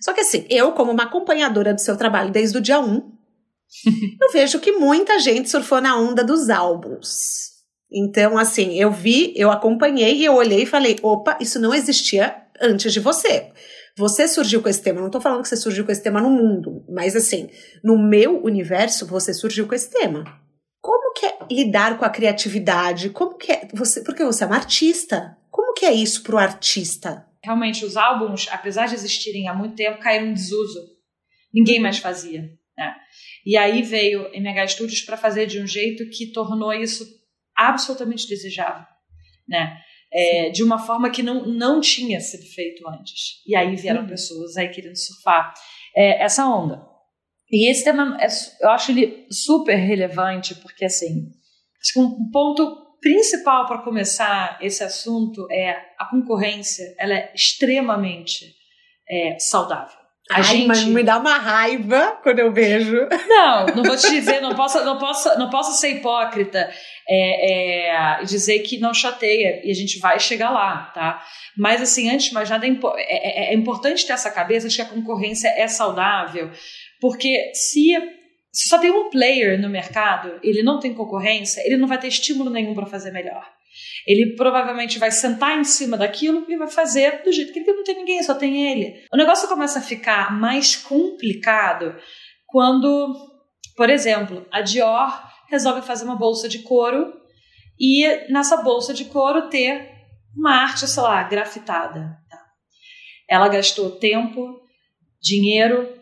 Só 0.00 0.12
que 0.12 0.20
assim, 0.20 0.46
eu, 0.48 0.72
como 0.72 0.92
uma 0.92 1.04
acompanhadora 1.04 1.74
do 1.74 1.80
seu 1.80 1.96
trabalho 1.96 2.30
desde 2.30 2.58
o 2.58 2.60
dia 2.60 2.78
1, 2.78 2.94
eu 4.22 4.32
vejo 4.32 4.60
que 4.60 4.72
muita 4.72 5.18
gente 5.18 5.50
surfou 5.50 5.80
na 5.80 5.98
onda 5.98 6.22
dos 6.22 6.48
álbuns. 6.48 7.48
Então, 7.90 8.36
assim, 8.38 8.74
eu 8.74 8.92
vi, 8.92 9.32
eu 9.34 9.50
acompanhei 9.50 10.16
e 10.16 10.24
eu 10.24 10.34
olhei 10.34 10.62
e 10.62 10.66
falei: 10.66 10.96
opa, 11.02 11.38
isso 11.40 11.58
não 11.58 11.74
existia 11.74 12.36
antes 12.60 12.92
de 12.92 13.00
você. 13.00 13.50
Você 13.98 14.28
surgiu 14.28 14.62
com 14.62 14.68
esse 14.68 14.80
tema, 14.80 15.00
não 15.00 15.10
tô 15.10 15.20
falando 15.20 15.42
que 15.42 15.48
você 15.48 15.56
surgiu 15.56 15.84
com 15.84 15.90
esse 15.90 16.02
tema 16.02 16.20
no 16.20 16.30
mundo, 16.30 16.84
mas 16.88 17.16
assim, 17.16 17.50
no 17.82 17.98
meu 17.98 18.40
universo, 18.44 19.04
você 19.04 19.34
surgiu 19.34 19.66
com 19.66 19.74
esse 19.74 19.90
tema. 19.90 20.22
Como 20.80 21.12
que 21.12 21.26
é 21.26 21.38
lidar 21.50 21.98
com 21.98 22.04
a 22.04 22.10
criatividade? 22.10 23.10
Como 23.10 23.36
que 23.36 23.50
é 23.50 23.68
você, 23.74 24.04
porque 24.04 24.24
você 24.24 24.44
é 24.44 24.46
uma 24.46 24.54
artista. 24.54 25.36
Como 25.50 25.74
que 25.74 25.84
é 25.84 25.92
isso 25.92 26.22
para 26.22 26.36
o 26.36 26.38
artista? 26.38 27.26
Realmente 27.42 27.84
os 27.84 27.96
álbuns, 27.96 28.46
apesar 28.52 28.86
de 28.86 28.94
existirem 28.94 29.48
há 29.48 29.54
muito 29.54 29.74
tempo, 29.74 29.98
caíram 29.98 30.28
em 30.28 30.32
desuso. 30.32 30.80
Ninguém 31.52 31.80
mais 31.80 31.98
fazia, 31.98 32.42
né? 32.76 32.94
E 33.44 33.56
aí 33.56 33.82
veio 33.82 34.30
MH 34.32 34.68
Studios 34.68 35.02
para 35.02 35.16
fazer 35.16 35.46
de 35.46 35.60
um 35.60 35.66
jeito 35.66 36.08
que 36.10 36.30
tornou 36.30 36.72
isso 36.72 37.04
absolutamente 37.56 38.28
desejável, 38.28 38.86
né? 39.48 39.76
É, 40.10 40.48
de 40.50 40.62
uma 40.62 40.78
forma 40.78 41.10
que 41.10 41.22
não, 41.22 41.46
não 41.46 41.80
tinha 41.80 42.18
sido 42.18 42.44
feito 42.54 42.88
antes. 42.88 43.42
E 43.46 43.54
aí 43.54 43.76
vieram 43.76 44.02
uhum. 44.02 44.08
pessoas 44.08 44.56
aí 44.56 44.68
querendo 44.68 44.96
surfar 44.96 45.52
é, 45.94 46.22
essa 46.22 46.46
onda. 46.46 46.82
E 47.50 47.70
esse 47.70 47.84
tema, 47.84 48.16
é, 48.20 48.26
eu 48.60 48.70
acho 48.70 48.92
ele 48.92 49.26
super 49.30 49.74
relevante, 49.76 50.54
porque 50.56 50.84
assim, 50.84 51.30
acho 51.80 51.92
que 51.92 52.00
um 52.00 52.30
ponto 52.30 52.88
principal 53.00 53.66
para 53.66 53.82
começar 53.82 54.58
esse 54.60 54.82
assunto 54.82 55.46
é 55.50 55.70
a 55.98 56.06
concorrência, 56.06 56.94
ela 56.98 57.14
é 57.14 57.32
extremamente 57.34 58.54
é, 59.08 59.38
saudável. 59.38 59.96
A 60.30 60.36
Ai, 60.36 60.42
gente... 60.42 60.66
mas 60.66 60.84
me 60.84 61.02
dá 61.02 61.16
uma 61.16 61.38
raiva 61.38 62.18
quando 62.22 62.38
eu 62.40 62.52
vejo. 62.52 63.08
Não, 63.26 63.66
não 63.66 63.82
vou 63.82 63.96
te 63.96 64.10
dizer, 64.10 64.42
não 64.42 64.54
posso, 64.54 64.84
não 64.84 64.98
posso, 64.98 65.38
não 65.38 65.48
posso 65.48 65.80
ser 65.80 65.96
hipócrita 65.96 66.70
é, 67.08 68.20
é, 68.20 68.24
dizer 68.24 68.58
que 68.60 68.78
não 68.78 68.92
chateia 68.92 69.62
e 69.64 69.70
a 69.70 69.74
gente 69.74 69.98
vai 69.98 70.20
chegar 70.20 70.50
lá, 70.50 70.90
tá? 70.94 71.24
Mas 71.56 71.80
assim, 71.80 72.10
antes 72.10 72.26
de 72.28 72.34
mais 72.34 72.50
nada, 72.50 72.66
é, 72.66 72.70
é, 72.70 73.50
é, 73.50 73.52
é 73.52 73.54
importante 73.54 74.06
ter 74.06 74.12
essa 74.12 74.30
cabeça 74.30 74.68
de 74.68 74.76
que 74.76 74.82
a 74.82 74.88
concorrência 74.88 75.48
é 75.48 75.66
saudável, 75.66 76.50
porque 77.00 77.50
se, 77.54 77.94
se 78.52 78.68
só 78.68 78.78
tem 78.78 78.90
um 78.90 79.08
player 79.08 79.58
no 79.60 79.70
mercado, 79.70 80.38
ele 80.42 80.62
não 80.62 80.78
tem 80.78 80.92
concorrência, 80.92 81.62
ele 81.64 81.78
não 81.78 81.88
vai 81.88 81.98
ter 81.98 82.08
estímulo 82.08 82.50
nenhum 82.50 82.74
para 82.74 82.86
fazer 82.86 83.10
melhor. 83.10 83.44
Ele 84.06 84.34
provavelmente 84.36 84.98
vai 84.98 85.10
sentar 85.10 85.58
em 85.58 85.64
cima 85.64 85.96
daquilo 85.96 86.44
e 86.48 86.56
vai 86.56 86.68
fazer 86.68 87.22
do 87.22 87.32
jeito 87.32 87.52
que 87.52 87.60
ele 87.60 87.72
não 87.72 87.84
tem 87.84 87.96
ninguém, 87.96 88.22
só 88.22 88.34
tem 88.34 88.70
ele. 88.70 89.04
O 89.12 89.16
negócio 89.16 89.48
começa 89.48 89.78
a 89.78 89.82
ficar 89.82 90.32
mais 90.38 90.76
complicado 90.76 91.94
quando, 92.46 93.14
por 93.76 93.88
exemplo, 93.88 94.46
a 94.50 94.62
Dior 94.62 95.27
resolve 95.48 95.86
fazer 95.86 96.04
uma 96.04 96.16
bolsa 96.16 96.48
de 96.48 96.60
couro 96.60 97.12
e 97.78 98.06
nessa 98.30 98.56
bolsa 98.58 98.92
de 98.92 99.04
couro 99.06 99.48
ter 99.48 99.90
uma 100.36 100.52
arte, 100.52 100.86
sei 100.86 101.02
lá, 101.02 101.22
grafitada. 101.24 102.18
Tá? 102.28 102.44
Ela 103.28 103.48
gastou 103.48 103.90
tempo, 103.92 104.60
dinheiro, 105.20 105.98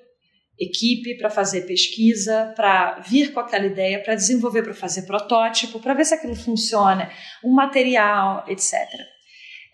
equipe 0.58 1.16
para 1.18 1.28
fazer 1.28 1.62
pesquisa, 1.66 2.52
para 2.56 3.00
vir 3.00 3.32
com 3.32 3.40
aquela 3.40 3.66
ideia, 3.66 4.02
para 4.02 4.14
desenvolver, 4.14 4.62
para 4.62 4.74
fazer 4.74 5.02
protótipo, 5.02 5.80
para 5.80 5.94
ver 5.94 6.04
se 6.04 6.14
aquilo 6.14 6.34
funciona, 6.34 7.10
um 7.44 7.52
material, 7.52 8.44
etc. 8.48 8.72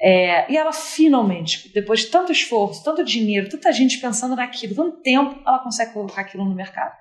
É, 0.01 0.51
e 0.51 0.57
ela 0.57 0.73
finalmente, 0.73 1.73
depois 1.73 2.01
de 2.01 2.07
tanto 2.07 2.33
esforço, 2.33 2.83
tanto 2.83 3.05
dinheiro, 3.05 3.49
tanta 3.49 3.73
gente 3.73 3.99
pensando 3.99 4.35
naquilo, 4.35 4.75
tanto 4.75 5.01
tempo, 5.01 5.41
ela 5.47 5.61
consegue 5.61 5.93
colocar 5.93 6.23
aquilo 6.23 6.45
no 6.45 6.55
mercado. 6.55 6.97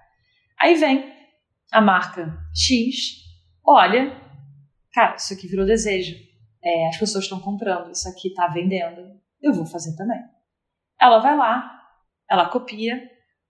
Aí 0.60 0.76
vem 0.76 1.21
a 1.72 1.82
marca 1.82 2.38
X, 2.54 3.24
olha, 3.66 4.16
cara, 4.94 5.16
isso 5.16 5.34
aqui 5.34 5.48
virou 5.48 5.66
desejo. 5.66 6.16
É, 6.64 6.90
as 6.90 6.98
pessoas 6.98 7.24
estão 7.24 7.40
comprando, 7.40 7.92
isso 7.92 8.08
aqui 8.10 8.28
está 8.28 8.48
vendendo, 8.48 9.02
eu 9.42 9.54
vou 9.54 9.66
fazer 9.66 9.96
também. 9.96 10.20
Ela 11.00 11.20
vai 11.20 11.36
lá, 11.36 11.82
ela 12.30 12.50
copia, 12.50 13.02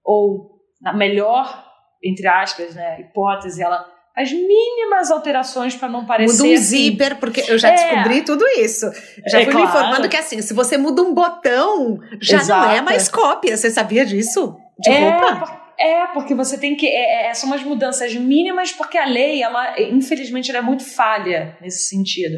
ou 0.03 0.61
na 0.81 0.93
melhor, 0.93 1.67
entre 2.01 2.27
aspas, 2.27 2.73
né, 2.75 3.01
hipótese, 3.01 3.61
ela 3.61 3.89
as 4.15 4.29
mínimas 4.31 5.09
alterações 5.09 5.75
para 5.75 5.87
não 5.87 6.05
parecer. 6.05 6.33
Muda 6.33 6.49
um 6.49 6.53
assim. 6.53 6.63
zíper, 6.63 7.17
porque 7.17 7.43
eu 7.47 7.57
já 7.57 7.69
é. 7.69 7.75
descobri 7.75 8.21
tudo 8.23 8.45
isso. 8.59 8.91
Já 9.27 9.39
é, 9.39 9.45
fui 9.45 9.53
claro. 9.53 9.59
me 9.59 9.63
informando 9.63 10.09
que 10.09 10.17
assim, 10.17 10.41
se 10.41 10.53
você 10.53 10.77
muda 10.77 11.01
um 11.01 11.13
botão, 11.13 11.97
já 12.19 12.39
Exato. 12.39 12.67
não 12.67 12.71
é 12.73 12.81
mais 12.81 13.07
cópia. 13.07 13.55
Você 13.55 13.69
sabia 13.69 14.05
disso? 14.05 14.57
De 14.79 14.91
é, 14.91 15.09
roupa? 15.09 15.60
É, 15.81 16.07
porque 16.07 16.35
você 16.35 16.59
tem 16.59 16.75
que. 16.75 16.87
É, 16.87 17.27
é, 17.27 17.33
são 17.33 17.49
umas 17.49 17.63
mudanças 17.63 18.13
mínimas, 18.13 18.71
porque 18.71 18.97
a 18.97 19.05
lei, 19.05 19.41
ela, 19.41 19.81
infelizmente, 19.81 20.51
ela 20.51 20.59
é 20.59 20.61
muito 20.61 20.85
falha 20.85 21.57
nesse 21.59 21.89
sentido. 21.89 22.37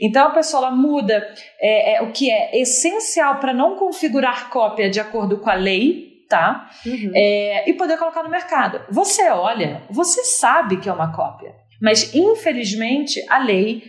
Então 0.00 0.28
a 0.28 0.30
pessoa 0.30 0.70
muda 0.70 1.26
é, 1.60 1.94
é, 1.94 2.02
o 2.02 2.12
que 2.12 2.30
é 2.30 2.60
essencial 2.60 3.40
para 3.40 3.52
não 3.52 3.76
configurar 3.76 4.50
cópia 4.50 4.90
de 4.90 5.00
acordo 5.00 5.38
com 5.38 5.50
a 5.50 5.54
lei, 5.54 6.24
tá? 6.28 6.70
Uhum. 6.84 7.12
É, 7.14 7.68
e 7.68 7.74
poder 7.74 7.98
colocar 7.98 8.22
no 8.22 8.30
mercado. 8.30 8.84
Você 8.90 9.28
olha, 9.30 9.82
você 9.90 10.22
sabe 10.24 10.78
que 10.78 10.88
é 10.88 10.92
uma 10.92 11.14
cópia, 11.14 11.54
mas 11.80 12.14
infelizmente 12.14 13.24
a 13.28 13.38
lei 13.38 13.82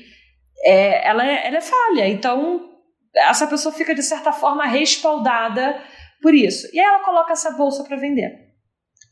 é, 0.64 1.08
ela, 1.08 1.28
é, 1.28 1.48
ela 1.48 1.58
é 1.58 1.62
falha. 1.62 2.08
Então 2.08 2.70
essa 3.14 3.48
pessoa 3.48 3.74
fica 3.74 3.93
de 3.93 4.04
certa 4.04 4.32
forma 4.32 4.66
respaldada 4.66 5.82
por 6.22 6.34
isso. 6.34 6.68
E 6.74 6.80
aí 6.80 6.86
ela 6.86 7.04
coloca 7.04 7.34
essa 7.34 7.52
bolsa 7.52 7.84
para 7.84 7.98
vender. 7.98 8.47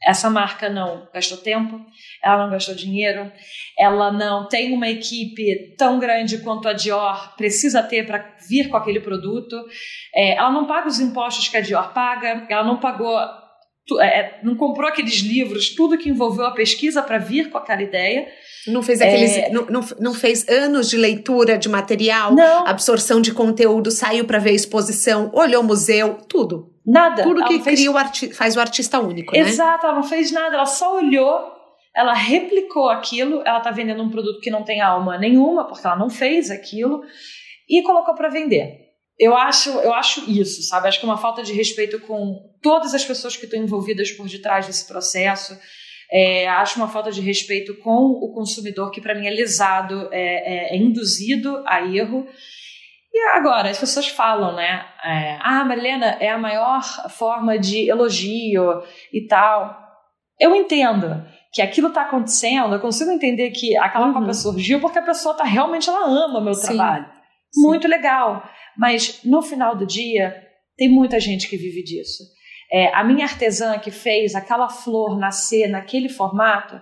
Essa 0.05 0.29
marca 0.29 0.69
não 0.69 1.07
gastou 1.11 1.37
tempo, 1.39 1.81
ela 2.23 2.43
não 2.43 2.51
gastou 2.51 2.75
dinheiro, 2.75 3.31
ela 3.77 4.11
não 4.11 4.47
tem 4.47 4.71
uma 4.71 4.87
equipe 4.87 5.75
tão 5.77 5.97
grande 5.99 6.37
quanto 6.39 6.67
a 6.67 6.73
Dior 6.73 7.35
precisa 7.35 7.81
ter 7.81 8.05
para 8.05 8.35
vir 8.47 8.69
com 8.69 8.77
aquele 8.77 8.99
produto, 8.99 9.55
é, 10.13 10.35
ela 10.35 10.51
não 10.51 10.67
paga 10.67 10.87
os 10.87 10.99
impostos 10.99 11.47
que 11.47 11.57
a 11.57 11.61
Dior 11.61 11.91
paga, 11.91 12.45
ela 12.47 12.63
não 12.63 12.79
pagou, 12.79 13.17
é, 13.99 14.39
não 14.43 14.55
comprou 14.55 14.87
aqueles 14.87 15.21
livros, 15.21 15.73
tudo 15.73 15.97
que 15.97 16.09
envolveu 16.09 16.45
a 16.45 16.51
pesquisa 16.51 17.01
para 17.01 17.17
vir 17.17 17.49
com 17.49 17.57
aquela 17.57 17.81
ideia. 17.81 18.27
Não 18.67 18.83
fez 18.83 19.01
aqueles. 19.01 19.37
É... 19.37 19.49
Não, 19.49 19.65
não, 19.65 19.81
não, 19.99 20.13
fez 20.13 20.47
anos 20.47 20.87
de 20.87 20.97
leitura 20.97 21.57
de 21.57 21.67
material, 21.67 22.33
não. 22.33 22.67
absorção 22.67 23.19
de 23.19 23.33
conteúdo, 23.33 23.89
saiu 23.89 24.25
para 24.25 24.37
ver 24.37 24.51
exposição, 24.51 25.31
olhou 25.33 25.63
o 25.63 25.65
museu, 25.65 26.19
tudo. 26.29 26.74
Nada. 26.85 27.23
Tudo 27.23 27.43
que 27.45 27.59
fez... 27.59 27.79
cria 27.79 27.91
o 27.91 27.97
arti... 27.97 28.33
faz 28.33 28.55
o 28.55 28.59
artista 28.59 28.99
único, 28.99 29.33
né? 29.33 29.39
Exato, 29.39 29.85
ela 29.85 29.95
não 29.95 30.03
fez 30.03 30.31
nada, 30.31 30.55
ela 30.55 30.65
só 30.65 30.95
olhou, 30.95 31.51
ela 31.95 32.13
replicou 32.13 32.89
aquilo, 32.89 33.41
ela 33.45 33.59
tá 33.59 33.71
vendendo 33.71 34.03
um 34.03 34.09
produto 34.09 34.39
que 34.39 34.51
não 34.51 34.63
tem 34.63 34.81
alma 34.81 35.17
nenhuma, 35.17 35.65
porque 35.65 35.85
ela 35.85 35.95
não 35.95 36.09
fez 36.09 36.51
aquilo, 36.51 37.01
e 37.67 37.81
colocou 37.81 38.13
para 38.13 38.29
vender. 38.29 38.85
Eu 39.17 39.35
acho, 39.35 39.69
eu 39.69 39.93
acho 39.93 40.29
isso, 40.29 40.61
sabe? 40.63 40.87
Acho 40.87 40.99
que 40.99 41.05
é 41.05 41.09
uma 41.09 41.17
falta 41.17 41.41
de 41.41 41.53
respeito 41.53 41.99
com 42.01 42.53
todas 42.61 42.93
as 42.93 43.05
pessoas 43.05 43.37
que 43.37 43.45
estão 43.45 43.59
envolvidas 43.59 44.11
por 44.11 44.27
detrás 44.27 44.67
desse 44.67 44.85
processo. 44.85 45.57
É, 46.11 46.47
acho 46.47 46.77
uma 46.77 46.89
falta 46.89 47.11
de 47.11 47.21
respeito 47.21 47.75
com 47.77 48.11
o 48.11 48.33
consumidor 48.33 48.91
que, 48.91 49.01
para 49.01 49.15
mim, 49.15 49.25
é 49.25 49.31
lesado, 49.31 50.09
é, 50.11 50.73
é, 50.73 50.75
é 50.75 50.77
induzido 50.77 51.63
a 51.65 51.81
erro. 51.87 52.27
E 53.15 53.27
agora, 53.37 53.69
as 53.69 53.79
pessoas 53.79 54.09
falam, 54.09 54.53
né? 54.53 54.85
É, 55.01 55.37
ah, 55.39 55.63
Marilena 55.63 56.17
é 56.19 56.27
a 56.27 56.37
maior 56.37 56.83
forma 57.11 57.57
de 57.57 57.89
elogio 57.89 58.83
e 59.13 59.25
tal. 59.25 59.73
Eu 60.37 60.53
entendo 60.53 61.25
que 61.53 61.61
aquilo 61.61 61.87
está 61.87 62.01
acontecendo, 62.01 62.75
eu 62.75 62.81
consigo 62.81 63.09
entender 63.09 63.51
que 63.51 63.77
aquela 63.77 64.07
uhum. 64.07 64.33
surgiu 64.33 64.81
porque 64.81 64.99
a 64.99 65.01
pessoa 65.01 65.33
tá 65.33 65.45
realmente 65.45 65.89
ela 65.89 66.05
ama 66.05 66.39
o 66.39 66.43
meu 66.43 66.53
Sim. 66.53 66.75
trabalho. 66.75 67.05
Sim. 67.49 67.61
Muito 67.61 67.87
legal. 67.87 68.43
Mas 68.77 69.21
no 69.23 69.41
final 69.41 69.77
do 69.77 69.85
dia, 69.85 70.35
tem 70.75 70.89
muita 70.89 71.17
gente 71.17 71.47
que 71.47 71.55
vive 71.55 71.83
disso. 71.83 72.21
É, 72.69 72.93
a 72.93 73.01
minha 73.01 73.23
artesã 73.23 73.79
que 73.79 73.91
fez 73.91 74.35
aquela 74.35 74.67
flor 74.67 75.17
nascer 75.17 75.69
naquele 75.69 76.09
formato, 76.09 76.81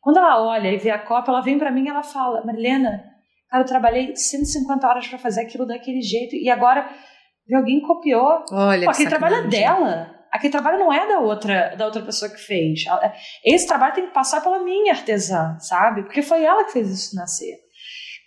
quando 0.00 0.16
ela 0.16 0.42
olha 0.42 0.72
e 0.72 0.78
vê 0.78 0.90
a 0.90 0.98
copa, 0.98 1.30
ela 1.30 1.42
vem 1.42 1.58
para 1.58 1.70
mim 1.70 1.84
e 1.84 1.88
ela 1.90 2.02
fala: 2.02 2.42
Marilena, 2.42 3.04
Cara, 3.50 3.62
eu 3.62 3.66
trabalhei 3.66 4.14
150 4.16 4.86
horas 4.86 5.06
para 5.06 5.18
fazer 5.18 5.42
aquilo 5.42 5.66
daquele 5.66 6.02
jeito 6.02 6.34
e 6.34 6.50
agora 6.50 6.88
alguém 7.54 7.80
copiou. 7.80 8.44
Olha, 8.50 8.84
Pô, 8.84 8.90
aquele 8.90 9.08
trabalho 9.08 9.36
é 9.36 9.46
dela. 9.46 10.14
Aquele 10.32 10.50
trabalho 10.50 10.78
não 10.80 10.92
é 10.92 11.06
da 11.06 11.20
outra, 11.20 11.76
da 11.76 11.86
outra 11.86 12.02
pessoa 12.02 12.30
que 12.30 12.40
fez. 12.40 12.84
Esse 13.44 13.68
trabalho 13.68 13.94
tem 13.94 14.06
que 14.06 14.12
passar 14.12 14.40
pela 14.40 14.64
minha 14.64 14.92
artesã, 14.92 15.56
sabe? 15.60 16.02
Porque 16.02 16.22
foi 16.22 16.42
ela 16.42 16.64
que 16.64 16.72
fez 16.72 16.90
isso 16.90 17.14
nascer. 17.14 17.54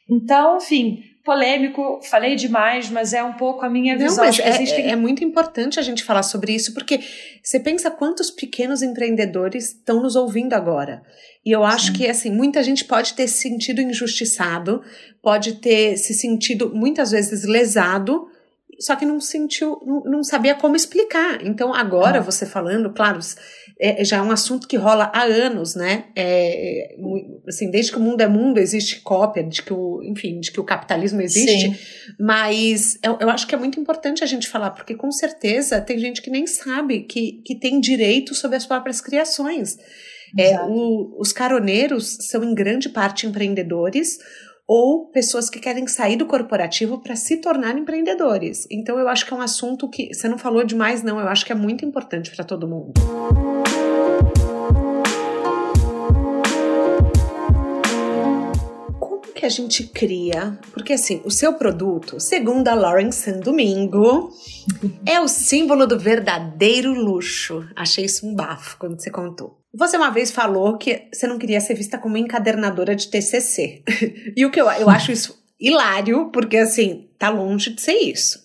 Então, 0.10 0.56
enfim, 0.58 1.04
polêmico, 1.28 2.00
falei 2.10 2.38
demais, 2.38 2.90
mas 2.90 3.12
é 3.12 3.22
um 3.22 3.34
pouco 3.34 3.66
a 3.66 3.70
minha 3.70 3.98
visão. 3.98 4.16
Não, 4.16 4.24
mas 4.24 4.40
é, 4.40 4.48
existem... 4.48 4.90
é, 4.90 4.96
muito 4.96 5.26
importante 5.26 5.78
a 5.78 5.84
gente 5.84 6.02
falar 6.02 6.24
sobre 6.24 6.56
isso, 6.56 6.74
porque 6.74 7.02
você 7.44 7.60
pensa 7.60 7.92
quantos 7.92 8.32
pequenos 8.32 8.82
empreendedores 8.82 9.74
estão 9.74 10.02
nos 10.02 10.16
ouvindo 10.16 10.54
agora. 10.54 11.04
E 11.46 11.52
eu 11.52 11.66
acho 11.66 11.88
Sim. 11.88 11.94
que, 11.94 12.08
assim, 12.08 12.32
muita 12.32 12.64
gente 12.64 12.86
pode 12.86 13.14
ter 13.14 13.28
se 13.28 13.42
sentido 13.42 13.82
injustiçado, 13.82 14.82
pode 15.22 15.56
ter 15.56 15.98
se 15.98 16.14
sentido 16.14 16.72
muitas 16.74 17.12
vezes 17.12 17.44
lesado, 17.44 18.26
só 18.80 18.96
que 18.96 19.06
não 19.06 19.20
sentiu, 19.20 19.82
não, 20.06 20.24
sabia 20.24 20.54
como 20.56 20.76
explicar. 20.76 21.46
Então, 21.46 21.74
agora, 21.74 22.20
ah. 22.20 22.22
você 22.22 22.46
falando, 22.46 22.92
claro, 22.92 23.20
é, 23.80 24.04
já 24.04 24.18
é 24.18 24.22
um 24.22 24.32
assunto 24.32 24.68
que 24.68 24.78
rola 24.78 25.12
há 25.14 25.24
anos, 25.24 25.76
né? 25.76 26.06
É, 26.16 26.96
assim, 27.48 27.72
desde 27.72 27.92
que 27.92 27.98
o 27.98 28.02
mundo 28.02 28.22
é 28.22 28.28
mundo, 28.28 28.60
existe 28.60 29.02
cópia, 29.02 29.44
de 29.44 29.62
que 29.62 29.74
o, 29.74 30.02
enfim, 30.04 30.40
de 30.40 30.52
que 30.52 30.60
o 30.60 30.64
capitalismo 30.64 31.22
existe. 31.22 31.72
Sim. 31.72 31.76
Mas 32.20 33.00
eu, 33.04 33.18
eu 33.20 33.30
acho 33.30 33.48
que 33.48 33.56
é 33.56 33.58
muito 33.58 33.80
importante 33.80 34.24
a 34.24 34.28
gente 34.28 34.48
falar, 34.48 34.72
porque 34.72 34.96
com 34.96 35.12
certeza 35.12 35.82
tem 35.82 35.98
gente 35.98 36.22
que 36.22 36.30
nem 36.30 36.46
sabe 36.46 37.02
que, 37.02 37.42
que 37.44 37.56
tem 37.56 37.80
direito 37.80 38.36
sobre 38.36 38.58
as 38.58 38.66
próprias 38.66 39.02
criações. 39.02 39.78
É, 40.38 40.60
o, 40.62 41.16
os 41.20 41.32
caroneiros 41.32 42.18
são, 42.22 42.44
em 42.44 42.54
grande 42.54 42.90
parte, 42.90 43.26
empreendedores 43.26 44.18
ou 44.68 45.06
pessoas 45.06 45.50
que 45.50 45.60
querem 45.60 45.88
sair 45.88 46.18
do 46.18 46.26
corporativo 46.26 47.00
para 47.00 47.16
se 47.16 47.38
tornar 47.38 47.78
empreendedores. 47.78 48.68
Então 48.70 49.00
eu 49.00 49.08
acho 49.08 49.26
que 49.26 49.34
é 49.34 49.38
um 49.38 49.42
assunto 49.42 49.90
que 49.90 50.14
você 50.14 50.28
não 50.28 50.38
falou 50.38 50.64
demais 50.66 51.02
não, 51.02 51.20
eu 51.20 51.28
acho 51.30 51.46
que 51.46 51.54
é 51.54 51.56
muito 51.56 51.86
importante 51.86 52.30
para 52.36 52.44
todo 52.44 52.68
mundo. 52.68 52.94
Como 59.00 59.22
que 59.34 59.46
a 59.46 59.50
gente 59.50 59.84
cria? 59.88 60.60
Porque 60.74 60.94
assim, 60.94 61.22
o 61.24 61.32
seu 61.32 61.54
produto, 61.54 62.20
segundo 62.20 62.68
a 62.68 62.74
Lauren 62.74 63.12
San 63.12 63.40
Domingo, 63.40 64.32
é 65.06 65.20
o 65.22 65.30
símbolo 65.30 65.88
do 65.88 65.98
verdadeiro 65.98 66.94
luxo. 66.94 67.66
Achei 67.74 68.04
isso 68.04 68.28
um 68.28 68.36
bafo 68.36 68.78
quando 68.78 69.00
você 69.00 69.10
contou. 69.10 69.58
Você 69.78 69.96
uma 69.96 70.10
vez 70.10 70.32
falou 70.32 70.76
que 70.76 71.08
você 71.14 71.28
não 71.28 71.38
queria 71.38 71.62
ser 71.62 71.76
vista 71.76 72.00
como 72.00 72.18
encadernadora 72.18 72.96
de 72.96 73.08
TCC. 73.08 73.84
e 74.36 74.44
o 74.44 74.50
que 74.50 74.60
eu, 74.60 74.70
eu 74.72 74.90
acho 74.90 75.12
isso 75.12 75.38
hilário, 75.60 76.32
porque 76.32 76.58
assim, 76.58 77.10
tá 77.18 77.30
longe 77.30 77.72
de 77.72 77.82
ser 77.82 77.94
isso. 77.94 78.40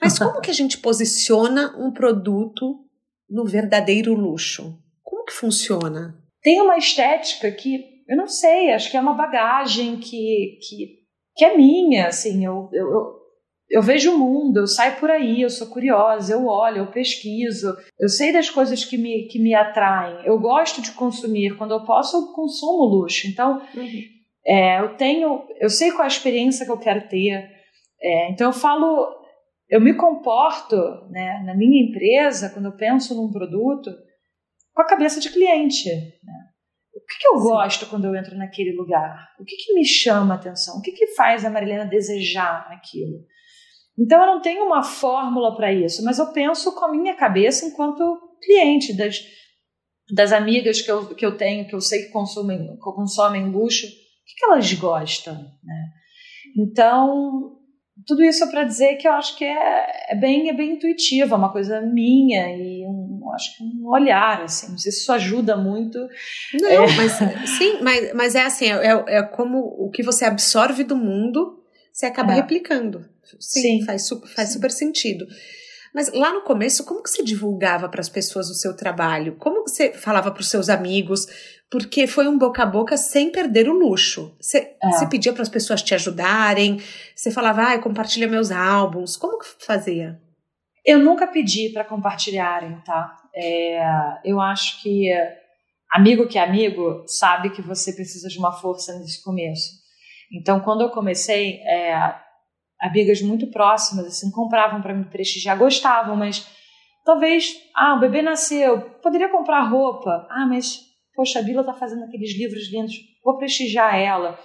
Mas 0.00 0.18
como 0.18 0.40
que 0.40 0.50
a 0.50 0.54
gente 0.54 0.78
posiciona 0.78 1.76
um 1.78 1.92
produto 1.92 2.84
no 3.28 3.44
verdadeiro 3.44 4.14
luxo? 4.14 4.76
Como 5.02 5.24
que 5.24 5.32
funciona? 5.32 6.18
Tem 6.42 6.60
uma 6.60 6.76
estética 6.76 7.52
que, 7.52 8.02
eu 8.08 8.16
não 8.16 8.26
sei, 8.26 8.72
acho 8.72 8.90
que 8.90 8.96
é 8.96 9.00
uma 9.00 9.14
bagagem 9.14 9.98
que, 9.98 10.58
que, 10.60 10.98
que 11.36 11.44
é 11.44 11.56
minha, 11.56 12.08
assim, 12.08 12.44
eu, 12.44 12.68
eu, 12.72 12.90
eu 12.90 13.21
vejo 13.80 14.14
o 14.14 14.18
mundo, 14.18 14.58
eu 14.58 14.66
saio 14.66 14.96
por 14.96 15.10
aí, 15.10 15.40
eu 15.40 15.48
sou 15.48 15.66
curiosa, 15.68 16.34
eu 16.34 16.46
olho, 16.46 16.78
eu 16.78 16.92
pesquiso, 16.92 17.74
eu 17.98 18.08
sei 18.08 18.30
das 18.30 18.50
coisas 18.50 18.84
que 18.84 18.98
me, 18.98 19.28
que 19.28 19.38
me 19.38 19.54
atraem, 19.54 20.26
eu 20.26 20.38
gosto 20.38 20.82
de 20.82 20.92
consumir, 20.92 21.56
quando 21.56 21.72
eu 21.72 21.82
posso 21.82 22.16
eu 22.18 22.32
consumo 22.34 22.84
luxo, 22.84 23.26
então 23.26 23.62
uhum. 23.74 24.02
é, 24.44 24.80
eu 24.80 24.94
tenho, 24.96 25.46
eu 25.58 25.70
sei 25.70 25.90
qual 25.90 26.02
é 26.02 26.04
a 26.04 26.08
experiência 26.08 26.66
que 26.66 26.70
eu 26.70 26.78
quero 26.78 27.08
ter, 27.08 27.50
é, 28.02 28.30
então 28.30 28.48
eu 28.48 28.52
falo, 28.52 29.08
eu 29.70 29.80
me 29.80 29.94
comporto 29.94 30.76
né, 31.08 31.42
na 31.46 31.54
minha 31.54 31.82
empresa, 31.82 32.50
quando 32.50 32.66
eu 32.66 32.76
penso 32.76 33.14
num 33.14 33.32
produto, 33.32 33.90
com 34.74 34.82
a 34.82 34.86
cabeça 34.86 35.18
de 35.18 35.30
cliente, 35.30 35.88
né? 35.88 36.52
O 36.94 37.00
que, 37.00 37.18
que 37.20 37.26
eu 37.26 37.38
Sim. 37.38 37.42
gosto 37.48 37.86
quando 37.86 38.04
eu 38.04 38.14
entro 38.14 38.36
naquele 38.36 38.72
lugar? 38.72 39.30
O 39.40 39.44
que, 39.44 39.56
que 39.56 39.74
me 39.74 39.84
chama 39.84 40.34
a 40.34 40.36
atenção? 40.36 40.78
O 40.78 40.82
que, 40.82 40.92
que 40.92 41.14
faz 41.14 41.44
a 41.44 41.50
Marilena 41.50 41.86
desejar 41.86 42.70
aquilo? 42.70 43.18
Então 43.98 44.20
eu 44.20 44.26
não 44.26 44.40
tenho 44.40 44.64
uma 44.64 44.82
fórmula 44.82 45.54
para 45.54 45.72
isso, 45.72 46.02
mas 46.04 46.18
eu 46.18 46.32
penso 46.32 46.74
com 46.74 46.84
a 46.84 46.90
minha 46.90 47.14
cabeça 47.14 47.66
enquanto 47.66 48.18
cliente 48.42 48.96
das, 48.96 49.20
das 50.14 50.32
amigas 50.32 50.80
que 50.80 50.90
eu, 50.90 51.14
que 51.14 51.24
eu 51.24 51.36
tenho, 51.36 51.66
que 51.66 51.74
eu 51.74 51.80
sei 51.80 52.04
que 52.04 52.12
consomem, 52.12 52.58
que 52.58 52.78
consomem 52.78 53.50
luxo, 53.50 53.86
o 53.86 53.90
que, 53.90 54.34
que 54.36 54.44
elas 54.44 54.72
gostam, 54.74 55.34
né? 55.34 55.88
Então, 56.56 57.58
tudo 58.06 58.22
isso 58.22 58.44
é 58.44 58.50
para 58.50 58.64
dizer 58.64 58.96
que 58.96 59.06
eu 59.06 59.12
acho 59.12 59.36
que 59.36 59.44
é, 59.44 59.86
é, 60.10 60.14
bem, 60.14 60.48
é 60.48 60.52
bem 60.52 60.72
intuitivo, 60.72 61.34
é 61.34 61.36
uma 61.36 61.52
coisa 61.52 61.80
minha 61.80 62.48
e 62.56 62.84
um, 62.86 63.30
acho 63.34 63.56
que 63.56 63.64
um 63.64 63.88
olhar, 63.88 64.42
assim, 64.42 64.70
não 64.70 64.78
sei 64.78 64.90
se 64.92 65.00
isso 65.00 65.12
ajuda 65.12 65.56
muito. 65.56 65.98
Não, 66.60 66.68
é... 66.68 66.96
mas 66.96 67.12
sim, 67.48 67.78
mas, 67.82 68.14
mas 68.14 68.34
é 68.34 68.42
assim, 68.42 68.66
é, 68.66 69.18
é 69.18 69.22
como 69.22 69.58
o 69.58 69.90
que 69.90 70.02
você 70.02 70.24
absorve 70.24 70.84
do 70.84 70.96
mundo, 70.96 71.61
você 71.92 72.06
acaba 72.06 72.32
é. 72.32 72.36
replicando. 72.36 73.08
Sim, 73.38 73.60
Sim. 73.60 73.84
Faz, 73.84 74.08
faz 74.34 74.48
Sim. 74.48 74.54
super 74.54 74.70
sentido. 74.70 75.26
Mas 75.94 76.10
lá 76.10 76.32
no 76.32 76.40
começo, 76.42 76.84
como 76.84 77.02
que 77.02 77.10
você 77.10 77.22
divulgava 77.22 77.88
para 77.88 78.00
as 78.00 78.08
pessoas 78.08 78.48
o 78.48 78.54
seu 78.54 78.74
trabalho? 78.74 79.36
Como 79.36 79.64
que 79.64 79.70
você 79.70 79.92
falava 79.92 80.30
para 80.30 80.40
os 80.40 80.48
seus 80.48 80.70
amigos? 80.70 81.26
Porque 81.70 82.06
foi 82.06 82.26
um 82.26 82.38
boca 82.38 82.62
a 82.62 82.66
boca 82.66 82.96
sem 82.96 83.30
perder 83.30 83.68
o 83.68 83.74
luxo. 83.74 84.34
Você, 84.40 84.74
é. 84.82 84.90
você 84.90 85.06
pedia 85.06 85.32
para 85.32 85.42
as 85.42 85.50
pessoas 85.50 85.82
te 85.82 85.94
ajudarem? 85.94 86.80
Você 87.14 87.30
falava, 87.30 87.74
ah, 87.74 87.78
compartilha 87.78 88.26
meus 88.26 88.50
álbuns. 88.50 89.16
Como 89.16 89.38
que 89.38 89.46
fazia? 89.64 90.18
Eu 90.84 90.98
nunca 90.98 91.26
pedi 91.26 91.68
para 91.68 91.84
compartilharem, 91.84 92.80
tá? 92.84 93.14
É, 93.34 93.80
eu 94.24 94.40
acho 94.40 94.82
que 94.82 95.10
amigo 95.92 96.26
que 96.26 96.38
é 96.38 96.42
amigo 96.42 97.04
sabe 97.06 97.50
que 97.50 97.62
você 97.62 97.92
precisa 97.92 98.28
de 98.28 98.38
uma 98.38 98.52
força 98.52 98.98
nesse 98.98 99.22
começo. 99.22 99.81
Então, 100.32 100.60
quando 100.60 100.80
eu 100.80 100.90
comecei, 100.90 101.60
é, 101.60 102.14
amigas 102.80 103.20
muito 103.20 103.46
próximas, 103.48 104.06
assim, 104.06 104.30
compravam 104.30 104.80
para 104.80 104.94
me 104.94 105.04
prestigiar, 105.04 105.58
gostavam, 105.58 106.16
mas 106.16 106.48
talvez, 107.04 107.56
ah, 107.76 107.94
o 107.94 108.00
bebê 108.00 108.22
nasceu, 108.22 108.80
poderia 109.02 109.28
comprar 109.28 109.68
roupa. 109.68 110.26
Ah, 110.30 110.46
mas, 110.46 110.80
poxa, 111.14 111.38
a 111.38 111.42
Bila 111.42 111.62
tá 111.62 111.74
fazendo 111.74 112.04
aqueles 112.04 112.36
livros 112.36 112.72
lindos, 112.72 112.94
vou 113.24 113.36
prestigiar 113.36 113.94
ela. 113.94 114.38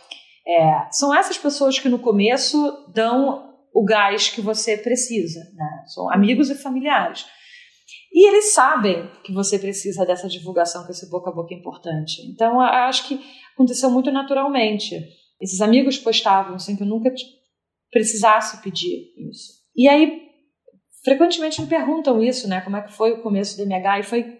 É, 0.45 0.87
são 0.91 1.13
essas 1.13 1.37
pessoas 1.37 1.79
que 1.79 1.89
no 1.89 1.99
começo 1.99 2.85
dão 2.93 3.47
o 3.73 3.83
gás 3.83 4.29
que 4.29 4.41
você 4.41 4.77
precisa, 4.77 5.39
né? 5.53 5.83
São 5.87 6.11
amigos 6.11 6.49
e 6.49 6.55
familiares. 6.55 7.25
E 8.11 8.27
eles 8.27 8.53
sabem 8.53 9.09
que 9.23 9.33
você 9.33 9.59
precisa 9.59 10.05
dessa 10.05 10.27
divulgação, 10.27 10.85
que 10.85 10.91
esse 10.91 11.09
boca 11.09 11.29
a 11.29 11.33
boca 11.33 11.53
é 11.53 11.57
importante. 11.57 12.21
Então, 12.31 12.59
acho 12.59 13.07
que 13.07 13.19
aconteceu 13.53 13.91
muito 13.91 14.11
naturalmente. 14.11 14.99
Esses 15.41 15.61
amigos 15.61 15.97
postavam 15.97 16.57
sem 16.57 16.75
que 16.75 16.83
eu 16.83 16.87
nunca 16.87 17.13
precisasse 17.91 18.61
pedir 18.61 19.13
isso. 19.29 19.57
E 19.75 19.87
aí, 19.87 20.21
frequentemente 21.03 21.61
me 21.61 21.67
perguntam 21.67 22.21
isso, 22.21 22.47
né? 22.47 22.61
Como 22.61 22.77
é 22.77 22.81
que 22.81 22.93
foi 22.93 23.13
o 23.13 23.21
começo 23.21 23.55
do 23.57 23.63
MH? 23.63 23.99
E 23.99 24.03
foi 24.03 24.37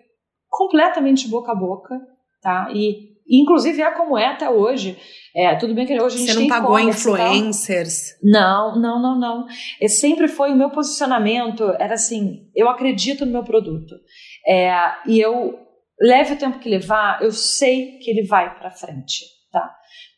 completamente 0.49 1.27
boca 1.27 1.51
a 1.51 1.55
boca, 1.55 1.95
tá? 2.41 2.69
E, 2.73 3.17
e 3.27 3.41
inclusive 3.41 3.81
é 3.81 3.91
como 3.91 4.17
é 4.17 4.25
até 4.25 4.49
hoje. 4.49 4.97
É, 5.35 5.55
tudo 5.55 5.75
bem 5.75 5.85
que 5.85 5.93
hoje 5.93 6.15
a 6.15 6.19
gente 6.19 6.33
Você 6.33 6.39
não 6.39 6.47
pagou 6.47 6.79
influencers? 6.79 8.15
Não, 8.23 8.79
não, 8.79 9.01
não, 9.01 9.19
não. 9.19 9.45
E 9.79 9.87
sempre 9.87 10.27
foi 10.27 10.51
o 10.51 10.55
meu 10.55 10.71
posicionamento, 10.71 11.63
era 11.79 11.93
assim, 11.93 12.49
eu 12.55 12.67
acredito 12.67 13.25
no 13.25 13.31
meu 13.31 13.43
produto. 13.43 13.95
É, 14.47 14.73
e 15.05 15.19
eu 15.19 15.59
leve 16.01 16.33
o 16.33 16.37
tempo 16.37 16.59
que 16.59 16.69
levar, 16.69 17.21
eu 17.21 17.31
sei 17.31 17.99
que 17.99 18.09
ele 18.09 18.25
vai 18.25 18.57
para 18.57 18.71
frente, 18.71 19.25
tá? 19.51 19.75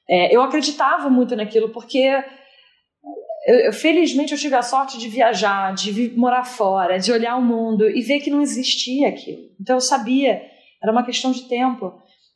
É, 0.09 0.35
eu 0.35 0.41
acreditava 0.41 1.09
muito 1.09 1.35
naquilo 1.35 1.69
porque 1.69 2.23
eu, 3.45 3.55
eu, 3.65 3.73
felizmente 3.73 4.33
eu 4.33 4.39
tive 4.39 4.55
a 4.55 4.61
sorte 4.61 4.97
de 4.97 5.07
viajar, 5.07 5.73
de 5.73 6.11
morar 6.17 6.43
fora, 6.43 6.97
de 6.97 7.11
olhar 7.11 7.35
o 7.35 7.41
mundo 7.41 7.87
e 7.89 8.01
ver 8.01 8.19
que 8.19 8.29
não 8.29 8.41
existia 8.41 9.09
aquilo. 9.09 9.43
Então 9.59 9.75
eu 9.75 9.81
sabia, 9.81 10.41
era 10.81 10.91
uma 10.91 11.03
questão 11.03 11.31
de 11.31 11.47
tempo. 11.47 11.93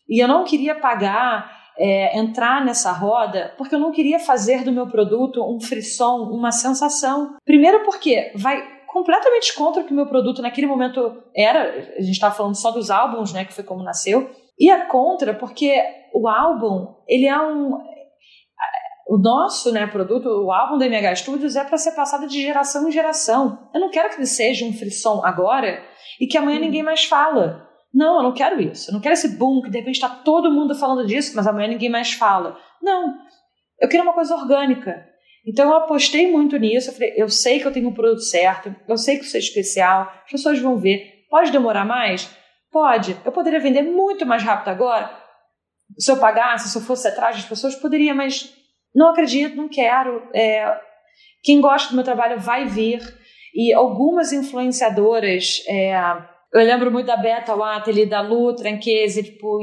E 0.08 0.24
eu 0.24 0.28
não 0.28 0.44
queria 0.44 0.76
pagar, 0.76 1.64
é, 1.78 2.18
entrar 2.18 2.64
nessa 2.64 2.92
roda, 2.92 3.54
porque 3.58 3.74
eu 3.74 3.80
não 3.80 3.92
queria 3.92 4.20
fazer 4.20 4.64
do 4.64 4.72
meu 4.72 4.88
produto 4.88 5.44
um 5.44 5.60
frisson, 5.60 6.30
uma 6.32 6.52
sensação. 6.52 7.36
Primeiro 7.44 7.84
porque 7.84 8.32
vai 8.36 8.62
completamente 8.88 9.56
contra 9.56 9.82
o 9.82 9.86
que 9.86 9.92
o 9.92 9.96
meu 9.96 10.06
produto 10.06 10.42
naquele 10.42 10.68
momento 10.68 11.24
era. 11.36 11.96
A 11.98 12.02
gente 12.02 12.12
estava 12.12 12.36
falando 12.36 12.56
só 12.56 12.70
dos 12.70 12.92
álbuns, 12.92 13.34
né, 13.34 13.44
que 13.46 13.54
foi 13.54 13.64
como 13.64 13.84
nasceu. 13.84 14.30
E 14.60 14.70
é 14.70 14.86
contra 14.86 15.34
porque 15.34 15.82
o 16.14 16.28
álbum, 16.28 16.96
ele 17.08 17.26
é 17.26 17.40
um 17.40 17.82
o 19.08 19.18
nosso 19.18 19.72
né, 19.72 19.86
produto, 19.86 20.28
o 20.28 20.52
álbum 20.52 20.78
da 20.78 20.86
MH 20.86 21.18
Studios, 21.18 21.56
é 21.56 21.64
para 21.64 21.78
ser 21.78 21.92
passado 21.92 22.26
de 22.28 22.42
geração 22.42 22.88
em 22.88 22.92
geração. 22.92 23.70
Eu 23.74 23.82
não 23.82 23.90
quero 23.90 24.10
que 24.10 24.16
ele 24.16 24.26
seja 24.26 24.66
um 24.66 24.74
frisson 24.74 25.22
agora 25.26 25.84
e 26.20 26.26
que 26.26 26.38
amanhã 26.38 26.58
hum. 26.58 26.62
ninguém 26.62 26.84
mais 26.84 27.04
fala. 27.04 27.68
Não, 27.94 28.18
eu 28.18 28.24
não 28.24 28.34
quero 28.34 28.60
isso. 28.62 28.90
Eu 28.90 28.94
não 28.94 29.02
quero 29.02 29.14
esse 29.14 29.38
boom 29.38 29.62
que 29.62 29.70
de 29.70 29.78
repente 29.78 29.96
está 29.96 30.10
todo 30.10 30.52
mundo 30.52 30.74
falando 30.74 31.06
disso, 31.06 31.34
mas 31.36 31.46
amanhã 31.46 31.68
ninguém 31.68 31.90
mais 31.90 32.14
fala. 32.14 32.58
Não. 32.82 33.14
Eu 33.80 33.90
quero 33.90 34.04
uma 34.04 34.14
coisa 34.14 34.36
orgânica. 34.36 35.06
Então 35.46 35.70
eu 35.70 35.78
apostei 35.78 36.32
muito 36.32 36.58
nisso. 36.58 36.90
Eu 36.90 36.94
falei, 36.94 37.14
eu 37.18 37.30
sei 37.30 37.60
que 37.60 37.68
eu 37.68 37.74
tenho 37.74 37.90
um 37.90 37.94
produto 37.94 38.22
certo, 38.22 38.74
eu 38.88 38.98
sei 38.98 39.18
que 39.18 39.26
isso 39.26 39.36
é 39.36 39.40
especial, 39.40 40.12
as 40.26 40.32
pessoas 40.32 40.60
vão 40.60 40.78
ver. 40.78 41.26
Pode 41.30 41.52
demorar 41.52 41.86
mais? 41.86 42.30
Pode. 42.72 43.16
Eu 43.24 43.32
poderia 43.32 43.60
vender 43.60 43.84
muito 43.84 44.26
mais 44.26 44.42
rápido 44.42 44.70
agora. 44.70 45.23
Se 45.98 46.12
eu 46.12 46.18
pagasse, 46.18 46.70
se 46.70 46.78
eu 46.78 46.82
fosse 46.82 47.08
atrás 47.08 47.36
das 47.36 47.46
pessoas, 47.46 47.76
poderia, 47.76 48.14
mas 48.14 48.54
não 48.96 49.10
acredito, 49.10 49.56
não 49.56 49.68
quero. 49.68 50.22
É, 50.34 50.80
quem 51.44 51.60
gosta 51.60 51.90
do 51.90 51.96
meu 51.96 52.04
trabalho 52.04 52.40
vai 52.40 52.66
vir. 52.66 53.02
E 53.54 53.74
algumas 53.74 54.32
influenciadoras, 54.34 55.64
é, 55.68 55.94
eu 56.54 56.66
lembro 56.66 56.92
muito 56.92 57.06
da 57.06 57.18
Beta 57.18 57.56
Watley, 57.56 58.06
da 58.06 58.22
Lu 58.22 58.56
Tranquese, 58.56 59.24
tipo, 59.24 59.60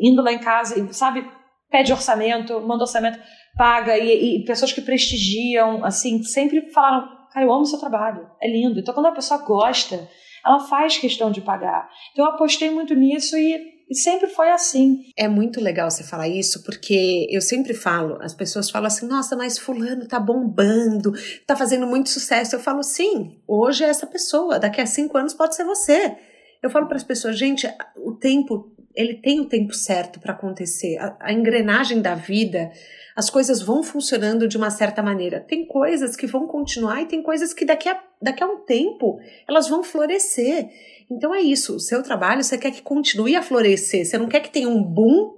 indo 0.00 0.22
lá 0.22 0.32
em 0.32 0.38
casa, 0.38 0.92
sabe, 0.92 1.28
pede 1.68 1.92
orçamento, 1.92 2.60
manda 2.60 2.84
orçamento, 2.84 3.18
paga, 3.56 3.98
e, 3.98 4.36
e 4.36 4.44
pessoas 4.44 4.72
que 4.72 4.80
prestigiam, 4.80 5.84
assim, 5.84 6.22
sempre 6.22 6.70
falaram, 6.70 7.08
cara, 7.32 7.46
eu 7.46 7.52
amo 7.52 7.66
seu 7.66 7.80
trabalho, 7.80 8.28
é 8.40 8.48
lindo. 8.48 8.78
Então, 8.78 8.94
quando 8.94 9.06
a 9.06 9.12
pessoa 9.12 9.44
gosta, 9.44 10.08
ela 10.44 10.60
faz 10.60 10.98
questão 10.98 11.30
de 11.30 11.40
pagar. 11.40 11.88
Então, 12.12 12.24
eu 12.24 12.30
apostei 12.32 12.70
muito 12.70 12.94
nisso 12.94 13.36
e 13.36 13.75
e 13.88 13.94
sempre 13.94 14.28
foi 14.28 14.50
assim. 14.50 15.04
É 15.16 15.28
muito 15.28 15.60
legal 15.60 15.90
você 15.90 16.02
falar 16.02 16.28
isso, 16.28 16.62
porque 16.64 17.26
eu 17.30 17.40
sempre 17.40 17.72
falo, 17.72 18.18
as 18.20 18.34
pessoas 18.34 18.68
falam 18.68 18.88
assim, 18.88 19.06
nossa, 19.06 19.36
mas 19.36 19.58
fulano 19.58 20.08
tá 20.08 20.18
bombando, 20.18 21.12
tá 21.46 21.54
fazendo 21.54 21.86
muito 21.86 22.08
sucesso. 22.08 22.56
Eu 22.56 22.60
falo, 22.60 22.82
sim, 22.82 23.40
hoje 23.46 23.84
é 23.84 23.88
essa 23.88 24.06
pessoa, 24.06 24.58
daqui 24.58 24.80
a 24.80 24.86
cinco 24.86 25.16
anos 25.16 25.34
pode 25.34 25.54
ser 25.54 25.64
você. 25.64 26.16
Eu 26.62 26.70
falo 26.70 26.88
para 26.88 26.96
as 26.96 27.04
pessoas, 27.04 27.38
gente, 27.38 27.68
o 27.96 28.12
tempo, 28.12 28.74
ele 28.94 29.14
tem 29.14 29.38
o 29.38 29.46
tempo 29.46 29.72
certo 29.72 30.18
para 30.18 30.32
acontecer. 30.32 30.96
A, 30.98 31.16
a 31.20 31.32
engrenagem 31.32 32.02
da 32.02 32.16
vida, 32.16 32.72
as 33.14 33.30
coisas 33.30 33.62
vão 33.62 33.82
funcionando 33.84 34.48
de 34.48 34.56
uma 34.56 34.70
certa 34.70 35.00
maneira. 35.02 35.38
Tem 35.38 35.64
coisas 35.64 36.16
que 36.16 36.26
vão 36.26 36.48
continuar 36.48 37.02
e 37.02 37.06
tem 37.06 37.22
coisas 37.22 37.54
que 37.54 37.64
daqui 37.64 37.88
a, 37.88 38.02
daqui 38.20 38.42
a 38.42 38.46
um 38.46 38.58
tempo 38.64 39.20
elas 39.48 39.68
vão 39.68 39.84
florescer. 39.84 40.68
Então 41.10 41.34
é 41.34 41.40
isso, 41.40 41.76
o 41.76 41.80
seu 41.80 42.02
trabalho 42.02 42.42
você 42.42 42.58
quer 42.58 42.70
que 42.70 42.82
continue 42.82 43.36
a 43.36 43.42
florescer, 43.42 44.04
você 44.04 44.18
não 44.18 44.26
quer 44.26 44.40
que 44.40 44.50
tenha 44.50 44.68
um 44.68 44.82
boom 44.82 45.36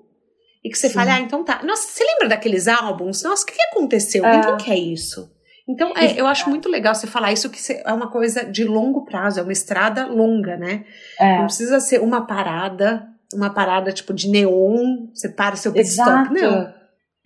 e 0.65 0.71
que 0.71 0.79
você 0.79 0.89
Sim. 0.89 0.95
fale, 0.95 1.11
ah, 1.11 1.21
então 1.21 1.45
tá. 1.45 1.63
Nossa, 1.63 1.89
você 1.89 2.05
lembra 2.05 2.29
daqueles 2.29 2.67
álbuns? 2.67 3.23
Nossa, 3.23 3.43
o 3.43 3.47
que, 3.47 3.55
que 3.55 3.63
aconteceu? 3.63 4.25
É. 4.25 4.37
Ninguém 4.37 4.57
quer 4.57 4.79
isso. 4.79 5.31
Então, 5.69 5.93
é, 5.95 6.19
eu 6.19 6.27
acho 6.27 6.49
muito 6.49 6.67
legal 6.69 6.95
você 6.95 7.07
falar 7.07 7.31
isso, 7.31 7.51
que 7.51 7.61
é 7.73 7.93
uma 7.93 8.11
coisa 8.11 8.43
de 8.43 8.65
longo 8.65 9.05
prazo, 9.05 9.39
é 9.39 9.43
uma 9.43 9.53
estrada 9.53 10.07
longa, 10.07 10.57
né? 10.57 10.87
É. 11.21 11.39
Não 11.39 11.45
precisa 11.45 11.79
ser 11.79 12.01
uma 12.01 12.27
parada, 12.27 13.07
uma 13.35 13.51
parada 13.51 13.93
tipo 13.93 14.15
de 14.15 14.29
neon, 14.29 15.09
você 15.13 15.29
para 15.29 15.55
o 15.55 15.59
seu 15.59 15.71
pit 15.71 15.87
stop. 15.87 16.33
Não. 16.33 16.73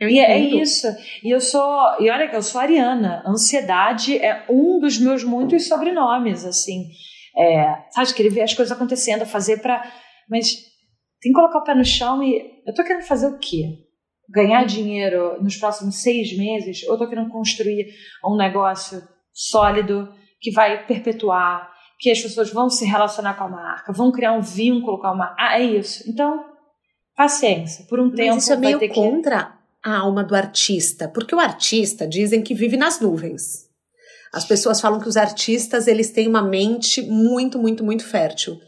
Eu 0.01 0.09
e 0.09 0.19
é 0.19 0.37
isso. 0.37 0.89
E 1.23 1.31
eu 1.31 1.41
sou, 1.41 1.97
e 2.01 2.11
olha 2.11 2.29
que 2.29 2.35
eu 2.35 2.43
sou 2.43 2.61
ariana. 2.61 3.23
Ansiedade 3.25 4.19
é 4.19 4.45
um 4.51 4.81
dos 4.81 4.99
meus 4.99 5.23
muitos 5.23 5.69
sobrenomes, 5.69 6.45
assim. 6.45 6.89
É, 7.37 7.85
sabe, 7.91 8.15
querer 8.15 8.31
ver 8.31 8.43
as 8.43 8.55
coisas 8.55 8.75
acontecendo, 8.75 9.25
fazer 9.25 9.59
para. 9.59 9.83
Mas 10.29 10.53
tem 11.21 11.33
que 11.33 11.33
colocar 11.33 11.59
o 11.59 11.65
pé 11.65 11.75
no 11.75 11.85
chão 11.85 12.23
e. 12.23 12.63
Eu 12.67 12.75
tô 12.75 12.83
querendo 12.85 13.05
fazer 13.05 13.27
o 13.27 13.39
quê? 13.39 13.79
Ganhar 14.29 14.65
dinheiro 14.65 15.43
nos 15.43 15.57
próximos 15.57 16.03
seis 16.03 16.37
meses? 16.37 16.83
Ou 16.85 16.95
eu 16.95 16.99
tô 16.99 17.09
querendo 17.09 17.31
construir 17.31 17.87
um 18.25 18.37
negócio 18.37 19.03
sólido 19.33 20.09
que 20.41 20.51
vai 20.51 20.87
perpetuar, 20.87 21.71
que 21.99 22.11
as 22.11 22.21
pessoas 22.21 22.53
vão 22.53 22.69
se 22.69 22.85
relacionar 22.85 23.35
com 23.35 23.45
a 23.45 23.49
marca, 23.49 23.93
vão 23.93 24.11
criar 24.11 24.33
um 24.33 24.41
vínculo 24.41 25.01
com 25.01 25.07
a 25.07 25.15
marca. 25.15 25.37
Ah, 25.39 25.61
é 25.61 25.65
isso. 25.65 26.09
Então, 26.09 26.45
paciência. 27.17 27.87
Por 27.87 28.01
um 28.01 28.07
Mas 28.07 28.17
tempo. 28.17 28.37
Isso 28.39 28.53
é 28.53 28.57
meio 28.57 28.89
contra 28.89 29.45
que... 29.45 29.89
a 29.89 29.99
alma 29.99 30.25
do 30.25 30.35
artista, 30.35 31.09
porque 31.09 31.35
o 31.35 31.41
artista 31.41 32.07
dizem 32.07 32.43
que 32.43 32.55
vive 32.55 32.77
nas 32.77 33.01
nuvens. 33.01 33.72
As 34.33 34.45
pessoas 34.45 34.81
falam 34.81 34.99
que 34.99 35.09
os 35.09 35.17
artistas 35.17 35.87
eles 35.87 36.11
têm 36.11 36.27
uma 36.27 36.43
mente 36.43 37.03
muito, 37.03 37.59
muito, 37.59 37.85
muito 37.85 38.05
fértil. 38.05 38.59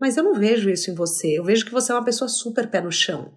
Mas 0.00 0.16
eu 0.16 0.24
não 0.24 0.34
vejo 0.34 0.68
isso 0.68 0.90
em 0.90 0.94
você. 0.94 1.38
Eu 1.38 1.44
vejo 1.44 1.64
que 1.64 1.70
você 1.70 1.92
é 1.92 1.94
uma 1.94 2.04
pessoa 2.04 2.28
super 2.28 2.68
pé 2.68 2.80
no 2.80 2.90
chão. 2.90 3.32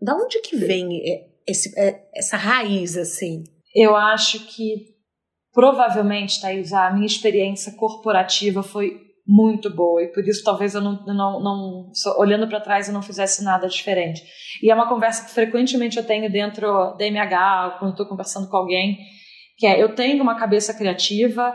Da 0.00 0.14
onde 0.14 0.40
que 0.40 0.56
vem 0.56 1.02
esse, 1.46 1.76
é, 1.76 2.08
essa 2.14 2.36
raiz 2.36 2.96
assim? 2.96 3.42
Eu 3.74 3.96
acho 3.96 4.46
que 4.46 4.96
provavelmente, 5.52 6.40
Thaís, 6.40 6.72
a 6.72 6.92
minha 6.92 7.06
experiência 7.06 7.72
corporativa 7.72 8.62
foi 8.62 9.08
muito 9.26 9.68
boa 9.68 10.02
e 10.02 10.08
por 10.08 10.26
isso 10.26 10.42
talvez 10.42 10.74
eu 10.74 10.80
não, 10.80 11.04
não, 11.04 11.42
não 11.42 11.92
olhando 12.16 12.48
para 12.48 12.60
trás 12.60 12.88
eu 12.88 12.94
não 12.94 13.02
fizesse 13.02 13.42
nada 13.42 13.66
diferente. 13.66 14.22
E 14.62 14.70
é 14.70 14.74
uma 14.74 14.88
conversa 14.88 15.24
que 15.24 15.32
frequentemente 15.32 15.96
eu 15.96 16.06
tenho 16.06 16.30
dentro 16.30 16.94
da 16.96 17.04
MH, 17.04 17.76
quando 17.78 17.90
estou 17.90 18.06
conversando 18.06 18.48
com 18.48 18.56
alguém 18.56 18.98
que 19.58 19.66
é 19.66 19.82
eu 19.82 19.94
tenho 19.94 20.22
uma 20.22 20.38
cabeça 20.38 20.72
criativa, 20.72 21.54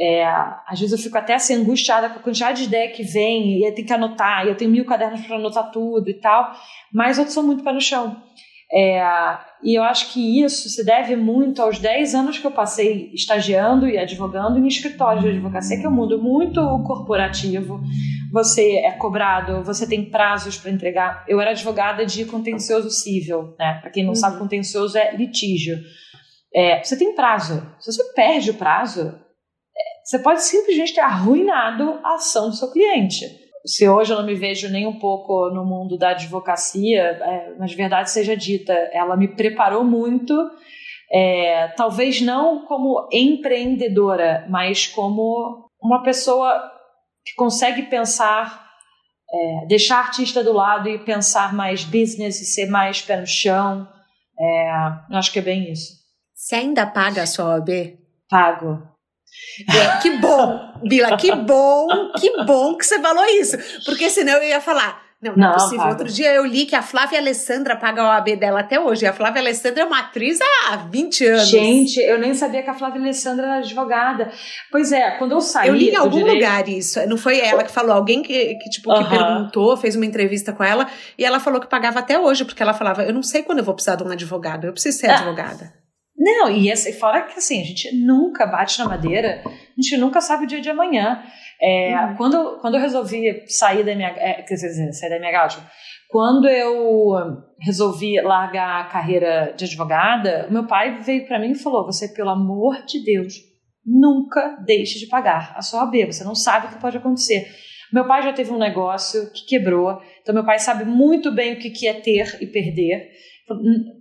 é, 0.00 0.24
às 0.66 0.80
vezes 0.80 0.92
eu 0.92 0.98
fico 0.98 1.18
até 1.18 1.34
assim 1.34 1.54
angustiada 1.54 2.08
com 2.08 2.18
a 2.18 2.22
quantidade 2.22 2.62
de 2.62 2.68
ideia 2.68 2.90
que 2.90 3.02
vem 3.02 3.58
e 3.58 3.68
eu 3.68 3.74
tenho 3.74 3.86
que 3.86 3.92
anotar, 3.92 4.44
e 4.44 4.48
eu 4.48 4.56
tenho 4.56 4.70
mil 4.70 4.86
cadernos 4.86 5.20
para 5.20 5.36
anotar 5.36 5.70
tudo 5.70 6.08
e 6.08 6.14
tal, 6.14 6.52
mas 6.92 7.18
eu 7.18 7.26
sou 7.26 7.42
muito 7.42 7.62
pé 7.62 7.72
no 7.72 7.80
chão. 7.80 8.16
É, 8.74 9.02
e 9.62 9.78
eu 9.78 9.82
acho 9.82 10.10
que 10.14 10.42
isso 10.42 10.70
se 10.70 10.82
deve 10.82 11.14
muito 11.14 11.60
aos 11.60 11.78
10 11.78 12.14
anos 12.14 12.38
que 12.38 12.46
eu 12.46 12.50
passei 12.50 13.10
estagiando 13.12 13.86
e 13.86 13.98
advogando 13.98 14.58
em 14.58 14.66
escritório 14.66 15.20
de 15.20 15.28
advocacia, 15.28 15.78
que 15.78 15.84
é 15.84 15.88
um 15.88 15.94
mundo 15.94 16.20
muito 16.20 16.60
corporativo. 16.86 17.82
Você 18.32 18.78
é 18.78 18.92
cobrado, 18.92 19.62
você 19.62 19.86
tem 19.86 20.06
prazos 20.06 20.56
para 20.56 20.70
entregar. 20.70 21.22
Eu 21.28 21.38
era 21.38 21.50
advogada 21.50 22.06
de 22.06 22.24
contencioso 22.24 22.88
civil, 22.88 23.54
né? 23.58 23.74
Para 23.82 23.90
quem 23.90 24.04
não 24.04 24.12
uhum. 24.12 24.16
sabe, 24.16 24.38
contencioso 24.38 24.96
é 24.96 25.14
litígio. 25.14 25.76
É, 26.54 26.82
você 26.82 26.96
tem 26.96 27.14
prazo. 27.14 27.66
Se 27.78 27.92
você 27.92 28.12
perde 28.12 28.50
o 28.50 28.54
prazo, 28.54 29.08
é, 29.08 29.82
você 30.04 30.18
pode 30.18 30.42
simplesmente 30.42 30.94
ter 30.94 31.00
arruinado 31.00 32.00
a 32.02 32.14
ação 32.14 32.50
do 32.50 32.56
seu 32.56 32.70
cliente 32.70 33.42
se 33.64 33.88
hoje 33.88 34.12
eu 34.12 34.18
não 34.18 34.26
me 34.26 34.34
vejo 34.34 34.68
nem 34.68 34.86
um 34.86 34.98
pouco 34.98 35.48
no 35.50 35.64
mundo 35.64 35.96
da 35.96 36.10
advocacia, 36.10 37.00
é, 37.00 37.54
mas 37.58 37.72
verdade 37.72 38.10
seja 38.10 38.36
dita, 38.36 38.72
ela 38.92 39.16
me 39.16 39.28
preparou 39.28 39.84
muito, 39.84 40.34
é, 41.12 41.68
talvez 41.76 42.20
não 42.20 42.64
como 42.66 43.08
empreendedora, 43.12 44.46
mas 44.48 44.86
como 44.86 45.68
uma 45.80 46.02
pessoa 46.02 46.70
que 47.24 47.34
consegue 47.36 47.82
pensar, 47.84 48.68
é, 49.32 49.66
deixar 49.66 49.98
artista 49.98 50.42
do 50.42 50.52
lado 50.52 50.88
e 50.88 50.98
pensar 50.98 51.54
mais 51.54 51.84
business 51.84 52.40
e 52.40 52.46
ser 52.46 52.66
mais 52.66 53.00
pé 53.00 53.16
no 53.16 53.26
chão. 53.26 53.86
É, 54.38 54.70
acho 55.12 55.32
que 55.32 55.38
é 55.38 55.42
bem 55.42 55.70
isso. 55.70 56.01
Você 56.42 56.56
ainda 56.56 56.84
paga 56.84 57.22
a 57.22 57.26
sua 57.26 57.54
OAB? 57.54 57.70
Pago. 58.28 58.82
É, 59.70 60.00
que 60.02 60.18
bom, 60.18 60.72
Bila, 60.82 61.16
que 61.16 61.32
bom, 61.36 61.86
que 62.18 62.44
bom 62.44 62.76
que 62.76 62.84
você 62.84 63.00
falou 63.00 63.24
isso. 63.26 63.56
Porque 63.84 64.10
senão 64.10 64.32
eu 64.38 64.48
ia 64.48 64.60
falar. 64.60 65.02
Não, 65.22 65.36
não, 65.36 65.50
é 65.50 65.52
possível. 65.52 65.78
Paga. 65.78 65.90
Outro 65.90 66.08
dia 66.08 66.34
eu 66.34 66.44
li 66.44 66.66
que 66.66 66.74
a 66.74 66.82
Flávia 66.82 67.20
Alessandra 67.20 67.76
paga 67.76 68.02
o 68.02 68.10
AB 68.10 68.34
dela 68.34 68.58
até 68.58 68.80
hoje. 68.80 69.06
A 69.06 69.12
Flávia 69.12 69.40
Alessandra 69.40 69.84
é 69.84 69.86
uma 69.86 70.00
atriz 70.00 70.40
há 70.40 70.78
20 70.78 71.26
anos. 71.26 71.48
Gente, 71.48 72.00
eu 72.00 72.18
nem 72.18 72.34
sabia 72.34 72.64
que 72.64 72.70
a 72.70 72.74
Flávia 72.74 73.00
Alessandra 73.00 73.46
era 73.46 73.56
advogada. 73.58 74.32
Pois 74.68 74.90
é, 74.90 75.12
quando 75.12 75.30
eu 75.30 75.40
saí. 75.40 75.68
Eu 75.68 75.76
li 75.76 75.90
em 75.90 75.96
algum 75.96 76.16
direito... 76.16 76.34
lugar 76.34 76.68
isso. 76.68 76.98
Não 77.06 77.16
foi 77.16 77.38
ela 77.38 77.62
que 77.62 77.70
falou, 77.70 77.92
alguém 77.92 78.20
que, 78.20 78.56
que 78.56 78.68
tipo, 78.68 78.92
que 78.92 79.08
perguntou, 79.08 79.76
fez 79.76 79.94
uma 79.94 80.06
entrevista 80.06 80.52
com 80.52 80.64
ela, 80.64 80.88
e 81.16 81.24
ela 81.24 81.38
falou 81.38 81.60
que 81.60 81.68
pagava 81.68 82.00
até 82.00 82.18
hoje, 82.18 82.44
porque 82.44 82.64
ela 82.64 82.74
falava: 82.74 83.04
Eu 83.04 83.14
não 83.14 83.22
sei 83.22 83.44
quando 83.44 83.58
eu 83.58 83.64
vou 83.64 83.74
precisar 83.74 83.94
de 83.94 84.02
um 84.02 84.10
advogado, 84.10 84.66
eu 84.66 84.72
preciso 84.72 84.98
ser 84.98 85.08
ah. 85.08 85.18
advogada. 85.18 85.81
Não, 86.22 86.48
e 86.48 86.70
essa, 86.70 86.92
fora 86.92 87.22
que 87.22 87.36
assim, 87.36 87.60
a 87.60 87.64
gente 87.64 87.92
nunca 87.96 88.46
bate 88.46 88.78
na 88.78 88.84
madeira, 88.84 89.42
a 89.44 89.82
gente 89.82 89.96
nunca 89.96 90.20
sabe 90.20 90.44
o 90.44 90.46
dia 90.46 90.60
de 90.60 90.70
amanhã. 90.70 91.20
É, 91.60 91.96
uhum. 91.96 92.16
quando, 92.16 92.58
quando 92.60 92.74
eu 92.76 92.80
resolvi 92.80 93.44
sair 93.48 93.84
da 93.84 93.92
minha. 93.96 94.10
É, 94.10 94.34
quer 94.42 94.54
dizer, 94.54 94.92
sair 94.92 95.10
da 95.10 95.18
minha 95.18 95.32
gáudio, 95.32 95.60
quando 96.08 96.48
eu 96.48 97.12
resolvi 97.60 98.20
largar 98.20 98.82
a 98.82 98.84
carreira 98.84 99.52
de 99.56 99.64
advogada, 99.64 100.46
meu 100.48 100.64
pai 100.64 101.00
veio 101.00 101.26
para 101.26 101.40
mim 101.40 101.50
e 101.50 101.58
falou: 101.58 101.86
Você, 101.86 102.06
pelo 102.14 102.30
amor 102.30 102.84
de 102.84 103.02
Deus, 103.02 103.34
nunca 103.84 104.56
deixe 104.64 105.00
de 105.00 105.08
pagar 105.08 105.54
a 105.56 105.62
sua 105.62 105.82
AB, 105.82 106.06
você 106.06 106.22
não 106.22 106.36
sabe 106.36 106.66
o 106.66 106.70
que 106.70 106.80
pode 106.80 106.98
acontecer. 106.98 107.48
Meu 107.92 108.06
pai 108.06 108.22
já 108.22 108.32
teve 108.32 108.52
um 108.52 108.58
negócio 108.58 109.28
que 109.32 109.44
quebrou, 109.44 110.00
então 110.20 110.32
meu 110.32 110.44
pai 110.44 110.60
sabe 110.60 110.84
muito 110.84 111.32
bem 111.32 111.54
o 111.54 111.58
que 111.58 111.88
é 111.88 111.94
ter 111.94 112.38
e 112.40 112.46
perder. 112.46 113.10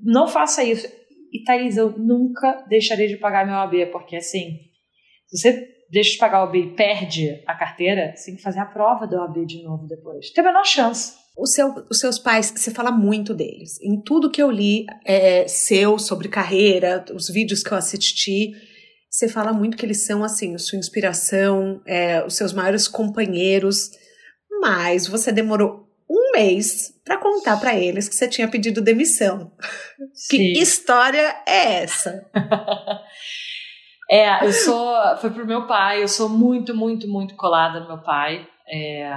Não 0.04 0.28
faça 0.28 0.64
isso 0.64 1.01
e 1.32 1.44
Thaís, 1.44 1.78
eu 1.78 1.98
nunca 1.98 2.66
deixarei 2.68 3.08
de 3.08 3.18
pagar 3.18 3.46
meu 3.46 3.56
AB, 3.56 3.88
porque 3.88 4.18
assim, 4.18 4.60
se 5.28 5.38
você 5.38 5.68
deixa 5.90 6.12
de 6.12 6.18
pagar 6.18 6.42
o 6.42 6.48
AB 6.48 6.60
e 6.60 6.76
perde 6.76 7.42
a 7.48 7.56
carteira, 7.56 8.14
você 8.16 8.26
tem 8.26 8.36
que 8.36 8.42
fazer 8.42 8.60
a 8.60 8.66
prova 8.66 9.08
do 9.08 9.20
AB 9.20 9.46
de 9.46 9.64
novo 9.64 9.88
depois. 9.88 10.32
Tem 10.32 10.44
a 10.44 10.48
menor 10.48 10.66
chance. 10.66 11.14
Seu, 11.46 11.74
os 11.90 12.00
seus 12.00 12.20
pais, 12.20 12.54
você 12.56 12.70
fala 12.70 12.92
muito 12.92 13.34
deles. 13.34 13.80
Em 13.82 14.02
tudo 14.02 14.30
que 14.30 14.42
eu 14.42 14.52
li 14.52 14.86
é, 15.06 15.48
seu 15.48 15.98
sobre 15.98 16.28
carreira, 16.28 17.04
os 17.14 17.30
vídeos 17.30 17.64
que 17.64 17.72
eu 17.72 17.78
assisti, 17.78 18.52
você 19.10 19.28
fala 19.28 19.52
muito 19.52 19.76
que 19.76 19.86
eles 19.86 20.06
são 20.06 20.24
assim, 20.24 20.58
sua 20.58 20.78
inspiração, 20.78 21.82
é, 21.86 22.24
os 22.24 22.36
seus 22.36 22.54
maiores 22.54 22.88
companheiros. 22.88 23.92
Mas 24.62 25.08
você 25.08 25.32
demorou 25.32 25.91
um 26.32 26.38
mês 26.38 26.94
para 27.04 27.18
contar 27.18 27.60
para 27.60 27.76
eles 27.76 28.08
que 28.08 28.16
você 28.16 28.28
tinha 28.28 28.48
pedido 28.48 28.82
demissão. 28.82 29.52
Sim. 30.14 30.38
Que 30.38 30.60
história 30.60 31.36
é 31.48 31.84
essa? 31.84 32.26
é, 34.10 34.46
eu 34.46 34.54
sou. 34.54 35.18
Foi 35.18 35.30
pro 35.30 35.46
meu 35.46 35.68
pai, 35.68 36.02
eu 36.02 36.08
sou 36.08 36.30
muito, 36.30 36.76
muito, 36.76 37.08
muito 37.08 37.36
colada 37.36 37.82
no 37.82 37.88
meu 37.88 38.02
pai. 38.02 38.48
É, 38.68 39.14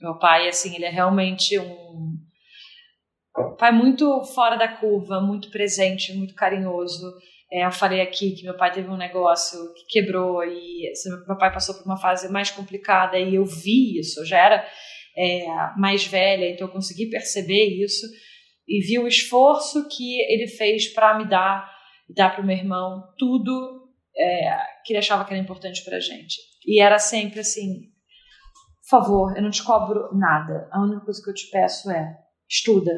meu 0.00 0.18
pai, 0.18 0.48
assim, 0.48 0.74
ele 0.74 0.84
é 0.84 0.90
realmente 0.90 1.58
um 1.58 2.18
pai 3.58 3.72
muito 3.72 4.22
fora 4.24 4.56
da 4.56 4.68
curva, 4.68 5.20
muito 5.20 5.50
presente, 5.50 6.14
muito 6.14 6.34
carinhoso. 6.34 7.12
É, 7.50 7.66
eu 7.66 7.72
falei 7.72 8.00
aqui 8.00 8.32
que 8.32 8.44
meu 8.44 8.56
pai 8.56 8.72
teve 8.72 8.88
um 8.88 8.96
negócio 8.96 9.58
que 9.74 10.00
quebrou 10.00 10.42
e 10.42 10.88
assim, 10.90 11.10
meu 11.26 11.36
pai 11.36 11.52
passou 11.52 11.74
por 11.74 11.84
uma 11.84 11.98
fase 11.98 12.30
mais 12.32 12.50
complicada 12.50 13.18
e 13.18 13.34
eu 13.34 13.44
vi 13.44 13.98
isso. 13.98 14.20
Eu 14.20 14.24
já 14.24 14.38
era 14.38 14.66
é, 15.16 15.46
mais 15.76 16.06
velha, 16.06 16.50
então 16.50 16.66
eu 16.66 16.72
consegui 16.72 17.10
perceber 17.10 17.66
isso 17.82 18.06
e 18.66 18.80
vi 18.80 18.98
o 18.98 19.06
esforço 19.06 19.88
que 19.88 20.20
ele 20.32 20.46
fez 20.46 20.92
para 20.92 21.18
me 21.18 21.28
dar, 21.28 21.70
dar 22.14 22.30
para 22.30 22.42
o 22.42 22.46
meu 22.46 22.56
irmão 22.56 23.02
tudo 23.18 23.90
é, 24.16 24.56
que 24.84 24.92
ele 24.92 24.98
achava 24.98 25.24
que 25.24 25.32
era 25.32 25.42
importante 25.42 25.84
para 25.84 25.96
a 25.96 26.00
gente. 26.00 26.36
E 26.66 26.80
era 26.80 26.98
sempre 26.98 27.40
assim: 27.40 27.90
por 28.82 28.88
favor, 28.88 29.36
eu 29.36 29.42
não 29.42 29.50
te 29.50 29.62
cobro 29.62 30.08
nada, 30.16 30.68
a 30.70 30.82
única 30.82 31.04
coisa 31.04 31.22
que 31.22 31.30
eu 31.30 31.34
te 31.34 31.50
peço 31.50 31.90
é 31.90 32.18
estuda. 32.48 32.92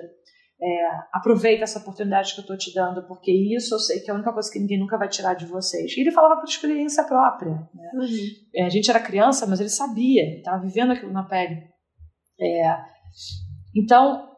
É, 0.63 0.89
aproveita 1.13 1.65
essa 1.65 1.81
oportunidade 1.81 2.33
que 2.33 2.41
eu 2.41 2.43
estou 2.43 2.57
te 2.57 2.73
dando, 2.73 3.07
porque 3.07 3.31
isso 3.31 3.75
eu 3.75 3.79
sei 3.79 4.01
que 4.01 4.09
é 4.09 4.13
a 4.13 4.17
única 4.17 4.33
coisa 4.33 4.51
que 4.51 4.59
ninguém 4.59 4.79
nunca 4.79 4.97
vai 4.97 5.09
tirar 5.09 5.35
de 5.35 5.47
vocês. 5.47 5.95
E 5.97 6.01
ele 6.01 6.13
falava 6.13 6.41
por 6.41 6.49
experiência 6.49 7.05
própria. 7.05 7.51
Né? 7.51 7.91
Uhum. 7.95 8.07
É, 8.55 8.65
a 8.65 8.69
gente 8.69 8.89
era 8.89 9.01
criança, 9.01 9.47
mas 9.47 9.61
ele 9.61 9.69
sabia, 9.69 10.39
estava 10.39 10.63
vivendo 10.63 10.93
aquilo 10.93 11.13
na 11.13 11.25
pele. 11.25 11.74
É, 12.41 12.77
então, 13.75 14.31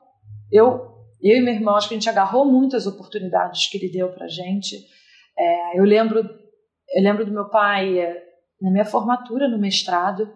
eu, 0.51 0.97
eu 1.23 1.37
e 1.37 1.41
meu 1.41 1.55
irmão, 1.55 1.77
acho 1.77 1.89
que 1.89 1.95
a 1.95 1.99
gente 1.99 2.09
agarrou 2.09 2.45
muitas 2.45 2.87
oportunidades 2.87 3.69
que 3.69 3.79
ele 3.79 3.91
deu 3.91 4.13
para 4.13 4.29
gente. 4.29 4.77
É, 5.39 5.79
eu 5.79 5.85
lembro, 5.85 6.19
eu 6.19 7.03
lembro 7.03 7.25
do 7.25 7.33
meu 7.33 7.49
pai 7.49 7.99
é, 7.99 8.23
na 8.61 8.71
minha 8.71 8.85
formatura 8.85 9.49
no 9.49 9.59
mestrado. 9.59 10.33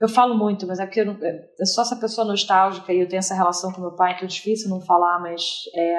Eu 0.00 0.08
falo 0.08 0.34
muito, 0.34 0.66
mas 0.66 0.80
é 0.80 0.86
porque 0.86 1.00
eu, 1.00 1.06
não, 1.06 1.18
eu 1.22 1.66
sou 1.66 1.82
essa 1.82 1.96
pessoa 1.96 2.26
nostálgica 2.26 2.92
e 2.92 3.00
eu 3.00 3.08
tenho 3.08 3.18
essa 3.18 3.34
relação 3.34 3.70
com 3.70 3.82
meu 3.82 3.94
pai, 3.94 4.14
então 4.14 4.24
é 4.24 4.28
difícil 4.28 4.70
não 4.70 4.80
falar, 4.80 5.20
mas 5.20 5.42
é, 5.74 5.98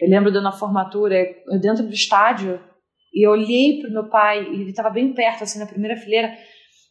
eu 0.00 0.08
lembro 0.08 0.32
de 0.32 0.40
na 0.40 0.50
formatura, 0.50 1.14
dentro 1.60 1.84
do 1.84 1.92
estádio, 1.92 2.58
e 3.12 3.26
eu 3.26 3.32
olhei 3.32 3.80
para 3.80 3.90
o 3.90 3.92
meu 3.92 4.08
pai, 4.08 4.44
e 4.44 4.60
ele 4.62 4.70
estava 4.70 4.88
bem 4.90 5.12
perto, 5.12 5.44
assim, 5.44 5.58
na 5.58 5.66
primeira 5.66 5.96
fileira, 5.96 6.32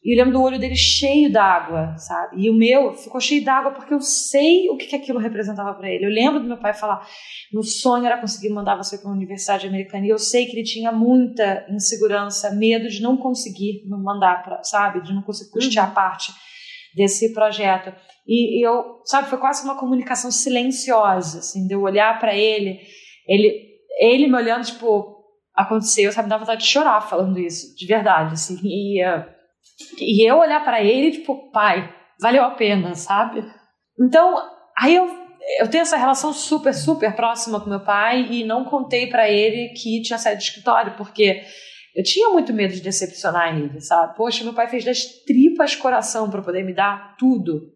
e 0.07 0.13
eu 0.13 0.23
lembro 0.23 0.39
do 0.39 0.41
olho 0.41 0.57
dele 0.57 0.77
cheio 0.77 1.29
d'água, 1.29 1.97
sabe? 1.97 2.41
E 2.41 2.49
o 2.49 2.53
meu 2.53 2.93
ficou 2.93 3.19
cheio 3.19 3.43
d'água 3.43 3.73
porque 3.73 3.93
eu 3.93 3.99
sei 3.99 4.69
o 4.69 4.77
que, 4.77 4.85
que 4.85 4.95
aquilo 4.95 5.19
representava 5.19 5.73
para 5.73 5.89
ele. 5.89 6.05
Eu 6.05 6.09
lembro 6.09 6.39
do 6.39 6.47
meu 6.47 6.57
pai 6.57 6.73
falar: 6.73 7.05
meu 7.51 7.61
sonho 7.61 8.05
era 8.05 8.17
conseguir 8.17 8.47
mandar 8.47 8.77
você 8.77 8.97
para 8.97 9.07
uma 9.07 9.17
universidade 9.17 9.67
americana. 9.67 10.05
E 10.05 10.09
eu 10.09 10.17
sei 10.17 10.45
que 10.45 10.53
ele 10.53 10.63
tinha 10.63 10.93
muita 10.93 11.65
insegurança, 11.69 12.55
medo 12.55 12.87
de 12.87 13.01
não 13.01 13.17
conseguir 13.17 13.83
me 13.83 14.01
mandar 14.01 14.43
para, 14.45 14.63
sabe? 14.63 15.01
De 15.01 15.13
não 15.13 15.21
conseguir 15.21 15.51
custear 15.51 15.89
uhum. 15.89 15.93
parte 15.93 16.31
desse 16.95 17.33
projeto. 17.33 17.93
E, 18.25 18.61
e, 18.61 18.65
eu, 18.65 19.01
sabe, 19.03 19.27
foi 19.27 19.39
quase 19.39 19.65
uma 19.65 19.77
comunicação 19.77 20.31
silenciosa, 20.31 21.39
assim, 21.39 21.67
de 21.67 21.73
eu 21.73 21.81
olhar 21.81 22.17
para 22.17 22.33
ele, 22.33 22.79
ele, 23.27 23.61
ele 23.99 24.27
me 24.27 24.35
olhando, 24.35 24.63
tipo, 24.63 25.17
aconteceu, 25.53 26.13
sabe? 26.13 26.29
Dava 26.29 26.45
vontade 26.45 26.61
de 26.61 26.69
chorar 26.69 27.01
falando 27.01 27.37
isso, 27.37 27.75
de 27.75 27.85
verdade, 27.85 28.35
assim. 28.35 28.57
E. 28.63 29.05
Uh, 29.05 29.36
e 29.99 30.29
eu 30.29 30.37
olhar 30.37 30.63
para 30.63 30.83
ele, 30.83 31.11
tipo, 31.11 31.51
pai, 31.51 31.93
valeu 32.19 32.43
a 32.43 32.51
pena, 32.51 32.95
sabe? 32.95 33.43
Então, 33.99 34.35
aí 34.79 34.95
eu, 34.95 35.07
eu 35.59 35.69
tenho 35.69 35.81
essa 35.81 35.97
relação 35.97 36.33
super, 36.33 36.73
super 36.73 37.15
próxima 37.15 37.59
com 37.59 37.69
meu 37.69 37.79
pai 37.79 38.27
e 38.29 38.43
não 38.43 38.65
contei 38.65 39.07
para 39.07 39.29
ele 39.29 39.69
que 39.69 40.01
tinha 40.01 40.17
saído 40.17 40.39
do 40.39 40.43
escritório, 40.43 40.95
porque 40.97 41.43
eu 41.95 42.03
tinha 42.03 42.29
muito 42.29 42.53
medo 42.53 42.73
de 42.73 42.81
decepcionar 42.81 43.57
ele, 43.57 43.81
sabe? 43.81 44.15
Poxa, 44.15 44.43
meu 44.43 44.53
pai 44.53 44.67
fez 44.67 44.85
das 44.85 45.03
tripas 45.25 45.75
coração 45.75 46.29
para 46.29 46.41
poder 46.41 46.63
me 46.63 46.73
dar 46.73 47.15
tudo. 47.17 47.73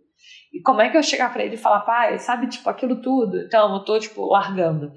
E 0.54 0.62
como 0.62 0.82
é 0.82 0.90
que 0.90 0.98
eu 0.98 1.04
chegar 1.04 1.32
para 1.32 1.44
ele 1.44 1.56
e 1.56 1.58
falar, 1.58 1.82
pai, 1.82 2.20
sabe, 2.20 2.48
tipo, 2.48 2.70
aquilo 2.70 3.02
tudo? 3.02 3.40
Então, 3.40 3.74
eu 3.74 3.84
tô, 3.84 3.98
tipo, 3.98 4.26
largando. 4.26 4.92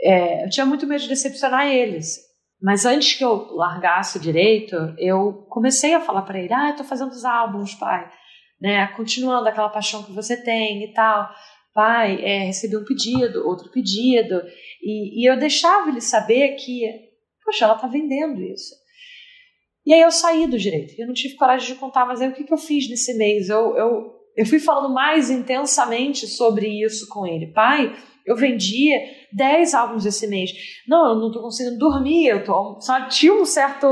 É, 0.00 0.44
eu 0.44 0.50
tinha 0.50 0.64
muito 0.66 0.86
medo 0.86 1.02
de 1.02 1.08
decepcionar 1.08 1.66
eles. 1.66 2.18
Mas 2.64 2.86
antes 2.86 3.12
que 3.12 3.22
eu 3.22 3.54
largasse 3.54 4.18
direito, 4.18 4.74
eu 4.96 5.44
comecei 5.50 5.92
a 5.92 6.00
falar 6.00 6.22
para 6.22 6.40
ele: 6.40 6.54
ah, 6.54 6.70
eu 6.70 6.76
tô 6.76 6.82
fazendo 6.82 7.10
os 7.10 7.22
álbuns, 7.22 7.74
pai, 7.74 8.10
né? 8.58 8.86
Continuando 8.96 9.46
aquela 9.46 9.68
paixão 9.68 10.02
que 10.02 10.12
você 10.12 10.42
tem 10.42 10.82
e 10.82 10.94
tal. 10.94 11.28
Pai, 11.74 12.24
é, 12.24 12.44
recebi 12.44 12.74
um 12.74 12.84
pedido, 12.84 13.46
outro 13.46 13.70
pedido. 13.70 14.40
E, 14.82 15.20
e 15.20 15.30
eu 15.30 15.38
deixava 15.38 15.90
ele 15.90 16.00
saber 16.00 16.54
que, 16.54 16.80
poxa, 17.44 17.66
ela 17.66 17.74
tá 17.74 17.86
vendendo 17.86 18.40
isso. 18.40 18.74
E 19.84 19.92
aí 19.92 20.00
eu 20.00 20.10
saí 20.10 20.46
do 20.46 20.58
direito. 20.58 20.94
Eu 20.96 21.06
não 21.06 21.12
tive 21.12 21.34
coragem 21.34 21.74
de 21.74 21.78
contar, 21.78 22.06
mas 22.06 22.22
aí 22.22 22.30
o 22.30 22.32
que, 22.32 22.44
que 22.44 22.52
eu 22.52 22.56
fiz 22.56 22.88
nesse 22.88 23.12
mês? 23.18 23.50
Eu, 23.50 23.76
eu, 23.76 24.14
eu 24.38 24.46
fui 24.46 24.58
falando 24.58 24.90
mais 24.94 25.28
intensamente 25.28 26.26
sobre 26.26 26.66
isso 26.82 27.06
com 27.10 27.26
ele. 27.26 27.48
Pai, 27.48 27.94
eu 28.24 28.34
vendia 28.36 28.96
10 29.34 29.74
álbuns 29.74 30.06
esse 30.06 30.26
mês. 30.26 30.50
Não, 30.86 31.08
eu 31.08 31.14
não 31.16 31.32
tô 31.32 31.42
conseguindo 31.42 31.78
dormir, 31.78 32.26
eu 32.26 32.44
tô. 32.44 32.80
Sabe, 32.80 33.10
tinha 33.10 33.32
um 33.34 33.44
certo. 33.44 33.86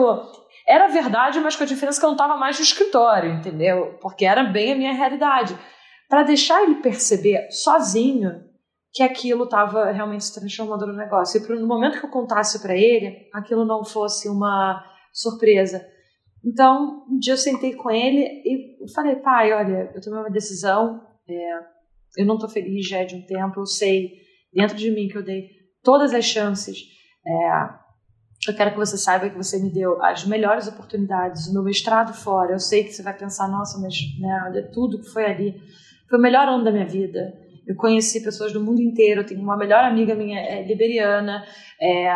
Era 0.66 0.88
verdade, 0.88 1.40
mas 1.40 1.57
com 1.57 1.64
a 1.64 1.66
diferença 1.66 1.99
que 1.99 2.05
eu 2.05 2.11
não 2.11 2.14
estava 2.14 2.36
mais 2.36 2.59
no 2.59 2.64
escritório, 2.64 3.32
entendeu? 3.32 3.99
Porque 4.01 4.24
era 4.24 4.45
bem 4.45 4.72
a 4.72 4.76
minha 4.76 4.93
realidade. 4.93 5.59
Para 6.09 6.22
deixar 6.22 6.62
ele 6.62 6.76
perceber 6.76 7.51
sozinho 7.51 8.30
que 8.93 9.03
aquilo 9.03 9.45
estava 9.45 9.90
realmente 9.90 10.24
se 10.24 10.38
transformando 10.38 10.86
no 10.86 10.93
negócio. 10.93 11.43
E 11.43 11.59
no 11.59 11.66
momento 11.66 11.99
que 11.99 12.07
eu 12.07 12.11
contasse 12.11 12.61
para 12.61 12.76
ele, 12.76 13.28
aquilo 13.32 13.64
não 13.64 13.84
fosse 13.84 14.28
uma 14.28 14.84
surpresa. 15.12 15.84
Então, 16.45 17.05
um 17.09 17.18
dia 17.18 17.32
eu 17.32 17.38
sentei 17.38 17.74
com 17.74 17.90
ele 17.90 18.43
e 18.45 18.93
falei, 18.95 19.16
pai, 19.16 19.53
olha, 19.53 19.90
eu 19.95 20.01
tomei 20.01 20.20
uma 20.20 20.30
decisão, 20.30 21.01
é, 21.28 21.59
eu 22.18 22.26
não 22.26 22.34
estou 22.34 22.51
feliz 22.51 22.86
já 22.86 23.05
de 23.05 23.14
um 23.14 23.24
tempo, 23.24 23.61
eu 23.61 23.66
sei 23.66 24.22
dentro 24.53 24.77
de 24.77 24.91
mim 24.91 25.09
que 25.09 25.17
eu 25.17 25.23
dei 25.23 25.51
todas 25.83 26.13
as 26.13 26.25
chances. 26.25 26.79
É, 27.27 27.83
eu 28.49 28.57
quero 28.57 28.73
que 28.73 28.77
você 28.77 28.99
saiba 28.99 29.31
que 29.31 29.37
você 29.37 29.61
me 29.63 29.71
deu 29.71 30.03
as 30.03 30.25
melhores 30.25 30.67
oportunidades, 30.67 31.47
o 31.47 31.53
meu 31.53 31.63
mestrado 31.63 32.13
fora. 32.13 32.53
Eu 32.53 32.59
sei 32.59 32.83
que 32.83 32.93
você 32.93 33.03
vai 33.03 33.17
pensar, 33.17 33.49
nossa, 33.49 33.79
mas 33.79 33.95
né, 34.19 34.71
tudo 34.73 35.01
que 35.01 35.09
foi 35.11 35.25
ali 35.25 35.61
foi 36.09 36.19
o 36.19 36.23
melhor 36.23 36.49
ano 36.49 36.65
da 36.65 36.73
minha 36.73 36.87
vida. 36.87 37.33
Eu 37.67 37.77
conheci 37.77 38.23
pessoas 38.23 38.53
do 38.53 38.61
mundo 38.61 38.83
inteiro. 38.83 39.21
Eu 39.21 39.27
tenho 39.27 39.41
uma 39.41 39.57
melhor 39.57 39.85
amiga 39.85 40.15
minha 40.15 40.41
é, 40.41 40.63
liberiana. 40.67 41.45
É, 41.81 42.13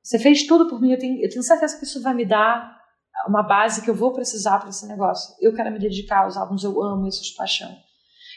você 0.00 0.18
fez 0.18 0.46
tudo 0.46 0.68
por 0.68 0.80
mim. 0.80 0.92
Eu 0.92 0.98
tenho, 0.98 1.22
eu 1.22 1.28
tenho 1.28 1.42
certeza 1.42 1.76
que 1.76 1.84
isso 1.84 2.00
vai 2.00 2.14
me 2.14 2.24
dar 2.24 2.76
uma 3.26 3.42
base 3.42 3.82
que 3.82 3.90
eu 3.90 3.94
vou 3.94 4.12
precisar 4.12 4.60
para 4.60 4.68
esse 4.68 4.86
negócio. 4.86 5.34
Eu 5.40 5.52
quero 5.52 5.72
me 5.72 5.80
dedicar 5.80 6.24
aos 6.24 6.36
álbuns. 6.36 6.62
Eu 6.62 6.80
amo 6.80 7.08
isso 7.08 7.22
de 7.24 7.34
paixão. 7.34 7.76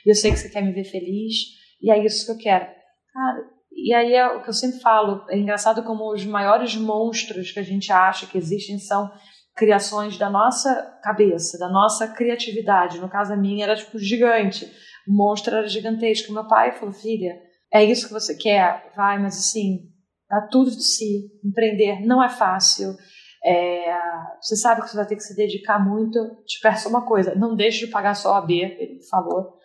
E 0.03 0.09
eu 0.09 0.15
sei 0.15 0.31
que 0.31 0.37
você 0.37 0.49
quer 0.49 0.63
me 0.63 0.71
ver 0.71 0.85
feliz. 0.85 1.35
E 1.79 1.91
é 1.91 2.03
isso 2.03 2.25
que 2.25 2.31
eu 2.31 2.37
quero. 2.37 2.78
Cara, 3.13 3.45
e 3.71 3.93
aí 3.93 4.13
é 4.13 4.27
o 4.27 4.41
que 4.41 4.49
eu 4.49 4.53
sempre 4.53 4.79
falo. 4.79 5.25
É 5.29 5.37
engraçado 5.37 5.83
como 5.83 6.11
os 6.13 6.25
maiores 6.25 6.75
monstros 6.75 7.51
que 7.51 7.59
a 7.59 7.63
gente 7.63 7.91
acha 7.91 8.27
que 8.27 8.37
existem 8.37 8.77
são 8.79 9.11
criações 9.55 10.17
da 10.17 10.29
nossa 10.29 10.99
cabeça, 11.03 11.57
da 11.57 11.69
nossa 11.69 12.07
criatividade. 12.07 12.99
No 12.99 13.09
caso 13.09 13.33
a 13.33 13.37
minha 13.37 13.65
era 13.65 13.75
tipo 13.75 13.99
gigante 13.99 14.71
o 15.09 15.11
monstro 15.11 15.55
era 15.55 15.67
gigantesco. 15.67 16.31
Meu 16.31 16.47
pai 16.47 16.71
falou: 16.73 16.93
filha, 16.93 17.35
é 17.73 17.83
isso 17.83 18.07
que 18.07 18.13
você 18.13 18.35
quer? 18.35 18.91
Vai, 18.95 19.17
mas 19.19 19.37
assim, 19.37 19.89
dá 20.29 20.47
tudo 20.49 20.69
de 20.69 20.83
si. 20.83 21.31
Empreender 21.43 22.05
não 22.05 22.23
é 22.23 22.29
fácil. 22.29 22.95
É, 23.43 23.97
você 24.41 24.55
sabe 24.55 24.81
que 24.81 24.89
você 24.89 24.97
vai 24.97 25.07
ter 25.07 25.15
que 25.15 25.23
se 25.23 25.35
dedicar 25.35 25.79
muito. 25.79 26.19
Te 26.45 26.59
peço 26.61 26.87
uma 26.87 27.05
coisa: 27.05 27.33
não 27.35 27.55
deixe 27.55 27.85
de 27.85 27.91
pagar 27.91 28.13
só 28.13 28.35
a 28.35 28.41
B, 28.41 28.53
ele 28.53 28.99
falou. 29.09 29.57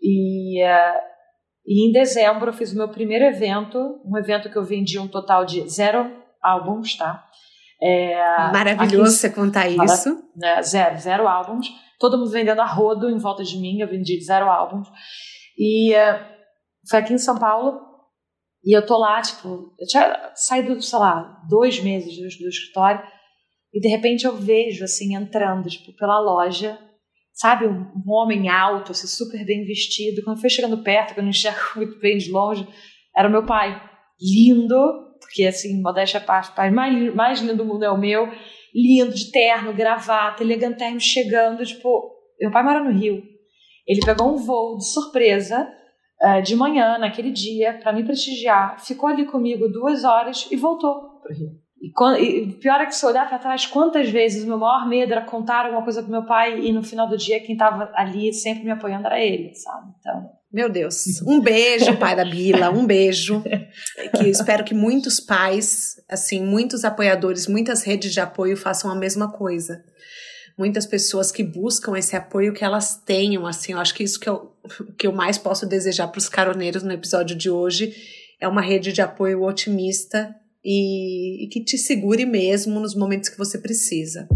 E, 0.00 0.62
uh, 0.62 1.00
e 1.66 1.88
em 1.88 1.92
dezembro 1.92 2.48
eu 2.50 2.54
fiz 2.54 2.72
o 2.72 2.76
meu 2.76 2.88
primeiro 2.88 3.24
evento, 3.24 4.00
um 4.04 4.16
evento 4.16 4.50
que 4.50 4.56
eu 4.56 4.64
vendi 4.64 4.98
um 4.98 5.08
total 5.08 5.44
de 5.44 5.68
zero 5.68 6.10
álbuns, 6.42 6.96
tá? 6.96 7.24
É, 7.82 8.16
Maravilhoso 8.52 9.02
aqui, 9.02 9.10
você 9.10 9.30
contar 9.30 9.68
isso. 9.68 10.22
Né, 10.36 10.62
zero, 10.62 10.98
zero 10.98 11.28
álbuns 11.28 11.68
todo 11.98 12.18
mundo 12.18 12.30
vendendo 12.30 12.60
a 12.60 12.66
rodo 12.66 13.10
em 13.10 13.18
volta 13.18 13.42
de 13.42 13.58
mim, 13.58 13.80
eu 13.80 13.88
vendi 13.88 14.20
zero 14.20 14.50
álbuns. 14.50 14.88
E 15.58 15.94
uh, 15.94 16.24
foi 16.88 16.98
aqui 17.00 17.12
em 17.12 17.18
São 17.18 17.38
Paulo, 17.38 17.80
e 18.64 18.76
eu 18.76 18.84
tô 18.84 18.98
lá, 18.98 19.20
tipo, 19.22 19.74
eu 19.78 19.86
tinha 19.86 20.32
saído, 20.34 20.80
sei 20.82 20.98
lá, 20.98 21.42
dois 21.48 21.80
meses 21.80 22.16
do, 22.16 22.44
do 22.44 22.48
escritório, 22.48 23.02
e 23.72 23.80
de 23.80 23.88
repente 23.88 24.24
eu 24.24 24.36
vejo, 24.36 24.84
assim, 24.84 25.14
entrando, 25.14 25.68
tipo, 25.68 25.94
pela 25.96 26.18
loja, 26.20 26.78
sabe, 27.36 27.66
um, 27.66 28.02
homem 28.06 28.48
alto, 28.48 28.92
assim, 28.92 29.06
super 29.06 29.44
bem 29.44 29.64
vestido. 29.64 30.24
Quando 30.24 30.40
foi 30.40 30.48
chegando 30.48 30.82
perto, 30.82 31.12
que 31.12 31.20
eu 31.20 31.22
não 31.22 31.30
enxergo 31.30 31.60
muito 31.76 31.98
bem 32.00 32.16
de 32.16 32.30
longe, 32.30 32.66
era 33.14 33.28
o 33.28 33.30
meu 33.30 33.44
pai. 33.44 33.80
Lindo, 34.18 34.76
porque, 35.20 35.44
assim, 35.44 35.80
modéstia 35.82 36.18
à 36.18 36.22
parte, 36.22 36.50
o 36.50 36.54
pai 36.54 36.70
mais, 36.70 37.14
mais 37.14 37.40
lindo 37.40 37.56
do 37.56 37.64
mundo 37.64 37.84
é 37.84 37.90
o 37.90 37.98
meu 37.98 38.26
lindo, 38.74 39.14
de 39.14 39.30
terno, 39.30 39.74
gravata, 39.74 40.42
elegantérrimo, 40.42 41.00
chegando, 41.00 41.64
tipo, 41.64 42.10
meu 42.40 42.50
pai 42.50 42.62
mora 42.62 42.82
no 42.82 42.90
Rio. 42.90 43.22
Ele 43.86 44.00
pegou 44.04 44.34
um 44.34 44.36
voo 44.36 44.78
de 44.78 44.90
surpresa 44.90 45.70
uh, 46.22 46.42
de 46.42 46.56
manhã, 46.56 46.96
naquele 46.96 47.30
dia, 47.30 47.74
para 47.74 47.92
me 47.92 48.02
prestigiar, 48.02 48.82
ficou 48.82 49.10
ali 49.10 49.26
comigo 49.26 49.68
duas 49.68 50.04
horas 50.04 50.48
e 50.50 50.56
voltou 50.56 51.20
para 51.20 51.32
o 51.32 51.36
Rio. 51.36 51.65
E, 51.80 51.88
e 52.22 52.52
pior 52.54 52.80
é 52.80 52.86
que 52.86 52.94
se 52.94 53.04
olhar 53.04 53.28
para 53.28 53.38
trás, 53.38 53.66
quantas 53.66 54.08
vezes 54.08 54.44
o 54.44 54.46
meu 54.46 54.58
maior 54.58 54.88
medo 54.88 55.12
era 55.12 55.24
contar 55.24 55.66
alguma 55.66 55.82
coisa 55.82 56.02
pro 56.02 56.10
meu 56.10 56.24
pai 56.24 56.60
e 56.60 56.72
no 56.72 56.82
final 56.82 57.08
do 57.08 57.16
dia 57.16 57.40
quem 57.40 57.54
estava 57.54 57.90
ali 57.94 58.32
sempre 58.32 58.64
me 58.64 58.70
apoiando 58.70 59.06
era 59.06 59.20
ele, 59.20 59.54
sabe? 59.54 59.92
Então, 60.00 60.30
meu 60.52 60.70
Deus. 60.70 61.20
Um 61.26 61.40
beijo, 61.40 61.98
pai 61.98 62.16
da 62.16 62.24
Bila, 62.24 62.70
um 62.70 62.86
beijo. 62.86 63.42
Que 64.16 64.28
espero 64.28 64.64
que 64.64 64.72
muitos 64.72 65.20
pais, 65.20 65.96
assim, 66.08 66.42
muitos 66.42 66.84
apoiadores, 66.84 67.46
muitas 67.46 67.82
redes 67.82 68.12
de 68.12 68.20
apoio 68.20 68.56
façam 68.56 68.90
a 68.90 68.94
mesma 68.94 69.30
coisa. 69.30 69.84
Muitas 70.56 70.86
pessoas 70.86 71.30
que 71.30 71.42
buscam 71.42 71.98
esse 71.98 72.16
apoio 72.16 72.54
que 72.54 72.64
elas 72.64 72.96
tenham, 72.96 73.46
assim, 73.46 73.72
eu 73.72 73.78
acho 73.78 73.94
que 73.94 74.02
isso 74.02 74.18
que 74.18 74.28
eu, 74.28 74.56
que 74.96 75.06
eu 75.06 75.12
mais 75.12 75.36
posso 75.36 75.66
desejar 75.66 76.08
para 76.08 76.18
os 76.18 76.28
caroneiros 76.28 76.82
no 76.82 76.92
episódio 76.92 77.36
de 77.36 77.50
hoje 77.50 77.94
é 78.40 78.48
uma 78.48 78.62
rede 78.62 78.92
de 78.92 79.02
apoio 79.02 79.42
otimista 79.42 80.34
e, 80.66 81.44
e 81.44 81.48
que 81.48 81.62
te 81.62 81.78
segure 81.78 82.26
mesmo 82.26 82.80
nos 82.80 82.96
momentos 82.96 83.28
que 83.28 83.38
você 83.38 83.56
precisa. 83.58 84.26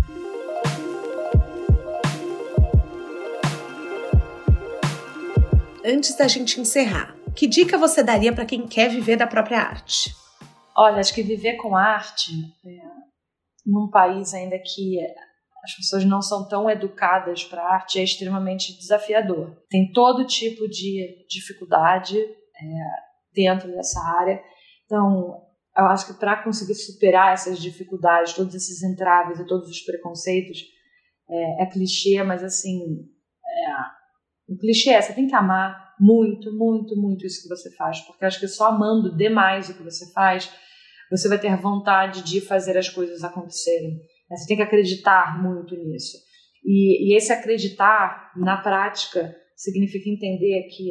antes 5.84 6.16
da 6.16 6.28
gente 6.28 6.60
encerrar, 6.60 7.16
que 7.34 7.46
dica 7.46 7.76
você 7.76 8.02
daria 8.02 8.32
para 8.32 8.46
quem 8.46 8.66
quer 8.66 8.88
viver 8.88 9.16
da 9.16 9.26
própria 9.26 9.58
arte? 9.58 10.14
Olha, 10.76 11.00
acho 11.00 11.14
que 11.14 11.22
viver 11.22 11.56
com 11.56 11.76
arte, 11.76 12.32
é, 12.64 12.70
num 13.66 13.88
país 13.90 14.32
ainda 14.32 14.58
que 14.58 14.98
as 15.62 15.74
pessoas 15.76 16.04
não 16.04 16.22
são 16.22 16.48
tão 16.48 16.70
educadas 16.70 17.44
para 17.44 17.62
arte, 17.62 17.98
é 17.98 18.02
extremamente 18.02 18.76
desafiador. 18.78 19.56
Tem 19.68 19.92
todo 19.92 20.26
tipo 20.26 20.66
de 20.68 21.26
dificuldade 21.28 22.18
é, 22.18 22.26
dentro 23.34 23.70
dessa 23.70 24.00
área. 24.00 24.40
Então, 24.86 25.42
eu 25.80 25.86
acho 25.86 26.06
que 26.06 26.18
para 26.18 26.42
conseguir 26.42 26.74
superar 26.74 27.32
essas 27.32 27.58
dificuldades, 27.58 28.34
todos 28.34 28.54
esses 28.54 28.82
entraves 28.82 29.38
e 29.38 29.46
todos 29.46 29.68
os 29.68 29.80
preconceitos, 29.80 30.58
é, 31.28 31.62
é 31.62 31.66
clichê, 31.66 32.22
mas 32.22 32.42
assim, 32.42 32.80
é, 33.44 34.56
clichê 34.58 34.90
é, 34.90 35.00
você 35.00 35.12
tem 35.12 35.26
que 35.26 35.34
amar 35.34 35.94
muito, 35.98 36.52
muito, 36.56 36.96
muito 36.96 37.26
isso 37.26 37.42
que 37.42 37.48
você 37.48 37.74
faz, 37.76 38.00
porque 38.00 38.24
acho 38.24 38.40
que 38.40 38.48
só 38.48 38.68
amando 38.68 39.16
demais 39.16 39.68
o 39.68 39.74
que 39.74 39.82
você 39.82 40.10
faz, 40.12 40.50
você 41.10 41.28
vai 41.28 41.38
ter 41.38 41.54
vontade 41.56 42.22
de 42.22 42.40
fazer 42.40 42.78
as 42.78 42.88
coisas 42.88 43.24
acontecerem. 43.24 43.98
Né? 44.30 44.36
Você 44.36 44.46
tem 44.46 44.56
que 44.56 44.62
acreditar 44.62 45.42
muito 45.42 45.74
nisso. 45.76 46.16
E, 46.64 47.12
e 47.12 47.16
esse 47.16 47.32
acreditar, 47.32 48.32
na 48.36 48.58
prática, 48.62 49.34
significa 49.56 50.08
entender 50.08 50.68
que 50.68 50.90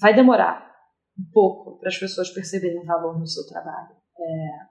vai 0.00 0.14
demorar 0.14 0.66
um 1.18 1.30
pouco 1.32 1.78
para 1.78 1.88
as 1.88 1.98
pessoas 1.98 2.30
perceberem 2.30 2.78
o 2.78 2.84
valor 2.84 3.18
no 3.18 3.26
seu 3.26 3.46
trabalho. 3.46 3.95
É, 4.18 4.66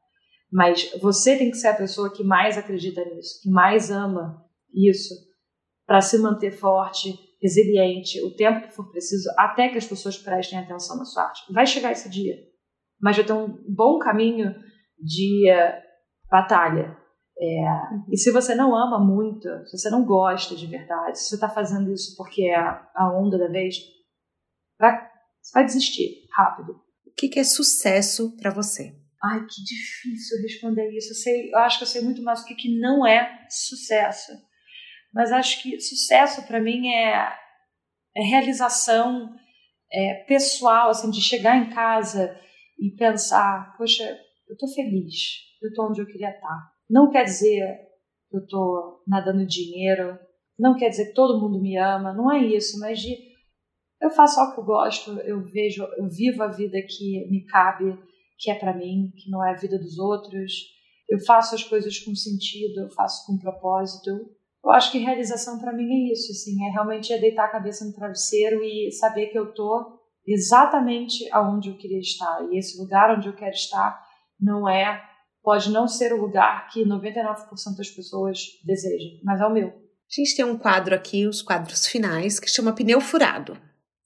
mas 0.52 0.92
você 1.02 1.38
tem 1.38 1.52
que 1.52 1.58
ser 1.58 1.68
a 1.68 1.76
pessoa 1.76 2.14
que 2.14 2.24
mais 2.24 2.58
acredita 2.58 3.04
nisso, 3.06 3.42
que 3.42 3.50
mais 3.50 3.92
ama 3.92 4.44
isso, 4.74 5.14
para 5.86 6.02
se 6.02 6.18
manter 6.18 6.52
forte, 6.52 7.14
resiliente, 7.42 8.22
o 8.24 8.36
tempo 8.36 8.68
que 8.68 8.74
for 8.74 8.90
preciso, 8.90 9.30
até 9.38 9.70
que 9.70 9.78
as 9.78 9.86
pessoas 9.86 10.18
prestem 10.18 10.60
atenção 10.60 10.98
na 10.98 11.06
sua 11.06 11.24
arte. 11.24 11.54
Vai 11.54 11.66
chegar 11.66 11.92
esse 11.92 12.10
dia, 12.10 12.36
mas 13.00 13.16
vai 13.16 13.26
ter 13.26 13.34
um 13.34 13.56
bom 13.68 14.00
caminho 14.00 14.56
de 15.00 15.52
uh, 15.52 15.82
batalha. 16.30 16.98
É, 17.38 17.66
e 18.12 18.18
se 18.18 18.32
você 18.32 18.56
não 18.56 18.76
ama 18.76 18.98
muito, 18.98 19.48
se 19.68 19.78
você 19.78 19.90
não 19.90 20.06
gosta 20.06 20.56
de 20.56 20.66
verdade, 20.66 21.20
se 21.20 21.30
você 21.30 21.36
está 21.36 21.50
fazendo 21.50 21.92
isso 21.92 22.16
porque 22.16 22.44
é 22.44 22.56
a 22.56 23.12
onda 23.14 23.38
da 23.38 23.50
vez, 23.50 23.76
vai, 24.80 25.06
vai 25.54 25.66
desistir 25.66 26.28
rápido. 26.34 26.82
O 27.06 27.12
que, 27.16 27.28
que 27.28 27.40
é 27.40 27.44
sucesso 27.44 28.36
para 28.38 28.52
você? 28.52 28.96
Ai, 29.32 29.40
que 29.40 29.64
difícil 29.64 30.42
responder 30.42 30.90
isso. 30.92 31.12
Eu, 31.12 31.16
sei, 31.16 31.54
eu 31.54 31.58
acho 31.60 31.78
que 31.78 31.84
eu 31.84 31.88
sei 31.88 32.02
muito 32.02 32.22
mais 32.22 32.42
o 32.42 32.46
que, 32.46 32.56
que 32.56 32.80
não 32.80 33.06
é 33.06 33.46
sucesso 33.50 34.32
mas 35.16 35.32
acho 35.32 35.64
que 35.64 35.80
sucesso 35.80 36.46
para 36.46 36.60
mim 36.60 36.90
é, 36.90 37.32
é 38.18 38.22
realização 38.22 39.34
é, 39.90 40.26
pessoal, 40.28 40.90
assim, 40.90 41.10
de 41.10 41.22
chegar 41.22 41.56
em 41.56 41.70
casa 41.70 42.38
e 42.78 42.92
pensar, 42.92 43.74
poxa, 43.78 44.04
eu 44.50 44.54
estou 44.54 44.68
feliz, 44.68 45.38
eu 45.64 45.70
estou 45.70 45.88
onde 45.88 46.02
eu 46.02 46.06
queria 46.06 46.32
estar. 46.32 46.42
Tá. 46.42 46.72
Não 46.90 47.10
quer 47.10 47.24
dizer 47.24 47.66
que 48.30 48.36
eu 48.36 48.42
estou 48.42 49.04
nadando 49.08 49.48
dinheiro, 49.48 50.20
não 50.60 50.76
quer 50.76 50.90
dizer 50.90 51.08
que 51.08 51.14
todo 51.14 51.40
mundo 51.40 51.62
me 51.62 51.78
ama, 51.78 52.14
não 52.14 52.30
é 52.30 52.44
isso, 52.44 52.78
mas 52.78 53.00
de 53.00 53.16
eu 54.02 54.10
faço 54.10 54.38
algo 54.38 54.54
que 54.54 54.60
eu 54.60 54.66
gosto, 54.66 55.12
eu 55.22 55.42
vejo, 55.46 55.84
eu 55.98 56.10
vivo 56.10 56.44
a 56.44 56.48
vida 56.48 56.78
que 56.82 57.26
me 57.32 57.46
cabe, 57.46 57.98
que 58.38 58.52
é 58.52 58.56
para 58.56 58.76
mim, 58.76 59.12
que 59.18 59.30
não 59.30 59.44
é 59.44 59.52
a 59.52 59.58
vida 59.58 59.78
dos 59.78 59.98
outros. 59.98 60.52
Eu 61.10 61.20
faço 61.26 61.56
as 61.56 61.64
coisas 61.64 62.00
com 62.00 62.16
sentido, 62.16 62.82
eu 62.82 62.90
faço 62.92 63.26
com 63.26 63.38
propósito, 63.38 64.10
eu 64.66 64.72
acho 64.72 64.92
que 64.92 64.98
realização 64.98 65.60
para 65.60 65.72
mim 65.72 65.84
é 65.84 66.12
isso, 66.12 66.32
assim, 66.32 66.66
é 66.66 66.72
realmente 66.72 67.14
é 67.14 67.20
deitar 67.20 67.46
a 67.46 67.52
cabeça 67.52 67.86
no 67.86 67.94
travesseiro 67.94 68.64
e 68.64 68.92
saber 68.92 69.28
que 69.28 69.38
eu 69.38 69.54
tô 69.54 70.00
exatamente 70.26 71.32
aonde 71.32 71.70
eu 71.70 71.78
queria 71.78 72.00
estar. 72.00 72.44
E 72.52 72.58
esse 72.58 72.82
lugar 72.82 73.16
onde 73.16 73.28
eu 73.28 73.36
quero 73.36 73.54
estar 73.54 74.04
não 74.40 74.68
é, 74.68 75.00
pode 75.44 75.70
não 75.70 75.88
ser 75.88 76.14
o 76.14 76.20
lugar 76.20 76.68
que 76.70 76.84
99% 76.84 77.46
das 77.78 77.90
pessoas 77.92 78.40
desejam, 78.66 79.20
mas 79.24 79.40
é 79.40 79.46
o 79.46 79.54
meu. 79.54 79.68
A 79.68 80.22
gente 80.22 80.36
tem 80.36 80.44
um 80.44 80.58
quadro 80.58 80.96
aqui, 80.96 81.28
os 81.28 81.44
quadros 81.44 81.86
finais, 81.86 82.40
que 82.40 82.50
chama 82.50 82.74
Pneu 82.74 83.00
Furado. 83.00 83.56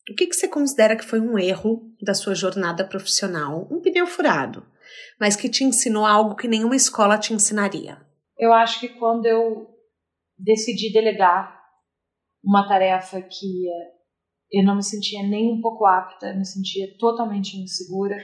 O 0.10 0.16
que, 0.16 0.28
que 0.28 0.36
você 0.36 0.48
considera 0.48 0.96
que 0.96 1.06
foi 1.06 1.20
um 1.20 1.38
erro 1.38 1.94
da 2.02 2.14
sua 2.14 2.34
jornada 2.34 2.84
profissional? 2.84 3.68
Um 3.72 3.80
pneu 3.80 4.08
furado, 4.08 4.66
mas 5.20 5.36
que 5.36 5.48
te 5.48 5.64
ensinou 5.64 6.06
algo 6.06 6.36
que 6.36 6.48
nenhuma 6.48 6.76
escola 6.76 7.18
te 7.18 7.34
ensinaria. 7.34 7.98
Eu 8.38 8.52
acho 8.54 8.80
que 8.80 8.90
quando 8.90 9.26
eu 9.26 9.68
decidi 10.38 10.92
delegar 10.92 11.60
uma 12.44 12.68
tarefa 12.68 13.22
que 13.22 13.66
eu 14.52 14.64
não 14.64 14.76
me 14.76 14.84
sentia 14.84 15.22
nem 15.22 15.54
um 15.54 15.62
pouco 15.62 15.86
apta, 15.86 16.34
me 16.34 16.46
sentia 16.46 16.88
totalmente 16.98 17.58
insegura 17.58 18.18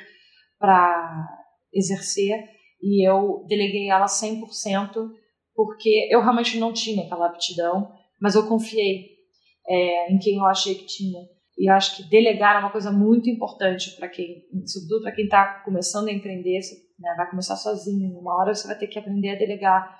para 0.57 1.27
exercer 1.71 2.43
e 2.81 3.07
eu 3.07 3.45
deleguei 3.47 3.89
ela 3.89 4.05
100% 4.05 5.11
porque 5.53 6.07
eu 6.09 6.21
realmente 6.21 6.57
não 6.57 6.73
tinha 6.73 7.05
aquela 7.05 7.27
aptidão, 7.27 7.91
mas 8.19 8.35
eu 8.35 8.47
confiei 8.47 9.09
é, 9.67 10.11
em 10.11 10.17
quem 10.17 10.37
eu 10.37 10.45
achei 10.45 10.75
que 10.75 10.85
tinha. 10.85 11.34
E 11.57 11.69
acho 11.69 11.95
que 11.95 12.09
delegar 12.09 12.57
é 12.57 12.59
uma 12.59 12.71
coisa 12.71 12.91
muito 12.91 13.29
importante 13.29 13.95
para 13.95 14.09
quem, 14.09 14.43
sobretudo 14.65 15.03
para 15.03 15.13
quem 15.13 15.25
está 15.25 15.61
começando 15.63 16.09
a 16.09 16.11
empreender, 16.11 16.59
né, 16.99 17.13
vai 17.15 17.29
começar 17.29 17.55
sozinho, 17.55 18.17
uma 18.17 18.35
hora 18.35 18.53
você 18.53 18.67
vai 18.67 18.77
ter 18.77 18.87
que 18.87 18.99
aprender 18.99 19.29
a 19.29 19.39
delegar. 19.39 19.99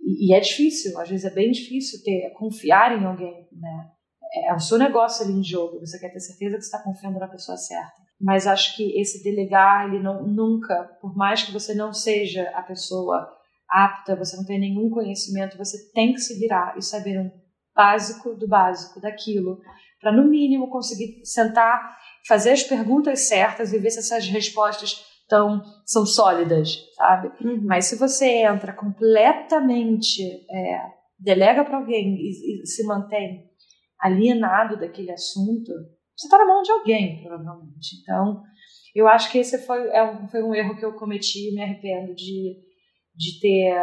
E, 0.00 0.28
e 0.30 0.34
é 0.34 0.40
difícil, 0.40 0.98
às 0.98 1.08
vezes 1.08 1.24
é 1.24 1.34
bem 1.34 1.52
difícil 1.52 2.02
ter 2.02 2.32
confiar 2.36 3.00
em 3.00 3.04
alguém, 3.04 3.48
né? 3.52 3.90
É, 4.34 4.50
é 4.50 4.54
o 4.54 4.60
seu 4.60 4.76
negócio 4.76 5.24
ali 5.24 5.38
em 5.38 5.44
jogo, 5.44 5.78
você 5.78 5.98
quer 5.98 6.12
ter 6.12 6.20
certeza 6.20 6.56
que 6.56 6.64
está 6.64 6.82
confiando 6.82 7.18
na 7.18 7.28
pessoa 7.28 7.56
certa. 7.56 8.08
Mas 8.20 8.48
acho 8.48 8.76
que 8.76 9.00
esse 9.00 9.22
delegar, 9.22 9.88
ele 9.88 10.02
não, 10.02 10.26
nunca, 10.26 10.84
por 11.00 11.16
mais 11.16 11.44
que 11.44 11.52
você 11.52 11.74
não 11.74 11.92
seja 11.92 12.50
a 12.50 12.62
pessoa 12.62 13.28
apta, 13.68 14.16
você 14.16 14.36
não 14.36 14.44
tem 14.44 14.58
nenhum 14.58 14.90
conhecimento, 14.90 15.56
você 15.56 15.92
tem 15.92 16.12
que 16.12 16.20
se 16.20 16.38
virar 16.38 16.76
e 16.76 16.82
saber 16.82 17.20
um 17.20 17.30
básico 17.74 18.34
do 18.34 18.48
básico 18.48 19.00
daquilo, 19.00 19.60
para 20.00 20.12
no 20.12 20.28
mínimo 20.28 20.70
conseguir 20.70 21.20
sentar, 21.24 21.98
fazer 22.26 22.52
as 22.52 22.62
perguntas 22.62 23.28
certas 23.28 23.72
e 23.72 23.78
ver 23.78 23.90
se 23.90 23.98
essas 23.98 24.26
respostas 24.28 25.04
tão, 25.28 25.62
são 25.84 26.06
sólidas, 26.06 26.78
sabe? 26.96 27.32
Uhum. 27.44 27.60
Mas 27.64 27.86
se 27.86 27.96
você 27.96 28.42
entra 28.42 28.72
completamente, 28.72 30.22
é, 30.50 30.80
delega 31.18 31.64
para 31.64 31.78
alguém 31.78 32.16
e, 32.16 32.62
e 32.62 32.66
se 32.66 32.84
mantém 32.84 33.48
alienado 34.00 34.78
daquele 34.78 35.12
assunto, 35.12 35.72
você 36.16 36.26
está 36.26 36.38
na 36.38 36.46
mão 36.46 36.62
de 36.62 36.72
alguém, 36.72 37.22
provavelmente. 37.22 38.00
Então, 38.00 38.42
eu 38.94 39.06
acho 39.06 39.30
que 39.30 39.38
esse 39.38 39.58
foi, 39.66 39.88
é 39.90 40.02
um, 40.02 40.28
foi 40.28 40.42
um 40.42 40.54
erro 40.54 40.76
que 40.76 40.84
eu 40.84 40.94
cometi 40.94 41.48
e 41.48 41.54
me 41.54 41.62
arrependo 41.62 42.14
de, 42.14 42.56
de 43.14 43.40
ter 43.40 43.74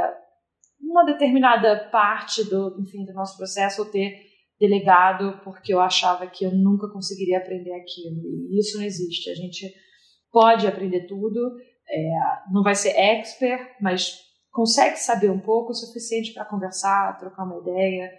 uma 0.82 1.06
determinada 1.06 1.90
parte 1.90 2.44
do, 2.50 2.80
enfim, 2.82 3.06
do 3.06 3.14
nosso 3.14 3.38
processo 3.38 3.82
ou 3.82 3.90
ter 3.90 4.22
delegado 4.60 5.42
porque 5.44 5.74
eu 5.74 5.80
achava 5.80 6.28
que 6.28 6.46
eu 6.46 6.52
nunca 6.52 6.88
conseguiria 6.90 7.38
aprender 7.38 7.74
aquilo. 7.74 8.22
E 8.50 8.60
isso 8.60 8.78
não 8.78 8.86
existe. 8.86 9.30
A 9.30 9.36
gente 9.36 9.74
pode 10.32 10.68
aprender 10.68 11.08
tudo, 11.08 11.40
é, 11.90 12.10
não 12.52 12.64
vai 12.64 12.76
ser 12.76 12.90
expert, 12.90 13.76
mas 13.82 14.20
consegue 14.52 14.98
saber 14.98 15.30
um 15.30 15.40
pouco 15.40 15.72
o 15.72 15.76
suficiente 15.76 16.34
para 16.34 16.46
conversar, 16.46 17.18
trocar 17.18 17.44
uma 17.44 17.60
ideia, 17.60 18.10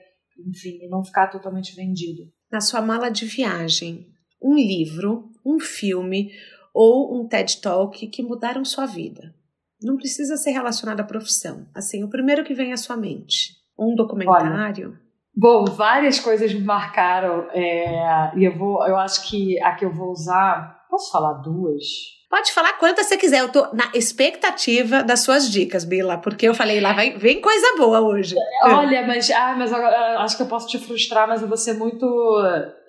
enfim, 0.47 0.79
e 0.83 0.89
não 0.89 1.05
ficar 1.05 1.29
totalmente 1.29 1.75
vendido. 1.75 2.23
Na 2.51 2.61
sua 2.61 2.81
mala 2.81 3.11
de 3.11 3.25
viagem, 3.25 4.07
um 4.43 4.55
livro, 4.55 5.31
um 5.45 5.59
filme 5.59 6.31
ou 6.75 7.19
um 7.19 7.27
TED 7.27 7.61
Talk 7.61 8.07
que 8.07 8.23
mudaram 8.23 8.65
sua 8.65 8.87
vida. 8.87 9.35
Não 9.83 9.97
precisa 9.97 10.37
ser 10.37 10.51
relacionado 10.51 11.01
à 11.01 11.05
profissão. 11.05 11.67
Assim, 11.75 12.05
o 12.05 12.09
primeiro 12.09 12.45
que 12.45 12.55
vem 12.55 12.73
à 12.73 12.77
sua 12.77 12.97
mente. 12.97 13.55
Um 13.79 13.95
documentário. 13.95 14.91
Olha, 14.91 15.06
bom, 15.37 15.67
várias 15.67 16.19
coisas 16.19 16.53
me 16.55 16.63
marcaram. 16.63 17.49
É, 17.53 18.33
e 18.37 18.45
eu 18.45 18.57
vou, 18.57 18.87
eu 18.87 18.97
acho 18.97 19.29
que 19.29 19.61
a 19.63 19.75
que 19.75 19.85
eu 19.85 19.93
vou 19.93 20.11
usar. 20.11 20.87
Posso 20.89 21.13
falar 21.13 21.35
duas? 21.35 21.85
Pode 22.29 22.53
falar 22.53 22.73
quantas 22.75 23.07
você 23.07 23.17
quiser. 23.17 23.41
Eu 23.41 23.53
tô 23.53 23.73
na 23.73 23.91
expectativa 23.95 25.03
das 25.03 25.21
suas 25.21 25.51
dicas, 25.51 25.85
Bila, 25.85 26.19
porque 26.19 26.49
eu 26.49 26.55
falei 26.55 26.81
lá, 26.81 26.93
vai, 26.93 27.17
vem 27.17 27.41
coisa 27.41 27.77
boa 27.77 28.01
hoje. 28.01 28.35
Olha, 28.65 29.07
mas, 29.07 29.31
ah, 29.31 29.55
mas 29.57 29.73
agora, 29.73 30.21
acho 30.21 30.37
que 30.37 30.43
eu 30.43 30.49
posso 30.49 30.67
te 30.67 30.79
frustrar, 30.79 31.29
mas 31.29 31.43
eu 31.43 31.49
vou 31.49 31.57
ser 31.57 31.75
muito 31.75 32.05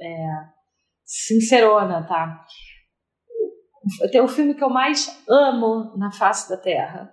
é, 0.01 0.27
sincerona, 1.05 2.05
tá? 2.07 2.43
Tem 4.11 4.21
o 4.21 4.27
filme 4.27 4.53
que 4.53 4.63
eu 4.63 4.69
mais 4.69 5.23
amo 5.29 5.95
na 5.97 6.11
face 6.11 6.49
da 6.49 6.57
Terra. 6.57 7.11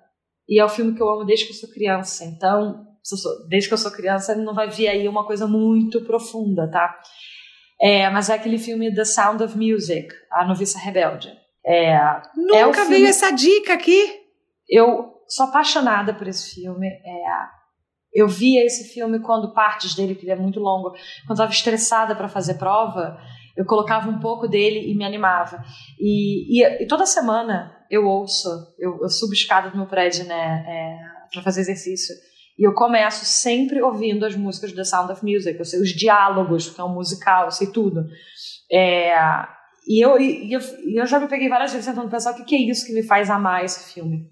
E 0.48 0.60
é 0.60 0.64
o 0.64 0.68
filme 0.68 0.94
que 0.94 1.02
eu 1.02 1.08
amo 1.08 1.24
desde 1.24 1.46
que 1.46 1.52
eu 1.52 1.56
sou 1.56 1.70
criança. 1.70 2.24
Então, 2.24 2.86
desde 3.48 3.68
que 3.68 3.74
eu 3.74 3.78
sou 3.78 3.90
criança, 3.90 4.34
não 4.34 4.54
vai 4.54 4.68
vir 4.68 4.88
aí 4.88 5.06
uma 5.08 5.26
coisa 5.26 5.46
muito 5.46 6.00
profunda, 6.02 6.70
tá? 6.70 6.98
É, 7.80 8.08
mas 8.10 8.30
é 8.30 8.34
aquele 8.34 8.58
filme 8.58 8.94
The 8.94 9.04
Sound 9.04 9.42
of 9.42 9.56
Music, 9.58 10.08
A 10.30 10.44
Noviça 10.44 10.78
Rebelde. 10.78 11.32
É, 11.66 11.98
Nunca 12.36 12.58
é 12.58 12.72
filme... 12.72 12.90
veio 12.90 13.06
essa 13.08 13.30
dica 13.30 13.74
aqui. 13.74 14.20
Eu 14.68 15.14
sou 15.28 15.46
apaixonada 15.46 16.14
por 16.14 16.26
esse 16.28 16.54
filme. 16.54 16.86
É, 16.86 17.24
eu 18.14 18.28
via 18.28 18.64
esse 18.64 18.92
filme 18.92 19.18
quando 19.18 19.52
partes 19.52 19.94
dele, 19.94 20.14
que 20.14 20.24
ele 20.24 20.32
é 20.32 20.36
muito 20.36 20.60
longo, 20.60 20.90
quando 21.26 21.32
estava 21.32 21.50
estressada 21.50 22.14
para 22.14 22.28
fazer 22.28 22.54
prova, 22.54 23.18
eu 23.56 23.64
colocava 23.64 24.08
um 24.08 24.20
pouco 24.20 24.46
dele 24.46 24.90
e 24.90 24.94
me 24.96 25.04
animava. 25.04 25.62
E, 25.98 26.60
e, 26.62 26.82
e 26.82 26.86
toda 26.86 27.06
semana 27.06 27.76
eu 27.90 28.06
ouço, 28.06 28.48
eu, 28.78 29.00
eu 29.02 29.08
subo 29.08 29.32
escada 29.32 29.68
do 29.70 29.76
meu 29.76 29.86
prédio, 29.86 30.24
né, 30.24 30.64
é, 30.66 30.98
para 31.32 31.42
fazer 31.42 31.62
exercício. 31.62 32.14
E 32.58 32.66
eu 32.66 32.72
começo 32.72 33.24
sempre 33.24 33.82
ouvindo 33.82 34.24
as 34.24 34.36
músicas 34.36 34.72
da 34.72 34.84
Sound 34.84 35.12
of 35.12 35.24
Music. 35.24 35.58
Eu 35.58 35.64
sei 35.64 35.80
os 35.80 35.90
diálogos, 35.90 36.66
porque 36.66 36.80
é 36.80 36.84
um 36.84 36.94
musical, 36.94 37.46
eu 37.46 37.50
sei 37.50 37.66
tudo. 37.68 38.06
É, 38.70 39.14
e, 39.86 40.04
eu, 40.04 40.20
e, 40.20 40.52
eu, 40.52 40.60
e 40.86 41.00
eu 41.00 41.06
já 41.06 41.18
me 41.18 41.28
peguei 41.28 41.48
várias 41.48 41.72
vezes 41.72 41.86
tentando 41.86 42.10
pensar 42.10 42.32
o 42.32 42.36
que, 42.36 42.44
que 42.44 42.54
é 42.54 42.58
isso 42.58 42.86
que 42.86 42.92
me 42.92 43.02
faz 43.02 43.28
amar 43.28 43.64
esse 43.64 43.92
filme. 43.92 44.30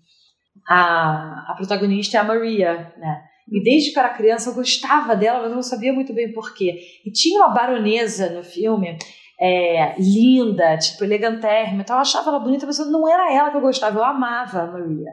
A, 0.68 1.50
a 1.50 1.54
protagonista 1.56 2.16
é 2.16 2.20
a 2.20 2.24
Maria, 2.24 2.92
né? 2.96 3.22
E 3.50 3.62
desde 3.62 3.90
que 3.90 3.98
eu 3.98 4.02
era 4.02 4.14
criança 4.14 4.50
eu 4.50 4.54
gostava 4.54 5.16
dela, 5.16 5.40
mas 5.40 5.50
eu 5.50 5.56
não 5.56 5.62
sabia 5.62 5.92
muito 5.92 6.14
bem 6.14 6.32
porquê. 6.32 6.80
E 7.04 7.10
tinha 7.10 7.40
uma 7.40 7.52
baronesa 7.52 8.30
no 8.30 8.44
filme, 8.44 8.96
é, 9.40 9.94
linda, 9.98 10.76
tipo, 10.78 11.04
elegantérrima. 11.04 11.82
Então 11.82 11.96
eu 11.96 12.00
achava 12.02 12.30
ela 12.30 12.38
bonita, 12.38 12.66
mas 12.66 12.78
não 12.90 13.08
era 13.08 13.32
ela 13.32 13.50
que 13.50 13.56
eu 13.56 13.60
gostava, 13.60 13.98
eu 13.98 14.04
amava 14.04 14.62
a 14.62 14.66
Maria. 14.66 15.10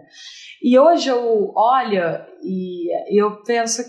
E 0.61 0.77
hoje 0.77 1.09
eu 1.09 1.53
olho 1.55 2.21
e 2.43 2.87
eu 3.19 3.41
penso, 3.43 3.81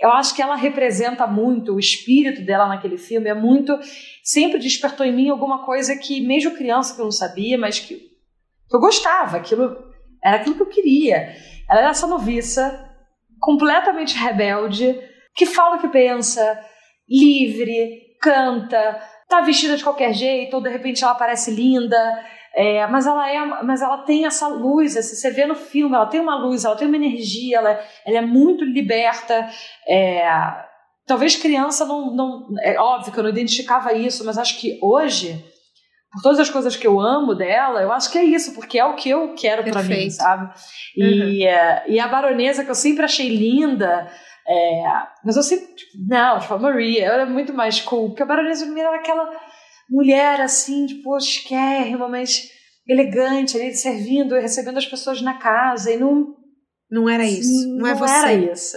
eu 0.00 0.10
acho 0.12 0.34
que 0.34 0.42
ela 0.42 0.56
representa 0.56 1.26
muito, 1.26 1.74
o 1.74 1.78
espírito 1.78 2.44
dela 2.44 2.66
naquele 2.66 2.98
filme 2.98 3.28
é 3.28 3.34
muito. 3.34 3.78
Sempre 4.22 4.58
despertou 4.58 5.06
em 5.06 5.14
mim 5.14 5.28
alguma 5.28 5.64
coisa 5.64 5.96
que, 5.96 6.20
mesmo 6.20 6.56
criança, 6.56 6.94
que 6.94 7.00
eu 7.00 7.04
não 7.04 7.12
sabia, 7.12 7.56
mas 7.56 7.78
que, 7.78 7.96
que 7.96 8.76
eu 8.76 8.80
gostava, 8.80 9.36
aquilo 9.36 9.86
era 10.22 10.36
aquilo 10.36 10.56
que 10.56 10.62
eu 10.62 10.68
queria. 10.68 11.34
Ela 11.70 11.80
era 11.80 11.90
essa 11.90 12.06
noviça 12.06 12.84
completamente 13.38 14.16
rebelde, 14.16 14.98
que 15.34 15.46
fala 15.46 15.76
o 15.76 15.80
que 15.80 15.88
pensa, 15.88 16.58
livre, 17.08 18.16
canta, 18.20 19.00
tá 19.28 19.40
vestida 19.40 19.76
de 19.76 19.84
qualquer 19.84 20.12
jeito, 20.12 20.54
ou 20.54 20.62
de 20.62 20.68
repente 20.68 21.02
ela 21.02 21.14
parece 21.14 21.50
linda, 21.50 21.96
é, 22.56 22.86
mas 22.86 23.06
ela 23.06 23.30
é, 23.30 23.44
mas 23.62 23.82
ela 23.82 23.98
tem 23.98 24.24
essa 24.24 24.48
luz, 24.48 24.96
assim, 24.96 25.14
você 25.14 25.30
vê 25.30 25.44
no 25.44 25.54
filme, 25.54 25.94
ela 25.94 26.06
tem 26.06 26.20
uma 26.20 26.36
luz, 26.36 26.64
ela 26.64 26.74
tem 26.74 26.88
uma 26.88 26.96
energia, 26.96 27.58
ela, 27.58 27.78
ela 28.06 28.16
é 28.16 28.22
muito 28.22 28.64
liberta. 28.64 29.46
É, 29.86 30.26
talvez 31.06 31.36
criança 31.36 31.84
não, 31.84 32.14
não, 32.14 32.46
é 32.62 32.78
óbvio 32.80 33.12
que 33.12 33.18
eu 33.18 33.22
não 33.22 33.30
identificava 33.30 33.92
isso, 33.92 34.24
mas 34.24 34.38
acho 34.38 34.58
que 34.58 34.78
hoje, 34.80 35.44
por 36.10 36.22
todas 36.22 36.40
as 36.40 36.48
coisas 36.48 36.76
que 36.76 36.86
eu 36.86 36.98
amo 36.98 37.34
dela, 37.34 37.82
eu 37.82 37.92
acho 37.92 38.10
que 38.10 38.16
é 38.16 38.24
isso, 38.24 38.54
porque 38.54 38.78
é 38.78 38.84
o 38.86 38.94
que 38.94 39.10
eu 39.10 39.34
quero 39.34 39.62
para 39.62 39.82
mim, 39.82 40.08
sabe? 40.08 40.50
E, 40.96 41.04
uhum. 41.04 41.46
é, 41.46 41.84
e 41.88 42.00
a 42.00 42.08
baronesa 42.08 42.64
que 42.64 42.70
eu 42.70 42.74
sempre 42.74 43.04
achei 43.04 43.28
linda, 43.28 44.10
é, 44.48 44.82
mas 45.24 45.36
eu 45.36 45.42
sempre, 45.42 45.74
tipo, 45.74 45.92
não, 46.08 46.38
tipo, 46.38 46.54
a 46.54 46.58
Maria, 46.58 47.04
ela 47.04 47.22
é 47.22 47.26
muito 47.26 47.52
mais 47.52 47.80
cool, 47.80 48.08
porque 48.08 48.22
a 48.22 48.26
baronesa 48.26 48.66
era 48.78 48.96
aquela 48.96 49.28
mulher 49.90 50.40
assim, 50.40 50.86
tipo, 50.86 51.16
esquérrima, 51.16 52.08
mas 52.08 52.50
elegante, 52.86 53.56
ali 53.56 53.74
servindo 53.74 54.36
e 54.36 54.40
recebendo 54.40 54.78
as 54.78 54.86
pessoas 54.86 55.20
na 55.20 55.34
casa, 55.34 55.92
e 55.92 55.96
não. 55.96 56.34
Não 56.88 57.08
era 57.08 57.24
isso, 57.24 57.68
não, 57.68 57.78
não 57.78 57.86
é 57.88 57.94
você. 57.94 58.14
Era 58.14 58.32
isso. 58.32 58.76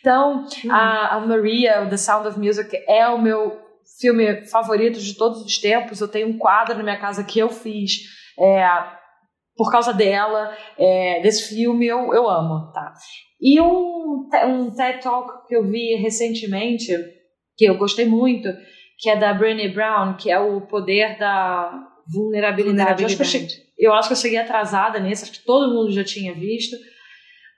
Então, 0.00 0.46
hum. 0.64 0.72
a, 0.72 1.16
a 1.16 1.20
Maria, 1.20 1.86
The 1.90 1.96
Sound 1.98 2.26
of 2.26 2.38
Music, 2.38 2.74
é 2.88 3.06
o 3.08 3.20
meu 3.20 3.60
filme 4.00 4.46
favorito 4.46 4.98
de 4.98 5.14
todos 5.14 5.44
os 5.44 5.58
tempos. 5.58 6.00
Eu 6.00 6.08
tenho 6.08 6.28
um 6.28 6.38
quadro 6.38 6.78
na 6.78 6.82
minha 6.82 6.98
casa 6.98 7.22
que 7.22 7.38
eu 7.38 7.50
fiz 7.50 8.00
é, 8.38 8.66
por 9.60 9.70
causa 9.70 9.92
dela, 9.92 10.56
é, 10.78 11.20
desse 11.20 11.54
filme, 11.54 11.86
eu, 11.86 12.14
eu 12.14 12.30
amo, 12.30 12.72
tá? 12.72 12.94
E 13.38 13.60
um, 13.60 14.26
um 14.46 14.70
TED 14.70 15.02
Talk 15.02 15.46
que 15.46 15.54
eu 15.54 15.68
vi 15.68 15.96
recentemente, 15.96 16.96
que 17.58 17.66
eu 17.66 17.76
gostei 17.76 18.06
muito, 18.06 18.48
que 18.98 19.10
é 19.10 19.16
da 19.18 19.34
Brené 19.34 19.68
Brown, 19.68 20.14
que 20.14 20.30
é 20.30 20.40
o 20.40 20.62
poder 20.62 21.18
da 21.18 21.78
vulnerabilidade. 22.10 23.02
vulnerabilidade. 23.02 23.02
Eu, 23.02 23.06
acho 23.06 23.16
que 23.16 23.22
eu, 23.22 23.26
cheguei, 23.26 23.48
eu 23.78 23.92
acho 23.92 24.08
que 24.08 24.12
eu 24.14 24.16
cheguei 24.16 24.38
atrasada 24.38 24.98
nesse, 24.98 25.24
acho 25.24 25.32
que 25.32 25.44
todo 25.44 25.74
mundo 25.74 25.92
já 25.92 26.04
tinha 26.04 26.32
visto, 26.32 26.74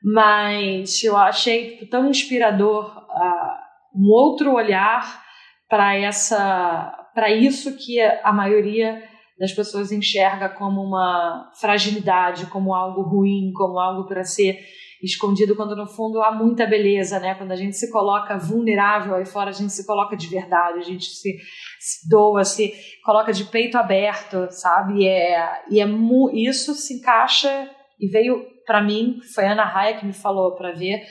mas 0.03 1.05
eu 1.05 1.17
achei 1.17 1.87
tão 1.87 2.11
inspirador 2.11 2.99
uh, 2.99 3.97
um 3.97 4.11
outro 4.11 4.55
olhar 4.55 5.23
para 5.69 5.97
essa 5.97 6.99
para 7.15 7.31
isso 7.31 7.77
que 7.77 8.01
a 8.01 8.33
maioria 8.33 9.01
das 9.39 9.53
pessoas 9.53 9.91
enxerga 9.91 10.49
como 10.49 10.81
uma 10.83 11.51
fragilidade, 11.61 12.47
como 12.47 12.75
algo 12.75 13.03
ruim, 13.03 13.53
como 13.55 13.79
algo 13.79 14.07
para 14.07 14.25
ser 14.25 14.59
escondido, 15.03 15.57
quando 15.57 15.75
no 15.75 15.87
fundo 15.87 16.23
há 16.23 16.31
muita 16.31 16.65
beleza, 16.65 17.19
né? 17.19 17.35
Quando 17.35 17.51
a 17.51 17.57
gente 17.57 17.77
se 17.77 17.91
coloca 17.91 18.39
vulnerável 18.39 19.17
aí 19.17 19.27
fora, 19.27 19.51
a 19.51 19.53
gente 19.53 19.73
se 19.73 19.85
coloca 19.85 20.17
de 20.17 20.29
verdade, 20.29 20.79
a 20.79 20.83
gente 20.83 21.07
se, 21.07 21.37
se 21.81 22.09
doa, 22.09 22.45
se 22.45 22.73
coloca 23.05 23.33
de 23.33 23.45
peito 23.45 23.77
aberto, 23.77 24.47
sabe? 24.51 25.03
E 25.03 25.09
é, 25.09 25.63
e 25.71 25.81
é 25.81 25.87
isso 26.35 26.75
se 26.75 26.95
encaixa 26.95 27.69
e 27.99 28.07
veio 28.09 28.47
para 28.65 28.81
mim, 28.81 29.19
foi 29.35 29.45
a 29.45 29.53
Ana 29.53 29.65
Raia 29.65 29.97
que 29.97 30.07
me 30.07 30.13
falou 30.13 30.55
para 30.55 30.73
ver, 30.73 31.03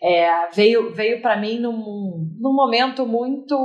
é, 0.00 0.48
veio 0.54 0.94
veio 0.94 1.20
para 1.20 1.36
mim 1.36 1.58
num, 1.58 2.36
num 2.38 2.54
momento 2.54 3.04
muito 3.04 3.56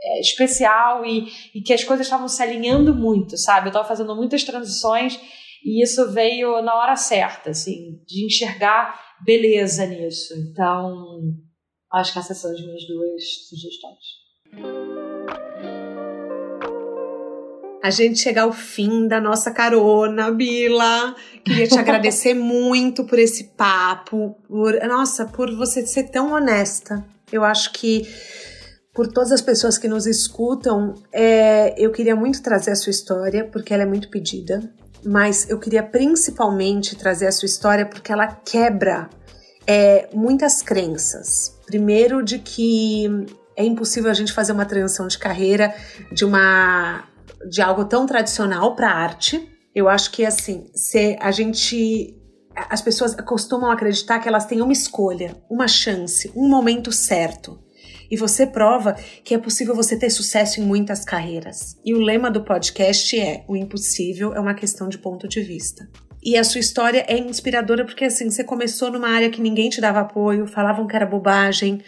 é, 0.00 0.20
especial 0.20 1.04
e, 1.04 1.28
e 1.54 1.60
que 1.60 1.72
as 1.72 1.84
coisas 1.84 2.06
estavam 2.06 2.28
se 2.28 2.42
alinhando 2.42 2.94
muito, 2.94 3.36
sabe? 3.36 3.66
Eu 3.66 3.70
estava 3.70 3.88
fazendo 3.88 4.14
muitas 4.14 4.44
transições 4.44 5.18
e 5.64 5.82
isso 5.82 6.10
veio 6.12 6.62
na 6.62 6.74
hora 6.74 6.96
certa, 6.96 7.50
assim, 7.50 8.00
de 8.06 8.24
enxergar 8.26 8.98
beleza 9.24 9.86
nisso. 9.86 10.34
Então, 10.34 11.20
acho 11.92 12.12
que 12.12 12.18
essas 12.18 12.38
são 12.38 12.52
as 12.52 12.60
minhas 12.60 12.86
duas 12.86 13.22
sugestões. 13.48 15.18
A 17.82 17.90
gente 17.90 18.18
chega 18.18 18.42
ao 18.42 18.52
fim 18.52 19.06
da 19.06 19.20
nossa 19.20 19.50
carona, 19.50 20.30
Bila. 20.30 21.14
Queria 21.44 21.66
te 21.66 21.78
agradecer 21.78 22.34
muito 22.38 23.04
por 23.04 23.18
esse 23.18 23.44
papo, 23.56 24.36
por 24.46 24.74
nossa, 24.86 25.26
por 25.26 25.54
você 25.56 25.86
ser 25.86 26.10
tão 26.10 26.32
honesta. 26.32 27.04
Eu 27.32 27.44
acho 27.44 27.72
que 27.72 28.02
por 28.94 29.06
todas 29.08 29.32
as 29.32 29.40
pessoas 29.40 29.78
que 29.78 29.88
nos 29.88 30.06
escutam, 30.06 30.94
é, 31.12 31.74
eu 31.76 31.92
queria 31.92 32.16
muito 32.16 32.42
trazer 32.42 32.72
a 32.72 32.76
sua 32.76 32.90
história, 32.90 33.44
porque 33.44 33.72
ela 33.72 33.84
é 33.84 33.86
muito 33.86 34.10
pedida, 34.10 34.72
mas 35.04 35.48
eu 35.48 35.58
queria 35.58 35.82
principalmente 35.82 36.96
trazer 36.96 37.26
a 37.26 37.32
sua 37.32 37.46
história 37.46 37.86
porque 37.86 38.12
ela 38.12 38.26
quebra 38.26 39.08
é, 39.66 40.08
muitas 40.12 40.62
crenças. 40.62 41.56
Primeiro, 41.66 42.22
de 42.22 42.38
que 42.38 43.06
é 43.56 43.64
impossível 43.64 44.10
a 44.10 44.14
gente 44.14 44.32
fazer 44.32 44.52
uma 44.52 44.64
transição 44.64 45.06
de 45.06 45.18
carreira 45.18 45.74
de 46.12 46.24
uma 46.24 47.04
de 47.48 47.60
algo 47.60 47.84
tão 47.84 48.06
tradicional 48.06 48.74
para 48.74 48.90
arte. 48.90 49.48
Eu 49.74 49.88
acho 49.88 50.10
que 50.10 50.24
assim, 50.24 50.66
se 50.74 51.16
a 51.20 51.30
gente 51.30 52.14
as 52.68 52.82
pessoas 52.82 53.14
costumam 53.14 53.70
acreditar 53.70 54.18
que 54.18 54.28
elas 54.28 54.46
têm 54.46 54.60
uma 54.60 54.72
escolha, 54.72 55.36
uma 55.48 55.68
chance, 55.68 56.32
um 56.34 56.48
momento 56.48 56.90
certo. 56.90 57.58
E 58.10 58.16
você 58.16 58.46
prova 58.46 58.94
que 59.24 59.34
é 59.34 59.38
possível 59.38 59.74
você 59.74 59.96
ter 59.96 60.10
sucesso 60.10 60.60
em 60.60 60.64
muitas 60.64 61.04
carreiras. 61.04 61.76
E 61.84 61.94
o 61.94 62.00
lema 62.00 62.30
do 62.30 62.42
podcast 62.42 63.18
é: 63.18 63.44
o 63.46 63.56
impossível 63.56 64.34
é 64.34 64.40
uma 64.40 64.54
questão 64.54 64.88
de 64.88 64.98
ponto 64.98 65.28
de 65.28 65.40
vista. 65.40 65.88
E 66.22 66.36
a 66.36 66.42
sua 66.42 66.60
história 66.60 67.04
é 67.06 67.16
inspiradora 67.16 67.84
porque 67.84 68.04
assim, 68.04 68.28
você 68.28 68.42
começou 68.42 68.90
numa 68.90 69.08
área 69.08 69.30
que 69.30 69.40
ninguém 69.40 69.70
te 69.70 69.80
dava 69.80 70.00
apoio, 70.00 70.46
falavam 70.46 70.86
que 70.86 70.96
era 70.96 71.06
bobagem, 71.06 71.80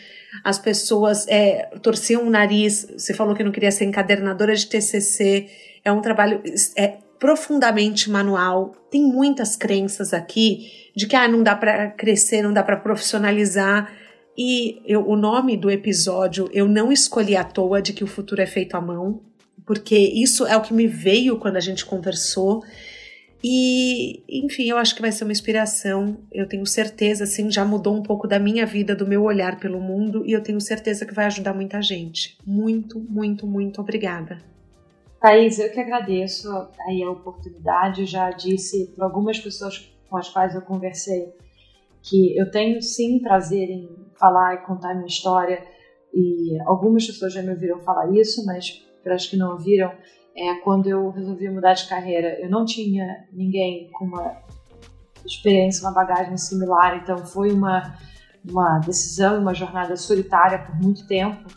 as 0.45 0.59
pessoas 0.59 1.27
é, 1.29 1.69
torciam 1.83 2.23
o 2.27 2.31
nariz, 2.31 2.87
você 2.97 3.13
falou 3.13 3.35
que 3.35 3.43
não 3.43 3.51
queria 3.51 3.73
ser 3.73 3.85
encadernadora 3.85 4.55
de 4.55 4.67
TCC, 4.67 5.49
é 5.85 5.91
um 5.91 6.01
trabalho 6.01 6.41
é, 6.77 6.99
profundamente 7.19 8.09
manual, 8.09 8.73
tem 8.91 9.03
muitas 9.03 9.57
crenças 9.57 10.15
aqui 10.15 10.91
de 10.97 11.07
que 11.07 11.17
ah, 11.17 11.29
não 11.29 11.43
dá 11.43 11.57
para 11.57 11.91
crescer, 11.91 12.43
não 12.43 12.53
dá 12.53 12.63
para 12.63 12.77
profissionalizar, 12.77 13.93
e 14.43 14.81
eu, 14.87 15.07
o 15.07 15.17
nome 15.17 15.55
do 15.55 15.71
episódio 15.71 16.49
eu 16.51 16.67
não 16.67 16.91
escolhi 16.91 17.37
à 17.37 17.45
toa 17.45 17.83
de 17.83 17.93
que 17.93 18.03
o 18.03 18.07
futuro 18.07 18.41
é 18.41 18.47
feito 18.47 18.75
à 18.75 18.81
mão, 18.81 19.21
porque 19.67 19.99
isso 19.99 20.47
é 20.47 20.57
o 20.57 20.63
que 20.63 20.73
me 20.73 20.87
veio 20.87 21.39
quando 21.39 21.59
a 21.59 21.61
gente 21.61 21.85
conversou. 21.85 22.65
E, 23.45 24.25
enfim, 24.27 24.71
eu 24.71 24.79
acho 24.79 24.95
que 24.95 25.03
vai 25.03 25.13
ser 25.13 25.25
uma 25.25 25.33
inspiração. 25.33 26.17
Eu 26.33 26.49
tenho 26.49 26.65
certeza, 26.65 27.25
assim, 27.25 27.51
já 27.51 27.67
mudou 27.67 27.95
um 27.95 28.03
pouco 28.03 28.27
da 28.27 28.39
minha 28.39 28.65
vida, 28.65 28.97
do 28.97 29.07
meu 29.07 29.25
olhar 29.25 29.61
pelo 29.61 29.79
mundo, 29.79 30.25
e 30.25 30.33
eu 30.33 30.43
tenho 30.43 30.59
certeza 30.59 31.05
que 31.05 31.13
vai 31.13 31.27
ajudar 31.27 31.53
muita 31.53 31.83
gente. 31.83 32.39
Muito, 32.47 32.99
muito, 32.99 33.47
muito 33.47 33.79
obrigada. 33.83 34.39
Thaís, 35.21 35.59
eu 35.59 35.71
que 35.71 35.81
agradeço 35.81 36.49
aí 36.89 37.03
a 37.03 37.11
oportunidade. 37.11 38.01
Eu 38.01 38.07
já 38.07 38.31
disse 38.31 38.87
para 38.97 39.05
algumas 39.05 39.39
pessoas 39.39 39.93
com 40.09 40.17
as 40.17 40.31
quais 40.31 40.55
eu 40.55 40.63
conversei 40.63 41.29
que 42.03 42.37
eu 42.37 42.51
tenho 42.51 42.81
sim 42.83 43.21
prazer 43.21 43.69
em 43.69 43.89
falar 44.19 44.55
e 44.55 44.67
contar 44.67 44.95
minha 44.95 45.07
história. 45.07 45.63
E 46.13 46.59
algumas 46.67 47.07
pessoas 47.07 47.33
já 47.33 47.43
me 47.43 47.51
ouviram 47.51 47.81
falar 47.81 48.11
isso, 48.13 48.45
mas 48.45 48.85
para 49.03 49.15
as 49.15 49.27
que 49.27 49.37
não 49.37 49.53
ouviram, 49.53 49.93
é 50.37 50.55
quando 50.57 50.89
eu 50.89 51.11
resolvi 51.11 51.49
mudar 51.49 51.75
de 51.75 51.89
carreira, 51.89 52.39
eu 52.41 52.51
não 52.51 52.65
tinha 52.65 53.27
ninguém 53.33 53.91
com 53.93 54.05
uma 54.05 54.37
experiência, 55.25 55.83
uma 55.87 55.95
bagagem 55.95 56.37
similar, 56.37 57.01
então 57.03 57.19
foi 57.19 57.53
uma 57.53 57.97
uma 58.45 58.79
decisão, 58.79 59.41
uma 59.41 59.55
jornada 59.55 59.97
solitária 59.97 60.59
por 60.59 60.75
muito 60.77 61.07
tempo. 61.07 61.49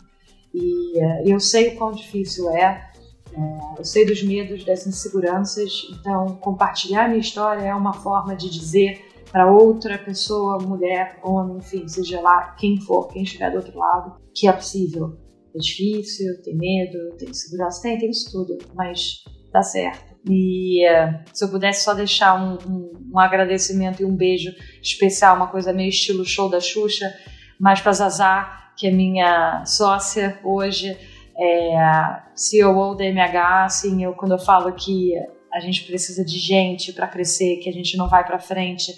E 0.52 0.98
uh, 0.98 1.22
eu 1.24 1.40
sei 1.40 1.68
o 1.68 1.76
quão 1.76 1.92
difícil 1.92 2.50
é, 2.50 2.90
é, 3.32 3.78
eu 3.78 3.84
sei 3.84 4.06
dos 4.06 4.22
medos, 4.22 4.64
das 4.64 4.86
inseguranças, 4.86 5.72
então 5.90 6.36
compartilhar 6.36 7.08
minha 7.08 7.20
história 7.20 7.62
é 7.62 7.74
uma 7.74 7.92
forma 7.92 8.36
de 8.36 8.48
dizer 8.48 9.03
para 9.34 9.50
outra 9.50 9.98
pessoa, 9.98 10.62
mulher, 10.62 11.18
homem, 11.20 11.56
enfim, 11.56 11.88
seja 11.88 12.20
lá 12.20 12.54
quem 12.56 12.80
for, 12.80 13.08
quem 13.08 13.24
estiver 13.24 13.50
do 13.50 13.56
outro 13.56 13.76
lado, 13.76 14.14
que 14.32 14.46
é 14.46 14.52
possível. 14.52 15.18
É 15.52 15.58
difícil, 15.58 16.40
tem 16.44 16.56
medo, 16.56 17.16
tem 17.18 17.30
insegurança, 17.30 17.82
tem, 17.82 17.98
tem 17.98 18.10
isso 18.10 18.30
tudo, 18.30 18.56
mas 18.76 19.24
dá 19.52 19.60
certo. 19.60 20.14
E 20.30 20.86
uh, 20.88 21.18
se 21.32 21.44
eu 21.44 21.48
pudesse 21.48 21.82
só 21.82 21.94
deixar 21.94 22.40
um, 22.40 22.58
um, 22.64 22.92
um, 23.12 23.18
agradecimento 23.18 24.00
e 24.00 24.04
um 24.04 24.14
beijo 24.14 24.52
especial, 24.80 25.34
uma 25.34 25.48
coisa 25.48 25.72
meio 25.72 25.88
estilo 25.88 26.24
show 26.24 26.48
da 26.48 26.60
Xuxa, 26.60 27.12
mais 27.58 27.80
para 27.80 27.90
Zazá, 27.90 28.72
que 28.78 28.86
é 28.86 28.92
minha 28.92 29.64
sócia 29.66 30.38
hoje, 30.44 30.96
é 31.36 32.22
CEO 32.36 32.94
da 32.94 33.04
MH, 33.04 33.64
assim, 33.64 34.04
eu, 34.04 34.12
quando 34.12 34.30
eu 34.30 34.38
falo 34.38 34.72
que 34.74 35.12
a 35.52 35.58
gente 35.58 35.82
precisa 35.82 36.24
de 36.24 36.38
gente 36.38 36.92
para 36.92 37.08
crescer, 37.08 37.56
que 37.56 37.68
a 37.68 37.72
gente 37.72 37.96
não 37.96 38.08
vai 38.08 38.24
para 38.24 38.38
frente, 38.38 38.92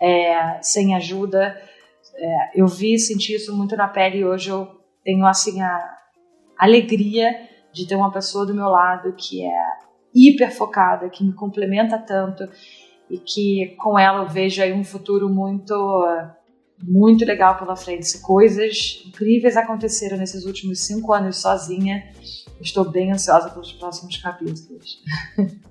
é, 0.00 0.58
sem 0.62 0.94
ajuda. 0.94 1.60
É, 2.14 2.60
eu 2.60 2.66
vi, 2.66 2.98
senti 2.98 3.34
isso 3.34 3.56
muito 3.56 3.76
na 3.76 3.88
pele 3.88 4.18
e 4.18 4.24
hoje 4.24 4.50
eu 4.50 4.68
tenho 5.04 5.24
assim 5.26 5.60
a 5.60 5.96
alegria 6.58 7.48
de 7.72 7.86
ter 7.86 7.94
uma 7.94 8.10
pessoa 8.10 8.44
do 8.44 8.54
meu 8.54 8.68
lado 8.68 9.14
que 9.16 9.44
é 9.44 9.62
hiper 10.14 10.54
focada, 10.54 11.08
que 11.08 11.24
me 11.24 11.32
complementa 11.32 11.98
tanto 11.98 12.48
e 13.08 13.18
que 13.18 13.76
com 13.78 13.98
ela 13.98 14.22
eu 14.22 14.28
vejo 14.28 14.62
aí 14.62 14.72
um 14.72 14.84
futuro 14.84 15.28
muito 15.28 15.74
muito 16.80 17.24
legal 17.24 17.58
pela 17.58 17.74
frente. 17.74 18.20
Coisas 18.20 19.02
incríveis 19.06 19.56
aconteceram 19.56 20.16
nesses 20.16 20.44
últimos 20.44 20.80
cinco 20.80 21.12
anos 21.12 21.38
sozinha. 21.38 22.12
Estou 22.60 22.88
bem 22.88 23.12
ansiosa 23.12 23.50
pelos 23.50 23.72
próximos 23.72 24.16
capítulos. 24.18 25.02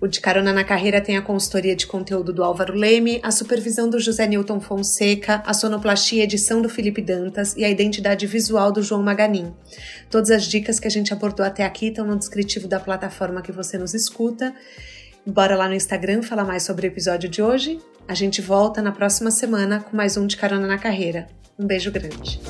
O 0.00 0.06
De 0.06 0.20
Carona 0.20 0.52
na 0.52 0.64
Carreira 0.64 1.00
tem 1.00 1.16
a 1.16 1.22
consultoria 1.22 1.74
de 1.74 1.86
conteúdo 1.86 2.32
do 2.32 2.42
Álvaro 2.42 2.74
Leme, 2.74 3.20
a 3.22 3.30
supervisão 3.30 3.88
do 3.88 3.98
José 3.98 4.26
Newton 4.26 4.60
Fonseca, 4.60 5.42
a 5.46 5.54
sonoplastia 5.54 6.20
e 6.20 6.24
edição 6.24 6.60
do 6.60 6.68
Felipe 6.68 7.02
Dantas 7.02 7.54
e 7.56 7.64
a 7.64 7.70
identidade 7.70 8.26
visual 8.26 8.72
do 8.72 8.82
João 8.82 9.02
Maganin. 9.02 9.52
Todas 10.10 10.30
as 10.30 10.44
dicas 10.44 10.78
que 10.78 10.86
a 10.86 10.90
gente 10.90 11.12
abordou 11.12 11.44
até 11.44 11.64
aqui 11.64 11.88
estão 11.88 12.06
no 12.06 12.16
descritivo 12.16 12.68
da 12.68 12.80
plataforma 12.80 13.42
que 13.42 13.52
você 13.52 13.78
nos 13.78 13.94
escuta. 13.94 14.54
Bora 15.26 15.56
lá 15.56 15.68
no 15.68 15.74
Instagram 15.74 16.22
falar 16.22 16.44
mais 16.44 16.64
sobre 16.64 16.86
o 16.86 16.88
episódio 16.88 17.28
de 17.28 17.40
hoje. 17.40 17.78
A 18.08 18.14
gente 18.14 18.40
volta 18.40 18.82
na 18.82 18.90
próxima 18.90 19.30
semana 19.30 19.80
com 19.80 19.96
mais 19.96 20.16
um 20.16 20.26
De 20.26 20.36
Carona 20.36 20.66
na 20.66 20.78
Carreira. 20.78 21.28
Um 21.58 21.66
beijo 21.66 21.92
grande. 21.92 22.40